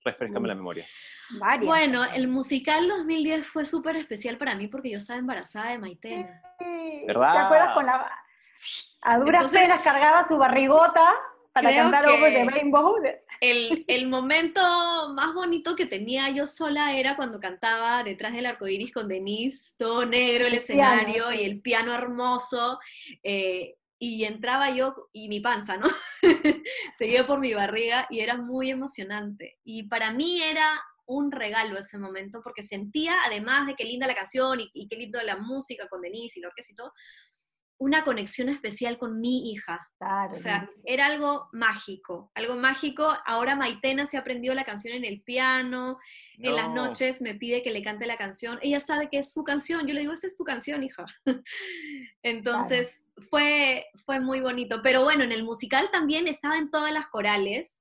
Refrescame 0.05 0.49
la 0.49 0.55
memoria. 0.55 0.87
Bueno, 1.63 2.05
el 2.05 2.29
musical 2.29 2.89
2010 2.89 3.47
fue 3.47 3.65
súper 3.65 3.97
especial 3.97 4.37
para 4.37 4.55
mí 4.55 4.67
porque 4.69 4.91
yo 4.91 4.97
estaba 4.97 5.19
embarazada 5.19 5.71
de 5.71 5.79
Maitena. 5.79 6.43
¿Verdad? 7.07 7.33
¿Te 7.33 7.39
acuerdas 7.39 7.75
con 7.75 7.87
la... 7.87 8.11
A 9.03 9.19
duras 9.19 9.51
penas 9.51 9.81
cargaba 9.81 10.27
su 10.27 10.37
barrigota 10.37 11.15
para 11.53 11.75
cantar 11.75 12.09
Over 12.09 12.33
the 12.33 12.45
Rainbow. 12.45 12.97
El, 13.41 13.85
el, 13.89 14.09
momento 14.09 14.61
más 15.15 15.33
bonito 15.33 15.75
que 15.75 15.87
tenía 15.87 16.29
yo 16.29 16.47
sola 16.47 16.93
era 16.93 17.17
cuando 17.17 17.41
cantaba 17.41 18.05
detrás 18.05 18.35
del 18.35 18.45
arco 18.45 18.69
iris 18.69 18.93
con 18.93 19.09
Denise, 19.09 19.75
todo 19.79 20.05
negro 20.05 20.47
el, 20.47 20.55
escenario 20.55 21.33
y 21.33 21.45
el 21.45 21.63
piano 21.63 21.95
hermoso. 21.95 22.79
Eh, 23.23 23.77
y 24.03 24.25
entraba 24.25 24.71
yo 24.71 25.11
y 25.13 25.29
mi 25.29 25.41
panza, 25.41 25.77
¿no? 25.77 25.87
Seguía 26.99 27.27
por 27.27 27.39
mi 27.39 27.53
barriga 27.53 28.07
y 28.09 28.21
era 28.21 28.35
muy 28.35 28.71
emocionante. 28.71 29.59
Y 29.63 29.85
para 29.85 30.11
mí 30.11 30.43
era 30.43 30.83
un 31.05 31.31
regalo 31.31 31.79
ese 31.79 31.99
momento 31.99 32.41
porque 32.43 32.63
sentía, 32.63 33.15
además 33.27 33.67
de 33.67 33.75
qué 33.75 33.85
linda 33.85 34.07
la 34.07 34.15
canción 34.15 34.59
y, 34.59 34.71
y 34.73 34.89
qué 34.89 34.97
lindo 34.97 35.23
la 35.23 35.37
música 35.37 35.87
con 35.89 36.01
Denise 36.01 36.39
y 36.39 36.43
la 36.43 36.49
orquesta 36.49 36.73
y 36.73 36.77
todo, 36.77 36.93
una 37.81 38.05
conexión 38.05 38.51
especial 38.51 38.99
con 38.99 39.21
mi 39.21 39.51
hija. 39.51 39.91
o 40.31 40.35
sea, 40.35 40.69
era 40.85 41.07
algo 41.07 41.49
mágico, 41.53 42.31
algo 42.35 42.55
mágico. 42.57 43.09
Ahora 43.25 43.57
Maitena 43.57 44.07
se 44.07 44.19
aprendió 44.19 44.55
la 44.55 44.65
canción 44.65 44.95
en 44.95 45.07
el 45.07 45.23
piano, 45.23 45.99
en 46.39 46.57
las 46.57 46.69
noches 46.69 47.23
me 47.23 47.35
pide 47.35 47.63
que 47.63 47.71
le 47.71 47.83
cante 47.83 48.07
la 48.07 48.19
canción. 48.19 48.59
Ella 48.61 48.81
sabe 48.81 49.09
que 49.09 49.19
es 49.19 49.33
su 49.33 49.45
canción. 49.45 49.87
Yo 49.87 49.95
le 49.95 50.01
digo, 50.01 50.13
esa 50.13 50.27
es 50.27 50.37
tu 50.37 50.45
canción, 50.45 50.83
hija. 50.83 51.07
Entonces, 52.23 53.07
fue, 53.31 53.87
fue 54.05 54.21
muy 54.21 54.41
bonito. 54.41 54.83
Pero 54.83 55.03
bueno, 55.03 55.25
en 55.25 55.33
el 55.33 55.43
musical 55.43 55.89
también 55.91 56.29
estaba 56.29 56.59
en 56.59 56.71
todas 56.71 56.93
las 56.93 57.07
corales. 57.07 57.80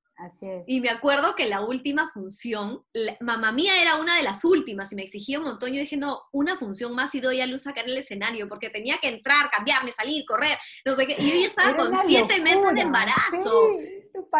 Y 0.67 0.81
me 0.81 0.89
acuerdo 0.89 1.35
que 1.35 1.47
la 1.47 1.61
última 1.61 2.11
función, 2.13 2.83
mamá 3.21 3.51
mía 3.51 3.81
era 3.81 3.95
una 3.95 4.17
de 4.17 4.23
las 4.23 4.43
últimas 4.43 4.91
y 4.91 4.95
me 4.95 5.03
exigía 5.03 5.39
un 5.39 5.45
montón. 5.45 5.71
Yo 5.71 5.79
dije, 5.79 5.97
no, 5.97 6.23
una 6.31 6.57
función 6.57 6.93
más 6.93 7.15
y 7.15 7.21
doy 7.21 7.41
a 7.41 7.45
luz 7.45 7.67
acá 7.67 7.81
en 7.81 7.89
el 7.89 7.97
escenario 7.97 8.47
porque 8.49 8.69
tenía 8.69 8.97
que 8.97 9.07
entrar, 9.07 9.49
cambiarme, 9.49 9.91
salir, 9.91 10.25
correr. 10.25 10.57
No 10.85 10.95
sé 10.95 11.07
qué. 11.07 11.15
Y 11.19 11.29
yo 11.29 11.39
ya 11.39 11.47
estaba 11.47 11.75
con 11.75 11.95
siete 12.05 12.41
meses 12.41 12.73
de 12.73 12.81
embarazo. 12.81 13.69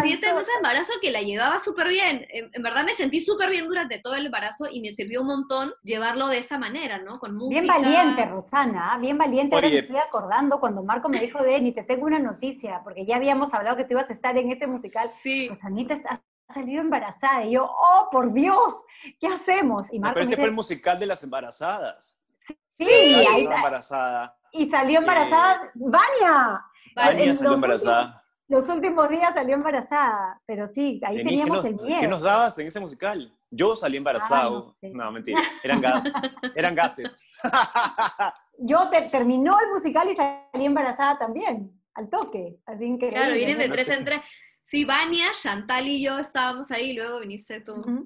Siete 0.04 0.34
meses 0.34 0.48
de 0.48 0.54
embarazo 0.58 0.94
que 1.02 1.12
la 1.12 1.22
llevaba 1.22 1.60
súper 1.60 1.88
bien. 1.88 2.26
En, 2.30 2.62
verdad 2.62 2.84
me 2.84 2.94
sentí 2.94 3.22
súper 3.22 3.50
bien 3.50 3.68
durante 3.68 4.00
todo 4.00 4.16
el 4.16 4.28
embarazo 4.28 4.66
y 4.72 4.82
me 4.82 4.92
sirvió 4.92 5.22
un 5.22 5.28
montón 5.28 5.74
llevarlo 5.84 6.28
de 6.28 6.40
esa 6.40 6.58
manera, 6.58 7.00
¿no? 7.00 7.20
Con 7.20 7.36
música. 7.36 7.62
Bien 7.62 7.68
valiente, 7.68 8.26
Rosana, 8.26 8.98
bien 9.00 9.18
valiente. 9.18 9.56
Ahora 9.56 9.70
me 9.70 9.80
estoy 9.80 9.98
acordando 9.98 10.60
cuando 10.60 10.84
Marco 10.84 11.10
me 11.10 11.20
dijo, 11.20 11.44
Denny, 11.44 11.72
te 11.72 11.84
tengo 11.84 12.06
una 12.06 12.20
noticia, 12.20 12.82
porque 12.84 13.06
ya 13.06 13.16
habíamos 13.16 13.54
hablado 13.54 13.78
que 13.78 13.86
tú 13.86 13.94
ibas 13.94 14.10
a 14.10 14.14
estar 14.14 14.38
en 14.38 14.52
ese 14.52 14.68
musical. 14.68 15.08
Sí. 15.22 15.50
Anita 15.62 16.00
ha 16.48 16.54
salido 16.54 16.82
embarazada. 16.82 17.46
Y 17.46 17.52
yo, 17.52 17.66
oh, 17.66 18.10
por 18.12 18.34
Dios, 18.34 18.84
¿qué 19.20 19.28
hacemos? 19.28 19.88
Y 19.92 20.00
Marco 20.00 20.20
ese 20.20 20.36
fue 20.36 20.46
el 20.46 20.52
musical 20.52 21.00
de 21.00 21.06
las 21.06 21.24
embarazadas. 21.24 22.20
Sí, 22.68 22.86
ahí, 22.86 23.46
embarazada. 23.46 24.38
Y 24.52 24.70
salió 24.70 25.00
embarazada 25.00 25.72
Vania. 25.76 26.66
Vania 26.96 27.36
salió 27.36 27.54
embarazada. 27.56 28.24
Los 28.50 28.68
últimos 28.68 29.08
días 29.10 29.34
salió 29.34 29.56
embarazada, 29.56 30.42
pero 30.46 30.66
sí, 30.66 31.00
ahí 31.06 31.18
teníamos 31.18 31.64
el 31.66 31.76
miedo. 31.76 32.02
¿Qué 32.02 32.08
nos 32.08 32.22
dabas 32.22 32.58
en 32.58 32.68
ese 32.68 32.80
musical? 32.80 33.32
Yo 33.52 33.76
salí 33.76 33.98
embarazado. 33.98 34.76
no, 34.82 35.12
mentira. 35.12 35.40
Eran, 35.64 35.82
eran 36.56 36.76
gases. 36.76 37.24
Yo 38.58 38.90
terminó 39.12 39.52
el 39.62 39.70
musical 39.70 40.10
y 40.10 40.16
salí 40.16 40.66
embarazada 40.66 41.18
también, 41.18 41.72
al 41.94 42.10
toque. 42.10 42.60
Así 42.66 42.98
que 43.00 43.08
claro, 43.08 43.34
vienen 43.34 43.60
de 43.60 43.70
tres 43.70 43.88
en 43.88 44.04
tres. 44.04 44.22
Sí, 44.66 44.84
Vania, 44.84 45.32
Chantal 45.32 45.88
y 45.88 46.04
yo 46.04 46.20
estábamos 46.20 46.70
ahí, 46.70 46.94
luego 46.94 47.22
viniste 47.22 47.62
tú. 47.62 48.04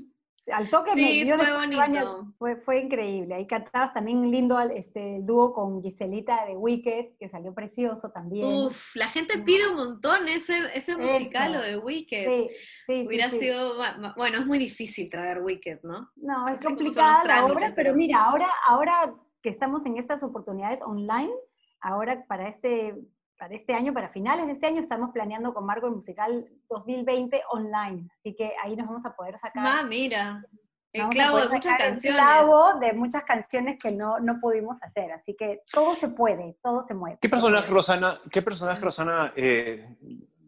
Al 0.51 0.69
toque 0.69 0.91
sí, 0.91 1.23
me 1.25 1.37
fue 1.37 1.53
bonito. 1.53 2.33
fue, 2.37 2.55
fue, 2.57 2.79
increíble. 2.81 3.35
Ahí 3.35 3.47
cantabas 3.47 3.93
también 3.93 4.29
lindo 4.29 4.59
este, 4.59 5.17
el 5.17 5.25
dúo 5.25 5.53
con 5.53 5.81
Giselita 5.81 6.45
de 6.45 6.57
Wicked, 6.57 7.17
que 7.19 7.29
salió 7.29 7.53
precioso 7.53 8.11
también. 8.11 8.45
Uf, 8.45 8.95
la 8.95 9.07
gente 9.07 9.37
pide 9.39 9.69
un 9.69 9.75
montón 9.75 10.27
ese, 10.27 10.69
ese 10.73 10.97
musical, 10.97 11.53
lo 11.53 11.61
de 11.61 11.77
Wicked. 11.77 12.25
Sí, 12.25 12.49
sí, 12.85 13.05
Hubiera 13.07 13.29
sido, 13.29 13.75
bueno, 14.15 14.39
es 14.39 14.45
muy 14.45 14.57
difícil 14.57 15.09
traer 15.09 15.41
Wicked, 15.41 15.79
¿no? 15.83 16.11
No, 16.15 16.47
es 16.47 16.63
complicada 16.63 17.23
la 17.25 17.45
obra, 17.45 17.73
pero 17.75 17.93
mira, 17.93 18.23
ahora, 18.23 18.49
ahora 18.67 19.13
que 19.41 19.49
estamos 19.49 19.85
en 19.85 19.97
estas 19.97 20.23
oportunidades 20.23 20.81
online, 20.81 21.33
ahora 21.81 22.25
para 22.27 22.47
este 22.47 22.95
para 23.37 23.55
este 23.55 23.73
año, 23.73 23.93
para 23.93 24.09
finales 24.09 24.45
de 24.45 24.53
este 24.53 24.67
año, 24.67 24.79
estamos 24.79 25.11
planeando 25.11 25.53
con 25.53 25.65
Marco 25.65 25.87
el 25.87 25.93
musical 25.93 26.47
2020 26.69 27.41
online. 27.51 28.07
Así 28.17 28.35
que 28.35 28.53
ahí 28.63 28.75
nos 28.75 28.87
vamos 28.87 29.05
a 29.05 29.15
poder 29.15 29.37
sacar. 29.37 29.65
Ah, 29.65 29.83
mira. 29.83 30.43
El 30.91 31.09
clavo 31.09 31.39
de 31.39 31.49
muchas 31.49 31.77
canciones. 31.77 32.05
El 32.05 32.13
clavo 32.13 32.79
de 32.79 32.93
muchas 32.93 33.23
canciones 33.23 33.79
que 33.81 33.91
no, 33.91 34.19
no 34.19 34.39
pudimos 34.39 34.81
hacer. 34.83 35.11
Así 35.11 35.35
que 35.35 35.61
todo 35.71 35.95
se 35.95 36.09
puede, 36.09 36.57
todo 36.61 36.83
se 36.83 36.93
mueve. 36.93 37.17
¿Qué 37.19 37.29
personaje, 37.29 37.71
Rosana, 37.71 38.21
qué 38.31 38.43
personaje, 38.43 38.81
Rosana, 38.81 39.33
eh, 39.35 39.87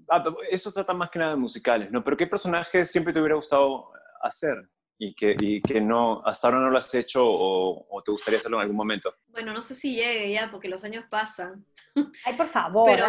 ah, 0.10 0.24
eso 0.52 0.71
trata 0.71 0.93
más 0.93 1.10
que 1.10 1.17
nada 1.17 1.32
de 1.32 1.38
musicales, 1.38 1.91
¿no? 1.91 2.04
Pero 2.04 2.15
¿qué 2.15 2.28
personaje 2.28 2.86
siempre 2.86 3.12
te 3.12 3.19
hubiera 3.19 3.36
gustado 3.36 3.91
hacer? 4.21 4.69
y 4.98 5.13
que, 5.13 5.36
y 5.39 5.62
que 5.62 5.82
no, 5.82 6.21
hasta 6.26 6.48
ahora 6.48 6.60
no 6.62 6.69
lo 6.69 6.78
has 6.78 6.93
hecho 6.95 7.21
o, 7.24 8.02
te 8.04 8.12
gustaría 8.12 8.39
hacerlo 8.39 8.58
en 8.58 8.62
algún 8.62 8.78
momento? 8.78 9.13
Bueno, 9.28 9.54
no 9.54 9.62
sé 9.62 9.76
si 9.76 9.95
llegue 9.95 10.32
ya, 10.32 10.50
porque 10.52 10.69
los 10.69 10.84
años 10.84 11.06
pasan. 11.10 11.65
Ay, 12.25 12.36
por 12.36 12.47
favor, 12.47 12.86
Pero 12.86 13.05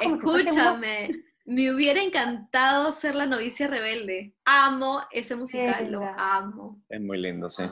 escúchame, 0.00 1.10
me 1.44 1.72
hubiera 1.72 2.02
encantado 2.02 2.92
ser 2.92 3.14
la 3.14 3.26
novicia 3.26 3.66
rebelde. 3.66 4.34
Amo 4.44 5.00
ese 5.10 5.36
musical, 5.36 5.90
lo 5.90 6.04
amo. 6.04 6.82
Es 6.88 7.00
muy 7.00 7.18
lindo, 7.18 7.48
sí. 7.48 7.64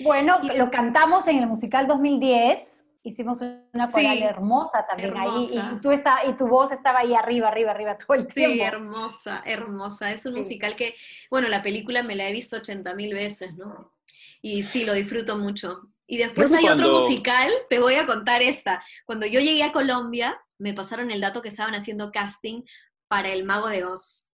Bueno, 0.00 0.40
lo 0.56 0.70
cantamos 0.70 1.26
en 1.28 1.38
el 1.38 1.46
musical 1.46 1.86
2010 1.86 2.72
hicimos 3.04 3.40
una 3.72 3.90
coral 3.90 4.22
hermosa 4.22 4.86
también 4.86 5.16
ahí 5.16 5.48
y 5.52 5.80
tú 5.80 5.90
está, 5.90 6.24
y 6.26 6.34
tu 6.34 6.46
voz 6.46 6.70
estaba 6.72 7.00
ahí 7.00 7.14
arriba, 7.14 7.48
arriba, 7.48 7.72
arriba 7.72 7.98
todo 7.98 8.14
el 8.14 8.26
tiempo. 8.26 8.54
Sí, 8.54 8.60
hermosa, 8.60 9.42
hermosa. 9.44 10.10
Es 10.10 10.26
un 10.26 10.34
musical 10.34 10.76
que, 10.76 10.94
bueno, 11.30 11.48
la 11.48 11.62
película 11.62 12.02
me 12.02 12.14
la 12.14 12.28
he 12.28 12.32
visto 12.32 12.56
80 12.56 12.94
mil 12.94 13.14
veces, 13.14 13.54
¿no? 13.56 13.92
Y 14.40 14.62
sí, 14.62 14.84
lo 14.84 14.92
disfruto 14.92 15.36
mucho. 15.36 15.88
Y 16.12 16.18
después 16.18 16.52
hay 16.52 16.68
otro 16.68 16.92
musical, 16.92 17.50
te 17.70 17.78
voy 17.78 17.94
a 17.94 18.04
contar 18.04 18.42
esta. 18.42 18.84
Cuando 19.06 19.24
yo 19.26 19.40
llegué 19.40 19.62
a 19.62 19.72
Colombia, 19.72 20.38
me 20.58 20.74
pasaron 20.74 21.10
el 21.10 21.22
dato 21.22 21.40
que 21.40 21.48
estaban 21.48 21.74
haciendo 21.74 22.12
casting 22.12 22.62
para 23.08 23.30
El 23.30 23.44
Mago 23.44 23.68
de 23.68 23.84
Oz. 23.84 24.30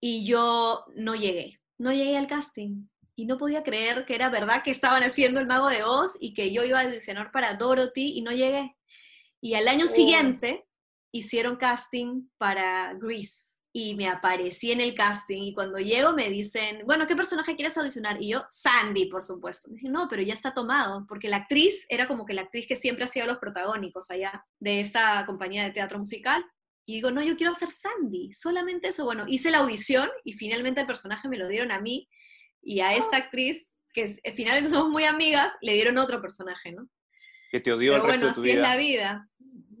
Y 0.00 0.24
yo 0.24 0.84
no 0.94 1.14
llegué 1.14 1.60
no 1.78 1.92
llegué 1.92 2.16
al 2.16 2.26
casting 2.26 2.88
y 3.14 3.26
no 3.26 3.38
podía 3.38 3.62
creer 3.62 4.04
que 4.04 4.14
era 4.14 4.28
verdad 4.28 4.62
que 4.62 4.70
estaban 4.70 5.02
haciendo 5.02 5.40
el 5.40 5.46
mago 5.46 5.68
de 5.68 5.84
Oz 5.84 6.16
y 6.20 6.34
que 6.34 6.52
yo 6.52 6.64
iba 6.64 6.80
a 6.80 6.82
audicionar 6.82 7.32
para 7.32 7.54
Dorothy 7.54 8.12
y 8.16 8.22
no 8.22 8.30
llegué. 8.30 8.76
Y 9.40 9.54
al 9.54 9.68
año 9.68 9.86
oh. 9.86 9.88
siguiente 9.88 10.66
hicieron 11.12 11.56
casting 11.56 12.28
para 12.36 12.92
Grease 12.94 13.55
y 13.78 13.94
me 13.94 14.08
aparecí 14.08 14.72
en 14.72 14.80
el 14.80 14.94
casting 14.94 15.42
y 15.42 15.52
cuando 15.52 15.76
llego 15.76 16.14
me 16.14 16.30
dicen, 16.30 16.80
bueno, 16.86 17.06
¿qué 17.06 17.14
personaje 17.14 17.56
quieres 17.56 17.76
audicionar? 17.76 18.16
Y 18.22 18.30
yo, 18.30 18.42
Sandy, 18.48 19.04
por 19.04 19.22
supuesto. 19.22 19.70
dije, 19.70 19.90
no, 19.90 20.08
pero 20.08 20.22
ya 20.22 20.32
está 20.32 20.54
tomado, 20.54 21.04
porque 21.06 21.28
la 21.28 21.36
actriz 21.36 21.84
era 21.90 22.08
como 22.08 22.24
que 22.24 22.32
la 22.32 22.40
actriz 22.40 22.66
que 22.66 22.74
siempre 22.74 23.04
hacía 23.04 23.26
los 23.26 23.36
protagónicos 23.36 24.10
allá 24.10 24.42
de 24.58 24.80
esta 24.80 25.26
compañía 25.26 25.64
de 25.64 25.72
teatro 25.72 25.98
musical. 25.98 26.42
Y 26.86 26.94
digo, 26.94 27.10
no, 27.10 27.22
yo 27.22 27.36
quiero 27.36 27.52
hacer 27.52 27.68
Sandy, 27.68 28.32
solamente 28.32 28.88
eso. 28.88 29.04
Bueno, 29.04 29.26
hice 29.28 29.50
la 29.50 29.58
audición 29.58 30.08
y 30.24 30.32
finalmente 30.32 30.80
el 30.80 30.86
personaje 30.86 31.28
me 31.28 31.36
lo 31.36 31.46
dieron 31.46 31.70
a 31.70 31.78
mí 31.78 32.08
y 32.62 32.80
a 32.80 32.94
esta 32.94 33.18
actriz, 33.18 33.74
que 33.92 34.04
eh, 34.04 34.32
finalmente 34.34 34.70
somos 34.70 34.88
muy 34.88 35.04
amigas, 35.04 35.52
le 35.60 35.74
dieron 35.74 35.98
otro 35.98 36.22
personaje, 36.22 36.72
¿no? 36.72 36.88
Que 37.50 37.60
te 37.60 37.74
odió 37.74 37.94
el 37.96 38.02
resto 38.02 38.20
bueno, 38.20 38.28
de 38.28 38.34
tu 38.36 38.40
así 38.40 38.50
es 38.52 38.56
la 38.56 38.76
vida. 38.78 39.28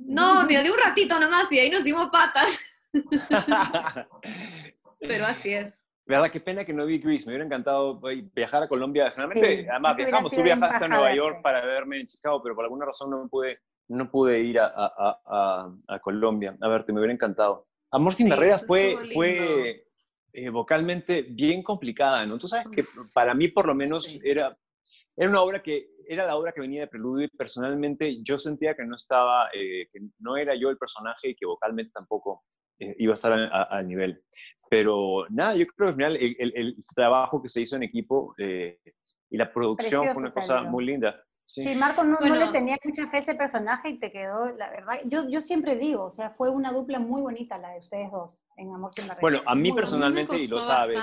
No, 0.06 0.44
me 0.44 0.58
odió 0.58 0.74
un 0.74 0.80
ratito 0.80 1.18
nomás 1.18 1.50
y 1.50 1.60
ahí 1.60 1.70
nos 1.70 1.82
dimos 1.82 2.10
patas. 2.12 2.58
Pero 5.00 5.26
así 5.26 5.52
es. 5.52 5.88
¿Verdad? 6.06 6.30
Qué 6.30 6.40
pena 6.40 6.64
que 6.64 6.72
no 6.72 6.86
vi 6.86 6.98
Grease. 6.98 7.26
Me 7.26 7.32
hubiera 7.32 7.44
encantado 7.44 8.00
viajar 8.32 8.62
a 8.62 8.68
Colombia. 8.68 9.10
Generalmente, 9.10 9.68
además, 9.68 9.96
viajamos. 9.96 10.32
Tú 10.32 10.42
viajaste 10.42 10.84
a 10.84 10.88
Nueva 10.88 11.14
York 11.14 11.42
para 11.42 11.64
verme 11.64 12.00
en 12.00 12.06
Chicago, 12.06 12.40
pero 12.42 12.54
por 12.54 12.64
alguna 12.64 12.86
razón 12.86 13.10
no 13.10 13.28
pude, 13.28 13.58
no 13.88 14.08
pude 14.08 14.40
ir 14.40 14.60
a, 14.60 14.72
a, 14.72 15.72
a, 15.88 15.98
Colombia 15.98 16.56
a 16.60 16.68
verte. 16.68 16.92
Me 16.92 17.00
hubiera 17.00 17.12
encantado. 17.12 17.66
Amor 17.90 18.14
sin 18.14 18.28
barreras 18.28 18.64
fue, 18.66 18.96
fue 19.14 19.86
eh, 20.32 20.50
vocalmente 20.50 21.22
bien 21.22 21.62
complicada, 21.62 22.24
¿no? 22.24 22.38
Tú 22.38 22.46
sabes 22.46 22.68
que 22.68 22.84
para 23.12 23.34
mí 23.34 23.48
por 23.48 23.66
lo 23.66 23.74
menos 23.74 24.06
era, 24.22 24.56
era 25.16 25.30
una 25.30 25.42
obra 25.42 25.62
que 25.62 25.88
era 26.06 26.26
la 26.26 26.36
obra 26.36 26.52
que 26.52 26.60
venía 26.60 26.82
de 26.82 26.88
Preludio 26.88 27.24
y 27.24 27.36
personalmente 27.36 28.22
yo 28.22 28.38
sentía 28.38 28.74
que 28.74 28.84
no 28.84 28.94
estaba, 28.96 29.48
eh, 29.52 29.88
que 29.92 30.00
no 30.18 30.36
era 30.36 30.54
yo 30.54 30.70
el 30.70 30.78
personaje 30.78 31.30
y 31.30 31.34
que 31.34 31.46
vocalmente 31.46 31.90
tampoco 31.92 32.44
iba 32.78 33.12
a 33.12 33.14
estar 33.14 33.32
al 33.32 33.88
nivel. 33.88 34.22
Pero 34.68 35.26
nada, 35.30 35.54
yo 35.54 35.66
creo 35.66 35.88
que 35.88 36.04
al 36.04 36.12
final 36.12 36.16
el, 36.20 36.76
trabajo 36.94 37.40
que 37.40 37.48
se 37.48 37.60
hizo 37.60 37.76
en 37.76 37.84
equipo 37.84 38.34
y 38.38 39.36
la 39.36 39.52
producción 39.52 40.08
fue 40.12 40.22
una 40.22 40.32
cosa 40.32 40.62
muy 40.62 40.84
linda. 40.84 41.22
Sí, 41.44 41.76
Marco 41.76 42.02
no, 42.02 42.18
no, 42.18 42.34
le 42.34 42.48
tenía 42.48 42.76
mucha 42.82 43.06
fe 43.06 43.18
a 43.18 43.20
ese 43.20 43.34
personaje 43.36 43.90
y 43.90 43.98
te 44.00 44.10
quedó, 44.10 44.52
la 44.56 44.68
verdad, 44.68 44.98
yo, 45.04 45.28
yo 45.28 45.40
siempre 45.42 45.76
digo, 45.76 46.06
o 46.06 46.10
sea, 46.10 46.30
fue 46.30 46.50
una 46.50 46.72
dupla 46.72 46.98
muy 46.98 47.22
bonita 47.22 47.56
la 47.56 47.70
de 47.70 47.78
ustedes 47.78 48.10
dos 48.10 48.32
en 48.56 48.74
Amor 48.74 48.90
sin 48.94 49.06
Bueno, 49.20 49.42
a 49.46 49.54
mí 49.54 49.72
personalmente, 49.72 50.36
y 50.36 50.48
lo 50.48 50.60
sabes, 50.60 50.98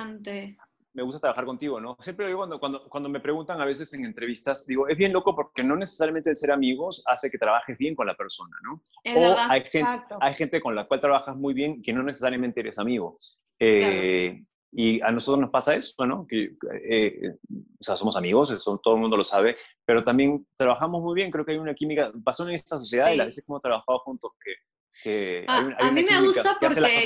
me 0.94 1.04
gusta 1.04 1.20
trabajar 1.20 1.46
contigo, 1.46 1.80
¿no? 1.80 1.98
Siempre 2.00 2.28
digo 2.28 2.40
cuando, 2.40 2.60
cuando, 2.60 2.88
cuando 2.88 3.10
me 3.10 3.20
preguntan 3.20 3.60
a 3.60 3.66
veces 3.66 3.94
en 3.94 4.06
entrevistas, 4.06 4.66
digo, 4.66 4.88
es 4.88 4.98
bien 4.98 5.12
loco 5.12 5.36
porque 5.36 5.64
no 5.64 5.76
necesariamente 5.76 6.30
el 6.30 6.36
ser 6.36 6.52
amigos 6.52 7.04
hace 7.08 7.32
que 7.32 7.38
trabajes 7.38 7.78
bien 7.78 7.96
con 7.96 8.08
la 8.08 8.16
persona, 8.16 8.56
¿no? 8.64 8.82
o 9.16 9.36
hay 9.50 9.64
gente, 9.64 10.04
hay 10.20 10.34
gente 10.36 10.62
con 10.62 10.76
la 10.76 10.88
cual 10.88 11.02
trabajas 11.02 11.36
muy 11.36 11.54
bien 11.54 11.82
que 11.82 11.94
no 11.94 12.04
necesariamente 12.04 12.60
eres 12.60 12.78
amigo. 12.78 13.18
Eh, 13.60 14.44
y 14.76 15.02
a 15.02 15.12
nosotros 15.12 15.40
nos 15.40 15.52
pasa 15.52 15.76
eso, 15.76 16.06
¿no? 16.06 16.26
Que, 16.28 16.56
eh, 16.84 17.36
o 17.80 17.84
sea, 17.84 17.96
somos 17.96 18.18
amigos, 18.18 18.52
eso 18.52 18.80
todo 18.84 18.96
el 18.96 19.02
mundo 19.02 19.18
lo 19.18 19.24
sabe, 19.24 19.56
pero 19.86 20.04
también 20.04 20.48
trabajamos 20.56 21.02
muy 21.02 21.14
bien, 21.14 21.30
creo 21.30 21.46
que 21.46 21.52
hay 21.52 21.60
una 21.60 21.76
química, 21.76 22.12
pasó 22.24 22.48
en 22.48 22.56
esta 22.56 22.78
sociedad 22.78 23.14
y 23.14 23.20
a 23.20 23.26
veces 23.26 23.46
hemos 23.48 23.62
trabajado 23.62 24.00
juntos 24.00 24.32
que 24.44 24.54
a, 25.48 25.92
mí 25.92 26.04
me 26.04 26.22
gusta 26.22 26.58
porque 26.60 27.04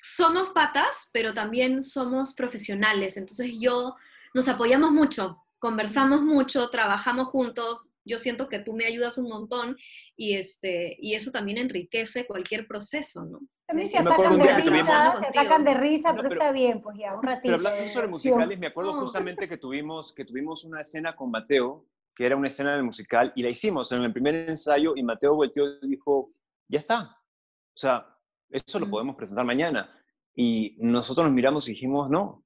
somos 0.00 0.50
patas, 0.50 1.10
pero 1.12 1.32
también 1.32 1.82
somos 1.82 2.34
profesionales. 2.34 3.16
Entonces 3.16 3.52
yo 3.58 3.94
nos 4.34 4.48
apoyamos 4.48 4.90
mucho, 4.90 5.44
conversamos 5.58 6.22
mucho, 6.22 6.68
trabajamos 6.68 7.28
juntos. 7.28 7.88
Yo 8.04 8.18
siento 8.18 8.48
que 8.48 8.60
tú 8.60 8.74
me 8.74 8.84
ayudas 8.84 9.18
un 9.18 9.28
montón 9.28 9.76
y, 10.16 10.34
este, 10.34 10.96
y 11.00 11.14
eso 11.14 11.32
también 11.32 11.58
enriquece 11.58 12.26
cualquier 12.26 12.66
proceso, 12.66 13.24
¿no? 13.24 13.40
También 13.66 13.88
se 13.88 13.98
atacan, 13.98 14.38
de 14.38 14.44
risa, 14.44 15.18
se 15.18 15.26
atacan 15.26 15.64
de 15.64 15.74
risa, 15.74 16.14
pero, 16.14 16.28
está 16.28 16.52
bien, 16.52 16.80
pues 16.80 16.96
ya, 16.98 17.14
un 17.16 17.22
ratito. 17.22 17.42
Pero 17.42 17.56
hablando 17.56 17.92
sobre 17.92 18.06
musicales, 18.06 18.58
me 18.60 18.68
acuerdo 18.68 19.00
justamente 19.00 19.48
que 19.48 19.56
tuvimos, 19.56 20.14
que 20.14 20.24
tuvimos 20.24 20.64
una 20.64 20.82
escena 20.82 21.16
con 21.16 21.32
Mateo, 21.32 21.84
que 22.14 22.26
era 22.26 22.36
una 22.36 22.46
escena 22.46 22.74
del 22.74 22.84
musical, 22.84 23.32
y 23.34 23.42
la 23.42 23.48
hicimos 23.48 23.90
en 23.90 24.02
el 24.02 24.12
primer 24.12 24.36
ensayo, 24.48 24.94
y 24.94 25.02
Mateo 25.02 25.34
volteó 25.34 25.64
y 25.82 25.88
dijo, 25.88 26.30
ya 26.68 26.78
está. 26.78 27.16
O 27.74 27.78
sea, 27.78 28.06
eso 28.48 28.78
lo 28.78 28.88
podemos 28.88 29.16
presentar 29.16 29.44
mañana. 29.44 29.92
Y 30.34 30.76
nosotros 30.80 31.26
nos 31.26 31.34
miramos 31.34 31.68
y 31.68 31.72
dijimos, 31.72 32.10
no, 32.10 32.45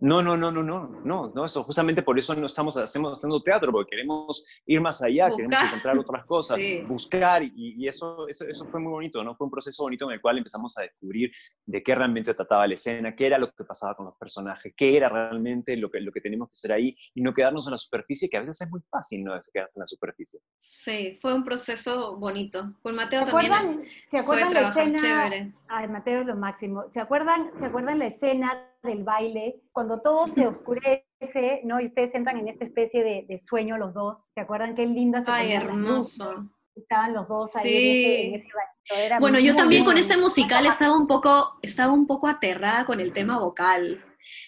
no, 0.00 0.22
no, 0.22 0.36
no, 0.36 0.52
no, 0.52 0.62
no, 0.62 0.88
no, 1.04 1.32
no, 1.34 1.44
eso 1.44 1.64
justamente 1.64 2.02
por 2.02 2.16
eso 2.18 2.34
no 2.36 2.46
estamos 2.46 2.76
hacemos, 2.76 3.18
haciendo 3.18 3.42
teatro, 3.42 3.72
porque 3.72 3.90
queremos 3.90 4.44
ir 4.66 4.80
más 4.80 5.02
allá, 5.02 5.28
queremos 5.34 5.60
encontrar 5.60 5.98
otras 5.98 6.24
cosas, 6.26 6.58
buscar, 6.86 7.42
y, 7.42 7.86
eso, 7.88 8.28
eso, 8.28 8.46
eso, 8.46 8.64
fue 8.66 8.80
muy 8.80 8.92
bonito, 8.92 9.24
¿no? 9.24 9.34
Fue 9.34 9.46
un 9.46 9.50
proceso 9.50 9.82
bonito 9.82 10.04
en 10.06 10.12
el 10.12 10.20
cual 10.20 10.38
empezamos 10.38 10.76
a 10.78 10.82
descubrir 10.82 11.32
de 11.66 11.82
qué 11.82 11.94
realmente 11.94 12.32
trataba 12.32 12.66
la 12.66 12.74
escena, 12.74 13.16
qué 13.16 13.26
era 13.26 13.38
lo 13.38 13.50
que 13.50 13.64
pasaba 13.64 13.94
con 13.94 14.06
los 14.06 14.16
personajes, 14.16 14.72
qué 14.76 14.96
era 14.96 15.08
realmente 15.08 15.76
lo 15.76 15.90
que, 15.90 16.00
lo 16.00 16.12
que 16.12 16.20
teníamos 16.20 16.48
que 16.48 16.52
hacer 16.52 16.72
ahí, 16.72 16.96
y 17.14 17.20
no 17.20 17.34
quedarnos 17.34 17.66
en 17.66 17.72
la 17.72 17.78
superficie, 17.78 18.28
que 18.28 18.36
a 18.36 18.40
veces 18.40 18.60
es 18.60 18.70
muy 18.70 18.80
fácil, 18.88 19.24
¿no? 19.24 19.32
Quedarse 19.52 19.78
en 19.78 19.80
la 19.80 19.86
superficie. 19.86 20.40
Sí, 20.58 21.18
fue 21.20 21.34
un 21.34 21.44
proceso 21.44 22.16
bonito. 22.16 22.74
Con 22.82 22.94
Mateo 22.94 23.24
también. 23.24 23.52
Acuerdan, 23.52 23.84
¿Se 24.10 24.18
acuerdan 24.18 24.54
la 24.54 24.68
escena? 24.68 25.52
Ay, 25.66 25.88
Mateo 25.88 26.20
es 26.20 26.26
lo 26.26 26.36
máximo. 26.36 26.84
¿Se 26.90 27.00
acuerdan, 27.00 27.50
¿Se 27.58 27.66
acuerdan 27.66 27.98
la 27.98 28.06
escena 28.06 28.67
del 28.82 29.04
baile, 29.04 29.60
cuando 29.72 30.00
todo 30.00 30.28
se 30.34 30.46
oscurece, 30.46 31.62
¿no? 31.64 31.80
Y 31.80 31.86
ustedes 31.86 32.14
entran 32.14 32.38
en 32.38 32.48
esta 32.48 32.64
especie 32.64 33.26
de, 33.28 33.38
sueño 33.38 33.76
los 33.76 33.94
dos. 33.94 34.18
¿Se 34.34 34.40
acuerdan 34.40 34.74
qué 34.74 34.86
linda 34.86 35.24
se 35.24 35.30
Ay, 35.30 35.52
hermoso. 35.52 36.48
Estaban 36.74 37.12
los 37.12 37.26
dos 37.26 37.56
ahí 37.56 38.04
en, 38.04 38.34
ese, 38.36 38.48
baile. 38.54 39.18
bueno, 39.18 39.40
yo 39.40 39.56
también 39.56 39.84
con 39.84 39.98
este 39.98 40.16
musical 40.16 40.64
estaba 40.64 40.96
un 40.96 41.08
poco, 41.08 41.58
estaba 41.60 41.92
un 41.92 42.06
poco 42.06 42.28
aterrada 42.28 42.84
con 42.84 43.00
el 43.00 43.12
tema 43.12 43.38
vocal. 43.38 44.04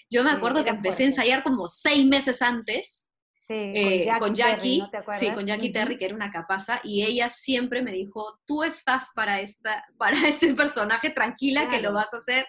Yo 0.09 0.23
me 0.23 0.31
acuerdo 0.31 0.63
que 0.63 0.71
empecé 0.71 1.05
a 1.05 1.07
ensayar 1.07 1.43
como 1.43 1.67
seis 1.67 2.07
meses 2.07 2.41
antes. 2.41 3.09
Sí, 3.49 4.07
con, 4.21 4.33
Jackie, 4.33 4.81
Terry, 4.93 5.19
sí, 5.19 5.33
con 5.33 5.45
Jackie 5.45 5.73
Terry, 5.73 5.99
que 5.99 6.05
era 6.05 6.15
una 6.15 6.31
capaza, 6.31 6.81
y 6.85 7.03
ella 7.03 7.29
siempre 7.29 7.83
me 7.83 7.91
dijo, 7.91 8.39
tú 8.47 8.63
estás 8.63 9.11
para, 9.13 9.41
esta, 9.41 9.85
para 9.99 10.17
este 10.29 10.55
personaje, 10.55 11.11
tranquila 11.11 11.69
que 11.69 11.83
lo 11.83 11.93
vas 11.93 12.15
a 12.15 12.19
hacer. 12.19 12.47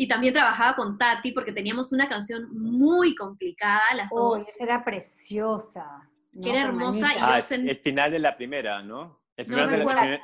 Y 0.00 0.06
también 0.06 0.32
trabajaba 0.32 0.76
con 0.76 0.96
Tati 0.96 1.32
porque 1.32 1.52
teníamos 1.52 1.90
una 1.90 2.08
canción 2.08 2.48
muy 2.52 3.16
complicada, 3.16 3.82
las 3.96 4.08
oh, 4.12 4.34
dos. 4.34 4.60
Era 4.60 4.84
preciosa. 4.84 6.08
Que 6.40 6.50
era 6.50 6.60
hermosa. 6.60 7.08
Y 7.12 7.18
ah, 7.20 7.40
el 7.50 7.80
final 7.80 8.12
de 8.12 8.20
la 8.20 8.36
primera, 8.36 8.80
¿no? 8.80 9.24
El 9.36 9.46
final 9.46 9.70
de 9.70 9.78
la, 9.78 10.22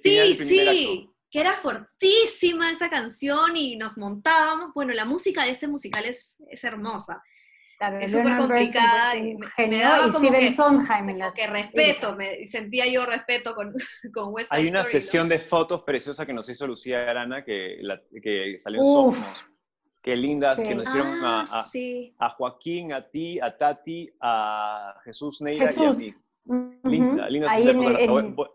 sí, 0.00 0.36
sí, 0.36 1.10
que 1.28 1.40
era 1.40 1.54
fortísima 1.54 2.70
esa 2.70 2.88
canción 2.88 3.56
y 3.56 3.74
nos 3.74 3.98
montábamos. 3.98 4.72
Bueno, 4.72 4.92
la 4.92 5.04
música 5.04 5.44
de 5.44 5.50
este 5.50 5.66
musical 5.66 6.04
es, 6.04 6.40
es 6.48 6.62
hermosa 6.62 7.20
es 8.00 8.12
súper 8.12 8.36
complicada. 8.36 9.16
Y 9.16 9.36
me, 9.68 9.78
daba 9.78 10.12
como 10.12 10.30
que, 10.30 10.54
que, 11.34 11.46
respeto, 11.46 12.16
me, 12.16 12.46
sentía 12.46 12.86
yo 12.86 13.06
respeto 13.06 13.54
con, 13.54 13.72
con 14.14 14.32
West 14.32 14.52
Hay 14.52 14.68
una 14.68 14.84
sesión 14.84 15.28
de 15.28 15.38
fotos 15.38 15.82
preciosa 15.82 16.26
que 16.26 16.32
nos 16.32 16.48
hizo 16.48 16.66
Lucía 16.66 17.08
Arana 17.08 17.44
que, 17.44 17.78
que 18.22 18.56
salió 18.58 18.80
en 18.80 18.86
Somos. 18.86 19.46
Qué 20.02 20.16
lindas, 20.16 20.60
que 20.60 20.74
nos 20.74 20.88
hicieron 20.88 21.24
a, 21.24 21.44
ah, 21.48 21.64
a, 22.18 22.30
Joaquín, 22.30 22.92
a 22.92 23.08
ti, 23.08 23.38
a 23.38 23.56
Tati, 23.56 24.10
a 24.20 24.96
Jesús 25.04 25.40
Neira 25.40 25.72
y 25.72 25.84
a 25.84 25.92
mí. 25.92 26.12
Linda, 26.82 27.28
linda 27.30 27.48
Voy 27.56 28.48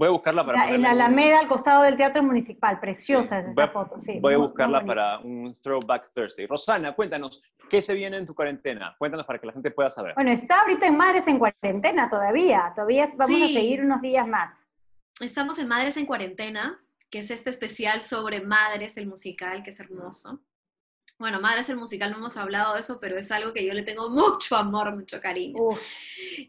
a 0.00 0.10
buscarla 0.10 0.44
para... 0.44 0.70
en 0.70 0.82
la 0.82 0.90
Alameda, 0.90 1.38
al 1.38 1.48
costado 1.48 1.82
del 1.82 1.96
Teatro 1.96 2.22
Municipal. 2.22 2.80
Preciosa 2.80 3.40
es 3.40 3.48
esa 3.48 3.68
foto, 3.68 4.00
sí. 4.00 4.18
Voy 4.20 4.34
a 4.34 4.38
buscarla 4.38 4.84
para 4.84 5.18
un 5.18 5.52
Throwback 5.52 6.10
Thursday. 6.12 6.46
Rosana, 6.46 6.94
cuéntanos, 6.94 7.42
¿qué 7.68 7.82
se 7.82 7.94
viene 7.94 8.16
en 8.16 8.26
tu 8.26 8.34
cuarentena? 8.34 8.94
Cuéntanos 8.98 9.26
para 9.26 9.38
que 9.38 9.46
la 9.46 9.52
gente 9.52 9.70
pueda 9.70 9.90
saber. 9.90 10.14
Bueno, 10.14 10.30
está 10.30 10.60
ahorita 10.60 10.86
en 10.86 10.96
Madres 10.96 11.26
en 11.28 11.38
Cuarentena 11.38 12.08
todavía. 12.08 12.72
Todavía 12.74 13.10
vamos 13.16 13.42
a 13.42 13.46
seguir 13.46 13.82
unos 13.82 14.00
días 14.00 14.26
más. 14.26 14.64
Estamos 15.20 15.58
en 15.58 15.68
Madres 15.68 15.96
en 15.96 16.06
Cuarentena, 16.06 16.80
que 17.10 17.18
es 17.18 17.30
este 17.30 17.50
especial 17.50 18.02
sobre 18.02 18.40
Madres, 18.40 18.96
el 18.96 19.06
musical, 19.06 19.62
que 19.62 19.70
es 19.70 19.80
hermoso. 19.80 20.40
Bueno, 21.22 21.40
Madres 21.40 21.68
el 21.68 21.76
musical 21.76 22.10
no 22.10 22.16
hemos 22.16 22.36
hablado 22.36 22.74
de 22.74 22.80
eso, 22.80 22.98
pero 22.98 23.16
es 23.16 23.30
algo 23.30 23.52
que 23.52 23.64
yo 23.64 23.72
le 23.74 23.84
tengo 23.84 24.10
mucho 24.10 24.56
amor, 24.56 24.92
mucho 24.96 25.20
cariño. 25.20 25.56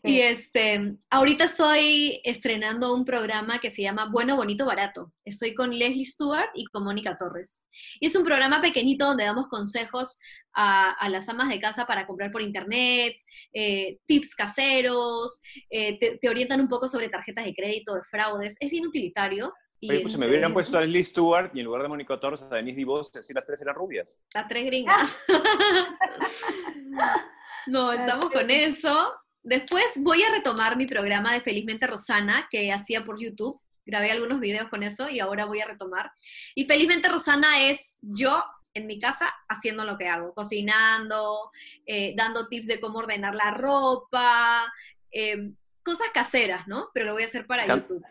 Y 0.01 0.21
este, 0.21 0.95
ahorita 1.11 1.43
estoy 1.43 2.19
estrenando 2.23 2.91
un 2.91 3.05
programa 3.05 3.59
que 3.59 3.69
se 3.69 3.83
llama 3.83 4.09
Bueno, 4.11 4.35
Bonito, 4.35 4.65
Barato. 4.65 5.13
Estoy 5.25 5.53
con 5.53 5.77
Leslie 5.77 6.05
Stewart 6.05 6.49
y 6.55 6.65
con 6.65 6.85
Mónica 6.85 7.19
Torres. 7.19 7.67
Y 7.99 8.07
es 8.07 8.15
un 8.15 8.25
programa 8.25 8.61
pequeñito 8.61 9.05
donde 9.05 9.25
damos 9.25 9.47
consejos 9.47 10.17
a, 10.55 11.07
las 11.07 11.29
amas 11.29 11.49
de 11.49 11.59
casa 11.59 11.85
para 11.85 12.07
comprar 12.07 12.31
por 12.31 12.41
internet, 12.41 13.15
eh, 13.53 13.99
tips 14.07 14.33
caseros, 14.33 15.39
eh, 15.69 15.99
te, 15.99 16.17
te 16.17 16.29
orientan 16.29 16.59
un 16.59 16.67
poco 16.67 16.87
sobre 16.87 17.09
tarjetas 17.09 17.45
de 17.45 17.53
crédito, 17.53 17.93
de 17.93 18.01
fraudes. 18.01 18.57
Es 18.59 18.71
bien 18.71 18.87
utilitario 18.87 19.53
Oye, 19.89 19.99
pues 20.01 20.17
me 20.17 20.27
hubieran 20.27 20.51
este 20.51 20.53
puesto 20.53 20.77
a 20.77 20.81
Leslie 20.81 21.03
Stewart 21.03 21.51
y 21.53 21.59
en 21.59 21.65
lugar 21.65 21.81
de 21.81 21.89
Mónica 21.89 22.19
Torres 22.19 22.43
a 22.43 22.55
Denise 22.55 22.77
DeVos, 22.77 23.15
así 23.15 23.33
las 23.33 23.45
tres 23.45 23.61
eran 23.61 23.75
rubias. 23.75 24.19
Las 24.33 24.47
tres 24.47 24.65
gringas. 24.65 25.15
no, 27.67 27.91
estamos 27.91 28.29
con 28.29 28.49
eso. 28.49 29.13
Después 29.41 30.01
voy 30.01 30.23
a 30.23 30.31
retomar 30.31 30.77
mi 30.77 30.85
programa 30.85 31.33
de 31.33 31.41
Felizmente 31.41 31.87
Rosana 31.87 32.47
que 32.49 32.71
hacía 32.71 33.03
por 33.03 33.19
YouTube. 33.19 33.59
Grabé 33.85 34.11
algunos 34.11 34.39
videos 34.39 34.69
con 34.69 34.83
eso 34.83 35.09
y 35.09 35.19
ahora 35.19 35.45
voy 35.45 35.59
a 35.59 35.65
retomar. 35.65 36.11
Y 36.55 36.65
Felizmente 36.65 37.09
Rosana 37.09 37.67
es 37.67 37.97
yo 38.01 38.41
en 38.73 38.87
mi 38.87 38.99
casa 38.99 39.29
haciendo 39.49 39.83
lo 39.83 39.97
que 39.97 40.07
hago, 40.07 40.33
cocinando, 40.33 41.51
eh, 41.85 42.13
dando 42.15 42.47
tips 42.47 42.67
de 42.67 42.79
cómo 42.79 42.99
ordenar 42.99 43.35
la 43.35 43.51
ropa, 43.51 44.71
eh, 45.11 45.51
cosas 45.83 46.07
caseras, 46.13 46.67
¿no? 46.67 46.89
Pero 46.93 47.07
lo 47.07 47.13
voy 47.13 47.23
a 47.23 47.27
hacer 47.27 47.45
para 47.45 47.67
YouTube. 47.67 48.03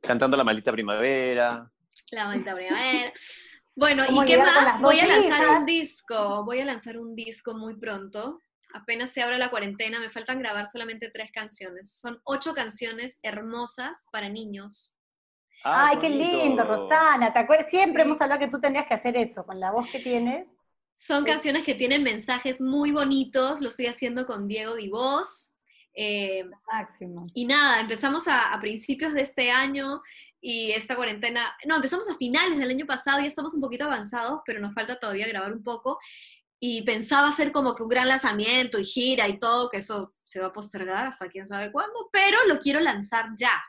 Cantando 0.00 0.36
La 0.36 0.44
Maldita 0.44 0.72
Primavera. 0.72 1.70
La 2.10 2.26
Maldita 2.26 2.54
Primavera. 2.54 3.12
Bueno, 3.74 4.04
¿y 4.08 4.24
qué 4.26 4.38
más? 4.38 4.80
Voy 4.80 5.00
a 5.00 5.06
lanzar 5.06 5.48
un 5.48 5.64
disco, 5.64 6.44
voy 6.44 6.60
a 6.60 6.64
lanzar 6.64 6.98
un 6.98 7.14
disco 7.14 7.54
muy 7.54 7.76
pronto. 7.78 8.40
Apenas 8.74 9.10
se 9.10 9.22
abre 9.22 9.38
la 9.38 9.50
cuarentena, 9.50 10.00
me 10.00 10.10
faltan 10.10 10.38
grabar 10.38 10.66
solamente 10.66 11.10
tres 11.10 11.30
canciones. 11.32 11.98
Son 11.98 12.20
ocho 12.24 12.54
canciones 12.54 13.18
hermosas 13.22 14.08
para 14.10 14.28
niños. 14.28 14.98
Ay, 15.64 15.98
qué 16.00 16.08
lindo, 16.08 16.64
Rosana. 16.64 17.32
¿Te 17.32 17.38
acuerdas? 17.38 17.70
Siempre 17.70 18.02
hemos 18.02 18.20
hablado 18.20 18.40
que 18.40 18.48
tú 18.48 18.60
tenías 18.60 18.86
que 18.86 18.94
hacer 18.94 19.16
eso, 19.16 19.44
con 19.44 19.60
la 19.60 19.70
voz 19.70 19.86
que 19.90 20.00
tienes. 20.00 20.46
Son 20.94 21.24
canciones 21.24 21.64
que 21.64 21.74
tienen 21.74 22.02
mensajes 22.02 22.60
muy 22.60 22.90
bonitos. 22.90 23.60
Lo 23.60 23.68
estoy 23.68 23.86
haciendo 23.86 24.26
con 24.26 24.48
Diego 24.48 24.74
Divos. 24.74 25.51
Eh, 25.94 26.44
Máximo. 26.72 27.26
Y 27.34 27.44
nada, 27.44 27.80
empezamos 27.80 28.26
a, 28.28 28.58
principios 28.60 29.12
de 29.12 29.22
este 29.22 29.50
año 29.50 30.00
y 30.40 30.72
esta 30.72 30.96
cuarentena, 30.96 31.54
no, 31.66 31.76
empezamos 31.76 32.08
a 32.08 32.16
finales 32.16 32.58
del 32.58 32.70
año 32.70 32.86
pasado, 32.86 33.20
y 33.20 33.26
estamos 33.26 33.54
un 33.54 33.60
poquito 33.60 33.84
avanzados, 33.84 34.40
pero 34.44 34.60
nos 34.60 34.74
falta 34.74 34.98
todavía 34.98 35.28
grabar 35.28 35.52
un 35.52 35.62
poco. 35.62 35.98
Y 36.58 36.82
pensaba 36.82 37.28
hacer 37.28 37.52
como 37.52 37.74
que 37.74 37.82
un 37.82 37.88
gran 37.88 38.08
lanzamiento 38.08 38.78
y 38.78 38.84
gira 38.84 39.28
y 39.28 39.38
todo, 39.38 39.68
que 39.68 39.78
eso 39.78 40.14
se 40.24 40.40
va 40.40 40.48
a 40.48 40.52
postergar 40.52 41.06
hasta 41.06 41.28
quién 41.28 41.46
sabe 41.46 41.72
cuándo, 41.72 42.08
pero 42.12 42.38
lo 42.46 42.58
quiero 42.58 42.80
lanzar 42.80 43.26
ya. 43.36 43.62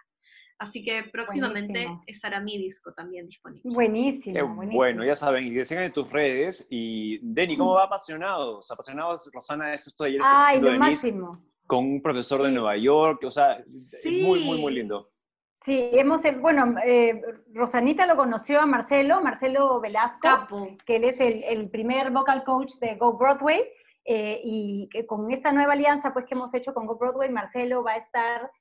Así 0.60 0.84
que 0.84 1.04
próximamente 1.12 1.88
estará 2.06 2.40
mi 2.40 2.58
disco 2.58 2.94
también 2.94 3.26
disponible. 3.26 3.64
Buenísimo, 3.66 4.56
Bueno, 4.72 5.04
ya 5.04 5.16
saben, 5.16 5.46
y 5.46 5.50
decían 5.50 5.84
en 5.84 5.92
tus 5.92 6.12
redes. 6.12 6.68
Y 6.70 7.20
Denny, 7.22 7.58
¿cómo 7.58 7.74
va 7.74 7.84
apasionados? 7.86 8.72
Apasionados, 8.72 9.30
Rosana, 9.34 9.74
eso 9.74 9.90
estoy 9.90 10.12
ayer 10.12 10.22
Ay, 10.24 10.62
lo 10.62 10.78
máximo 10.78 11.32
con 11.68 11.86
un 11.86 12.02
profesor 12.02 12.42
de 12.44 12.52
Nueva 12.52 12.78
York, 12.78 13.24
o 13.24 13.30
sea, 13.30 13.64
muy, 14.06 14.44
muy, 14.44 14.60
muy 14.60 14.74
lindo. 14.74 15.14
Sí, 15.64 15.92
hemos, 15.94 16.26
eh, 16.26 16.32
bueno, 16.34 16.76
eh, 16.84 17.22
Rosanita 17.54 18.06
lo 18.06 18.18
conoció 18.18 18.60
a 18.60 18.66
Marcelo, 18.66 19.22
Marcelo 19.22 19.80
Velasco, 19.80 20.28
que 20.86 20.98
él 20.98 21.06
es 21.06 21.22
el, 21.22 21.70
primer 21.70 22.12
vocal 22.12 22.44
coach 22.44 22.74
de 22.82 22.96
Go 22.96 23.18
Broadway, 23.18 23.64
eh, 24.04 24.42
y 24.44 24.90
con 25.08 25.32
esta 25.32 25.54
nueva 25.54 25.72
alianza 25.74 26.12
pues 26.12 26.26
que 26.26 26.34
hemos 26.34 26.54
hecho 26.54 26.74
con 26.74 26.86
Go 26.86 26.98
Broadway, 26.98 27.30
Marcelo 27.30 27.82
va 27.82 27.94
a 27.94 27.98
estar 27.98 28.52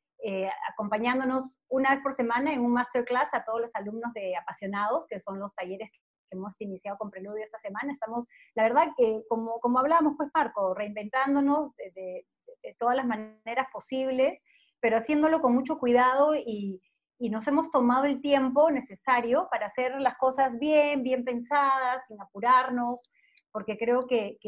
acompañándonos 0.71 1.51
una 1.69 1.91
vez 1.91 2.01
por 2.01 2.13
semana 2.13 2.53
en 2.53 2.61
un 2.61 2.73
masterclass 2.73 3.35
a 3.35 3.45
todos 3.45 3.63
los 3.63 3.75
alumnos 3.75 4.13
de 4.13 4.37
Apasionados, 4.37 5.09
que 5.09 5.19
son 5.19 5.41
los 5.41 5.53
talleres 5.57 5.91
que 5.91 5.99
hemos 6.31 6.55
iniciado 6.61 6.97
con 6.97 7.11
Preludio 7.11 7.43
esta 7.43 7.59
semana. 7.59 7.93
Estamos, 7.93 8.29
la 8.55 8.63
verdad 8.63 8.93
que 8.97 9.25
como, 9.29 9.59
como 9.59 9.81
hablábamos 9.81 10.15
pues 10.17 10.31
Marco, 10.33 10.75
reinventándonos 10.75 11.75
de, 11.75 11.91
de 12.01 12.27
todas 12.79 12.97
las 12.97 13.07
maneras 13.07 13.67
posibles, 13.73 14.39
pero 14.81 14.99
haciéndolo 14.99 15.41
con 15.41 15.55
mucho 15.55 15.79
cuidado 15.79 16.35
y, 16.35 16.81
nos 17.31 17.47
hemos 17.47 17.71
tomado 17.71 18.05
el 18.07 18.21
tiempo 18.21 18.69
necesario 18.73 19.47
para 19.49 19.67
hacer 19.67 20.01
las 20.01 20.17
cosas 20.17 20.59
bien, 20.59 21.05
bien 21.05 21.25
pensadas, 21.25 22.05
sin 22.09 22.21
apurarnos, 22.21 23.01
porque 23.53 23.77
creo 23.77 24.01
que, 24.01 24.39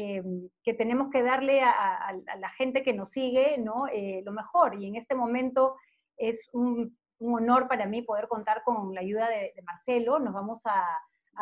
tenemos 0.77 1.09
que 1.09 1.23
darle 1.23 1.61
a, 1.61 2.13
la 2.37 2.49
gente 2.49 2.83
que 2.83 2.91
nos 2.91 3.11
sigue 3.11 3.57
¿no? 3.59 3.87
Eh, 3.87 4.21
lo 4.25 4.33
mejor. 4.33 4.75
Y 4.81 4.87
en 4.87 4.95
este 4.95 5.15
momento 5.15 5.77
es 6.17 6.49
un, 6.51 6.97
honor 7.21 7.69
para 7.69 7.85
mí 7.85 8.01
poder 8.01 8.27
contar 8.27 8.61
con 8.63 8.93
la 8.93 8.99
ayuda 8.99 9.29
de, 9.29 9.53
Marcelo. 9.63 10.19
Nos 10.19 10.33
vamos 10.33 10.61
a, 10.65 10.83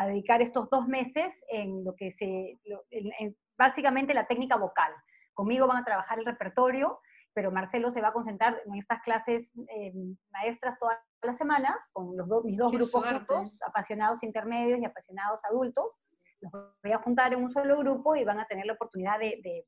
dedicar 0.05 0.41
estos 0.41 0.69
dos 0.69 0.87
meses 0.87 1.33
en 1.49 1.83
lo 1.83 1.95
que 1.95 2.11
se, 2.11 2.59
en, 2.89 3.35
básicamente 3.57 4.13
la 4.13 4.27
técnica 4.27 4.55
vocal. 4.55 4.91
Conmigo 5.33 5.67
van 5.67 5.77
a 5.77 5.85
trabajar 5.85 6.19
el 6.19 6.25
repertorio, 6.25 6.99
pero 7.33 7.51
Marcelo 7.51 7.91
se 7.91 8.01
va 8.01 8.09
a 8.09 8.13
concentrar 8.13 8.61
en 8.65 8.75
estas 8.75 9.01
clases 9.01 9.49
eh, 9.69 9.93
maestras 10.31 10.77
todas 10.79 10.97
las 11.21 11.37
semanas, 11.37 11.89
con 11.91 12.15
los 12.15 12.27
mis 12.43 12.57
dos 12.57 12.71
grupos 12.71 13.05
juntos, 13.05 13.51
apasionados 13.65 14.23
intermedios 14.23 14.79
y 14.79 14.85
apasionados 14.85 15.41
adultos. 15.49 15.85
Los 16.41 16.51
voy 16.51 16.91
a 16.91 16.99
juntar 16.99 17.33
en 17.33 17.43
un 17.43 17.51
solo 17.51 17.77
grupo 17.79 18.15
y 18.15 18.23
van 18.23 18.39
a 18.39 18.45
tener 18.45 18.65
la 18.65 18.73
oportunidad 18.73 19.19
de, 19.19 19.65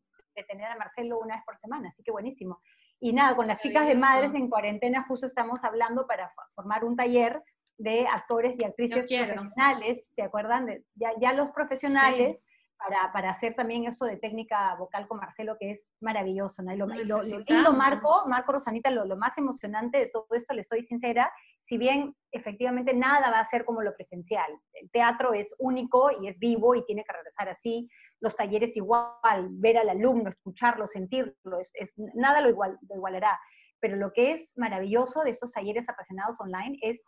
tener 0.47 0.69
a 0.69 0.75
Marcelo 0.75 1.17
una 1.19 1.35
vez 1.35 1.45
por 1.45 1.57
semana, 1.57 1.89
así 1.89 2.03
que 2.03 2.11
buenísimo. 2.11 2.59
Y 2.99 3.13
nada, 3.13 3.35
con 3.35 3.47
las 3.47 3.61
chicas 3.61 3.87
de 3.87 3.95
Madres 3.95 4.33
en 4.33 4.49
Cuarentena 4.49 5.05
justo 5.07 5.25
estamos 5.25 5.63
hablando 5.63 6.05
para 6.07 6.33
formar 6.53 6.83
un 6.83 6.95
taller 6.95 7.41
de 7.77 8.07
actores 8.07 8.57
y 8.59 8.65
actrices 8.65 9.05
profesionales, 9.05 10.03
¿se 10.11 10.21
acuerdan? 10.21 10.65
De, 10.65 10.85
ya, 10.95 11.11
ya 11.19 11.33
los 11.33 11.51
profesionales 11.51 12.45
para, 12.77 13.11
para, 13.11 13.29
hacer 13.31 13.55
también 13.55 13.85
esto 13.85 14.05
de 14.05 14.17
técnica 14.17 14.75
vocal 14.75 15.07
con 15.07 15.17
Marcelo, 15.17 15.57
que 15.59 15.71
es 15.71 15.85
maravilloso. 16.01 16.61
¿no? 16.61 16.73
Y 16.73 16.77
lo, 16.77 16.87
lindo, 16.87 17.73
Marco, 17.73 18.27
Marco 18.27 18.51
Rosanita, 18.51 18.91
lo, 18.91 19.05
lo, 19.05 19.17
más 19.17 19.37
emocionante 19.37 19.97
de 19.97 20.07
todo 20.07 20.27
esto, 20.31 20.53
le 20.53 20.63
soy 20.63 20.83
sincera, 20.83 21.31
si 21.63 21.77
bien 21.77 22.15
efectivamente 22.31 22.93
nada 22.93 23.31
va 23.31 23.39
a 23.39 23.47
ser 23.47 23.65
como 23.65 23.81
lo 23.81 23.95
presencial, 23.95 24.51
el 24.73 24.89
teatro 24.91 25.33
es 25.33 25.53
único 25.57 26.11
y 26.21 26.27
es 26.27 26.37
vivo 26.37 26.75
y 26.75 26.85
tiene 26.85 27.03
que 27.03 27.13
regresar 27.13 27.49
así, 27.49 27.89
los 28.19 28.35
talleres 28.35 28.75
igual, 28.77 29.47
ver 29.51 29.77
al 29.77 29.89
alumno, 29.89 30.29
escucharlo, 30.29 30.87
sentirlo, 30.87 31.59
es, 31.73 31.93
nada 32.13 32.41
lo, 32.41 32.49
igual, 32.49 32.77
lo 32.87 32.95
igualará. 32.95 33.39
Pero 33.79 33.97
lo 33.97 34.13
que 34.13 34.33
es 34.33 34.51
maravilloso 34.55 35.23
de 35.23 35.31
estos 35.31 35.51
talleres 35.51 35.87
apasionados 35.87 36.39
online 36.39 36.77
es 36.81 37.01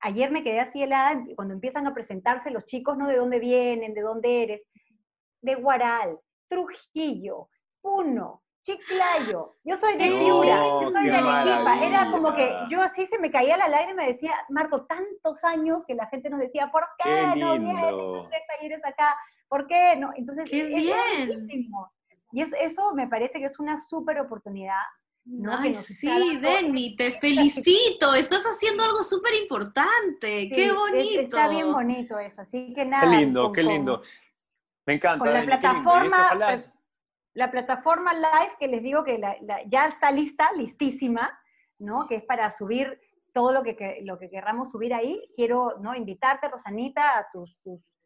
ayer 0.00 0.30
me 0.30 0.42
quedé 0.42 0.60
así 0.60 0.82
helada 0.82 1.24
cuando 1.36 1.54
empiezan 1.54 1.86
a 1.86 1.94
presentarse 1.94 2.50
los 2.50 2.66
chicos, 2.66 2.98
¿no? 2.98 3.06
De 3.06 3.16
dónde 3.16 3.38
vienen, 3.38 3.94
de 3.94 4.00
dónde 4.00 4.42
eres 4.42 4.62
de 5.42 5.54
Guaral, 5.56 6.18
Trujillo, 6.48 7.48
Puno, 7.80 8.42
Chiclayo. 8.62 9.56
Yo 9.64 9.76
soy 9.76 9.96
de 9.96 10.08
Piura, 10.08 10.56
yo 10.80 10.90
soy 10.90 11.08
de 11.08 11.16
Arequipa. 11.16 11.84
Era 11.84 12.10
como 12.10 12.34
que 12.34 12.54
yo 12.68 12.80
así 12.80 13.06
se 13.06 13.18
me 13.18 13.30
caía 13.30 13.56
la 13.56 13.68
lágrima 13.68 14.04
y 14.04 14.12
decía, 14.12 14.34
Marco, 14.48 14.86
tantos 14.86 15.42
años 15.44 15.84
que 15.84 15.94
la 15.94 16.06
gente 16.06 16.30
nos 16.30 16.40
decía, 16.40 16.70
¿por 16.70 16.86
qué, 17.02 17.26
no 17.36 17.58
vienes 17.58 17.76
a 17.76 18.46
talleres 18.56 18.84
acá? 18.84 19.16
¿Por 19.48 19.66
qué 19.66 19.96
no? 19.96 20.12
Entonces, 20.14 20.48
qué 20.48 20.60
es, 20.60 20.68
bien. 20.68 21.68
Y 22.30 22.40
eso, 22.40 22.56
eso 22.58 22.94
me 22.94 23.08
parece 23.08 23.40
que 23.40 23.46
es 23.46 23.58
una 23.58 23.76
súper 23.76 24.20
oportunidad 24.20 24.80
¿no? 25.24 25.56
Ay, 25.56 25.74
sí, 25.74 26.36
Denny, 26.38 26.96
te 26.96 27.12
felicito, 27.12 28.14
estás 28.14 28.42
haciendo 28.44 28.82
algo 28.82 29.02
súper 29.02 29.34
importante, 29.40 30.48
qué 30.48 30.72
bonito. 30.72 31.20
está 31.20 31.48
bien 31.48 31.72
bonito 31.72 32.18
eso, 32.18 32.42
así 32.42 32.72
que 32.74 32.84
nada. 32.84 33.08
Qué 33.08 33.18
lindo, 33.18 33.52
qué 33.52 33.62
lindo. 33.62 34.02
Me 34.86 34.94
encanta. 34.94 35.24
la 35.30 35.44
plataforma, 35.44 36.56
la 37.34 37.50
plataforma 37.50 38.12
live 38.12 38.56
que 38.58 38.68
les 38.68 38.82
digo 38.82 39.04
que 39.04 39.20
ya 39.66 39.86
está 39.86 40.10
lista, 40.10 40.50
listísima, 40.52 41.38
¿no? 41.78 42.06
Que 42.06 42.16
es 42.16 42.24
para 42.24 42.50
subir 42.50 43.00
todo 43.32 43.52
lo 43.52 43.62
que, 43.62 44.00
lo 44.02 44.18
que 44.18 44.28
querramos 44.28 44.70
subir 44.70 44.92
ahí. 44.92 45.22
Quiero 45.34 45.78
¿no? 45.80 45.94
invitarte, 45.94 46.48
Rosanita, 46.48 47.18
a 47.18 47.26
tus, 47.32 47.58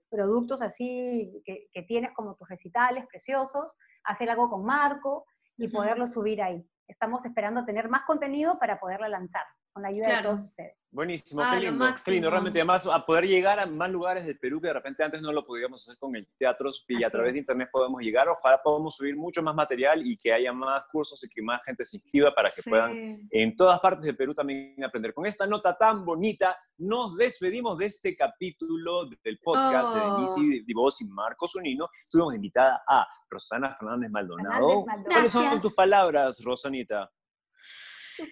productos 0.09 0.62
así 0.62 1.43
que, 1.45 1.83
tienes 1.83 2.12
como 2.12 2.37
tus 2.37 2.49
recitales 2.49 3.05
preciosos, 3.07 3.72
hacer 4.05 4.31
algo 4.31 4.49
con 4.49 4.64
Marco 4.64 5.27
y 5.57 5.68
poderlo 5.68 6.07
subir 6.07 6.41
ahí. 6.43 6.64
Estamos 6.87 7.24
esperando 7.24 7.64
tener 7.64 7.89
más 7.89 8.03
contenido 8.03 8.59
para 8.59 8.79
poderla 8.79 9.09
lanzar 9.09 9.45
con 9.77 9.83
la 9.83 9.91
ayuda 9.91 10.16
de 10.16 10.22
todos 10.22 10.41
ustedes. 10.41 10.72
Buenísimo, 10.91 11.43
qué 11.51 11.61
lindo, 11.61 11.85
qué 12.03 12.11
lindo, 12.11 12.31
realmente. 12.31 12.59
Además, 12.59 12.87
a 12.87 13.05
poder 13.05 13.27
llegar 13.27 13.61
a 13.61 13.66
más 13.66 13.91
lugares 13.91 14.24
del 14.24 14.39
Perú 14.39 14.59
que 14.59 14.68
de 14.68 14.72
repente 14.72 15.05
antes 15.05 15.20
no 15.20 15.31
lo 15.31 15.45
podíamos 15.45 15.83
hacer 15.83 15.99
con 15.99 16.16
el 16.16 16.27
teatro 16.39 16.70
y 16.89 17.05
a 17.05 17.11
través 17.11 17.35
de 17.35 17.41
internet 17.41 17.68
podemos 17.70 18.01
llegar. 18.01 18.27
Ojalá 18.31 18.62
podamos 18.62 18.97
subir 18.97 19.14
mucho 19.14 19.43
más 19.43 19.55
material 19.55 20.01
y 20.07 20.16
que 20.16 20.33
haya 20.33 20.55
más 20.55 20.85
cursos 20.91 21.22
y 21.22 21.29
que 21.29 21.43
más 21.43 21.62
gente 21.64 21.85
se 21.85 21.99
inscriba 21.99 22.33
para 22.33 22.51
que 22.51 22.62
puedan 22.62 23.29
en 23.31 23.55
todas 23.55 23.79
partes 23.81 24.05
del 24.05 24.16
Perú 24.16 24.33
también 24.33 24.83
aprender. 24.83 25.12
Con 25.12 25.27
esta 25.27 25.47
nota 25.47 25.77
tan 25.77 26.03
bonita, 26.07 26.57
nos 26.79 27.14
despedimos 27.18 27.77
de 27.77 27.85
este 27.85 28.16
capítulo 28.16 29.05
del 29.22 29.39
podcast 29.45 29.95
de 29.95 30.01
oh. 30.01 30.14
Denise 30.14 30.64
Divos 30.64 31.03
y 31.03 31.05
Marcos 31.09 31.55
Unino. 31.57 31.91
Tuvimos 32.09 32.35
invitada 32.35 32.83
a 32.89 33.07
Rosana 33.29 33.70
Fernández 33.70 34.11
Maldonado. 34.11 34.87
¿Cuáles 35.05 35.31
son 35.31 35.61
tus 35.61 35.74
palabras, 35.74 36.43
Rosanita? 36.43 37.11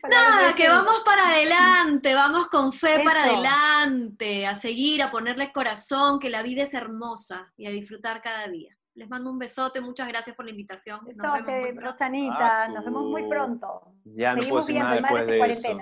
Nada, 0.08 0.54
que 0.54 0.68
vamos 0.68 1.02
para 1.04 1.30
adelante, 1.30 2.14
vamos 2.14 2.48
con 2.48 2.72
fe 2.72 3.00
para 3.04 3.24
adelante, 3.24 4.46
a 4.46 4.54
seguir, 4.54 5.02
a 5.02 5.10
ponerle 5.10 5.52
corazón, 5.52 6.18
que 6.18 6.30
la 6.30 6.42
vida 6.42 6.62
es 6.62 6.74
hermosa 6.74 7.52
y 7.56 7.66
a 7.66 7.70
disfrutar 7.70 8.22
cada 8.22 8.46
día. 8.48 8.76
Les 8.94 9.08
mando 9.08 9.30
un 9.30 9.38
besote, 9.38 9.80
muchas 9.80 10.06
gracias 10.08 10.36
por 10.36 10.44
la 10.44 10.52
invitación. 10.52 11.00
Besote, 11.04 11.74
Rosanita, 11.76 12.68
nos 12.68 12.84
vemos 12.84 13.04
muy 13.06 13.28
pronto. 13.28 13.92
Ya 14.04 14.34
no 14.34 14.42
puedo 14.42 14.58
decir 14.58 14.76
nada 14.76 14.96
después 14.96 15.26
de 15.26 15.50
eso. 15.50 15.78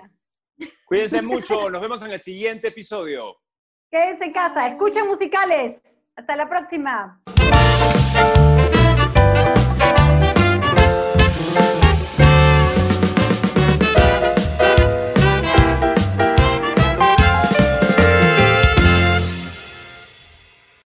Cuídense 0.84 1.22
mucho, 1.22 1.70
nos 1.70 1.82
vemos 1.82 2.02
en 2.02 2.12
el 2.12 2.20
siguiente 2.20 2.68
episodio. 2.68 3.36
Quédense 3.90 4.24
en 4.24 4.32
casa, 4.32 4.68
escuchen 4.68 5.06
musicales. 5.06 5.80
Hasta 6.14 6.36
la 6.36 6.48
próxima. 6.48 7.22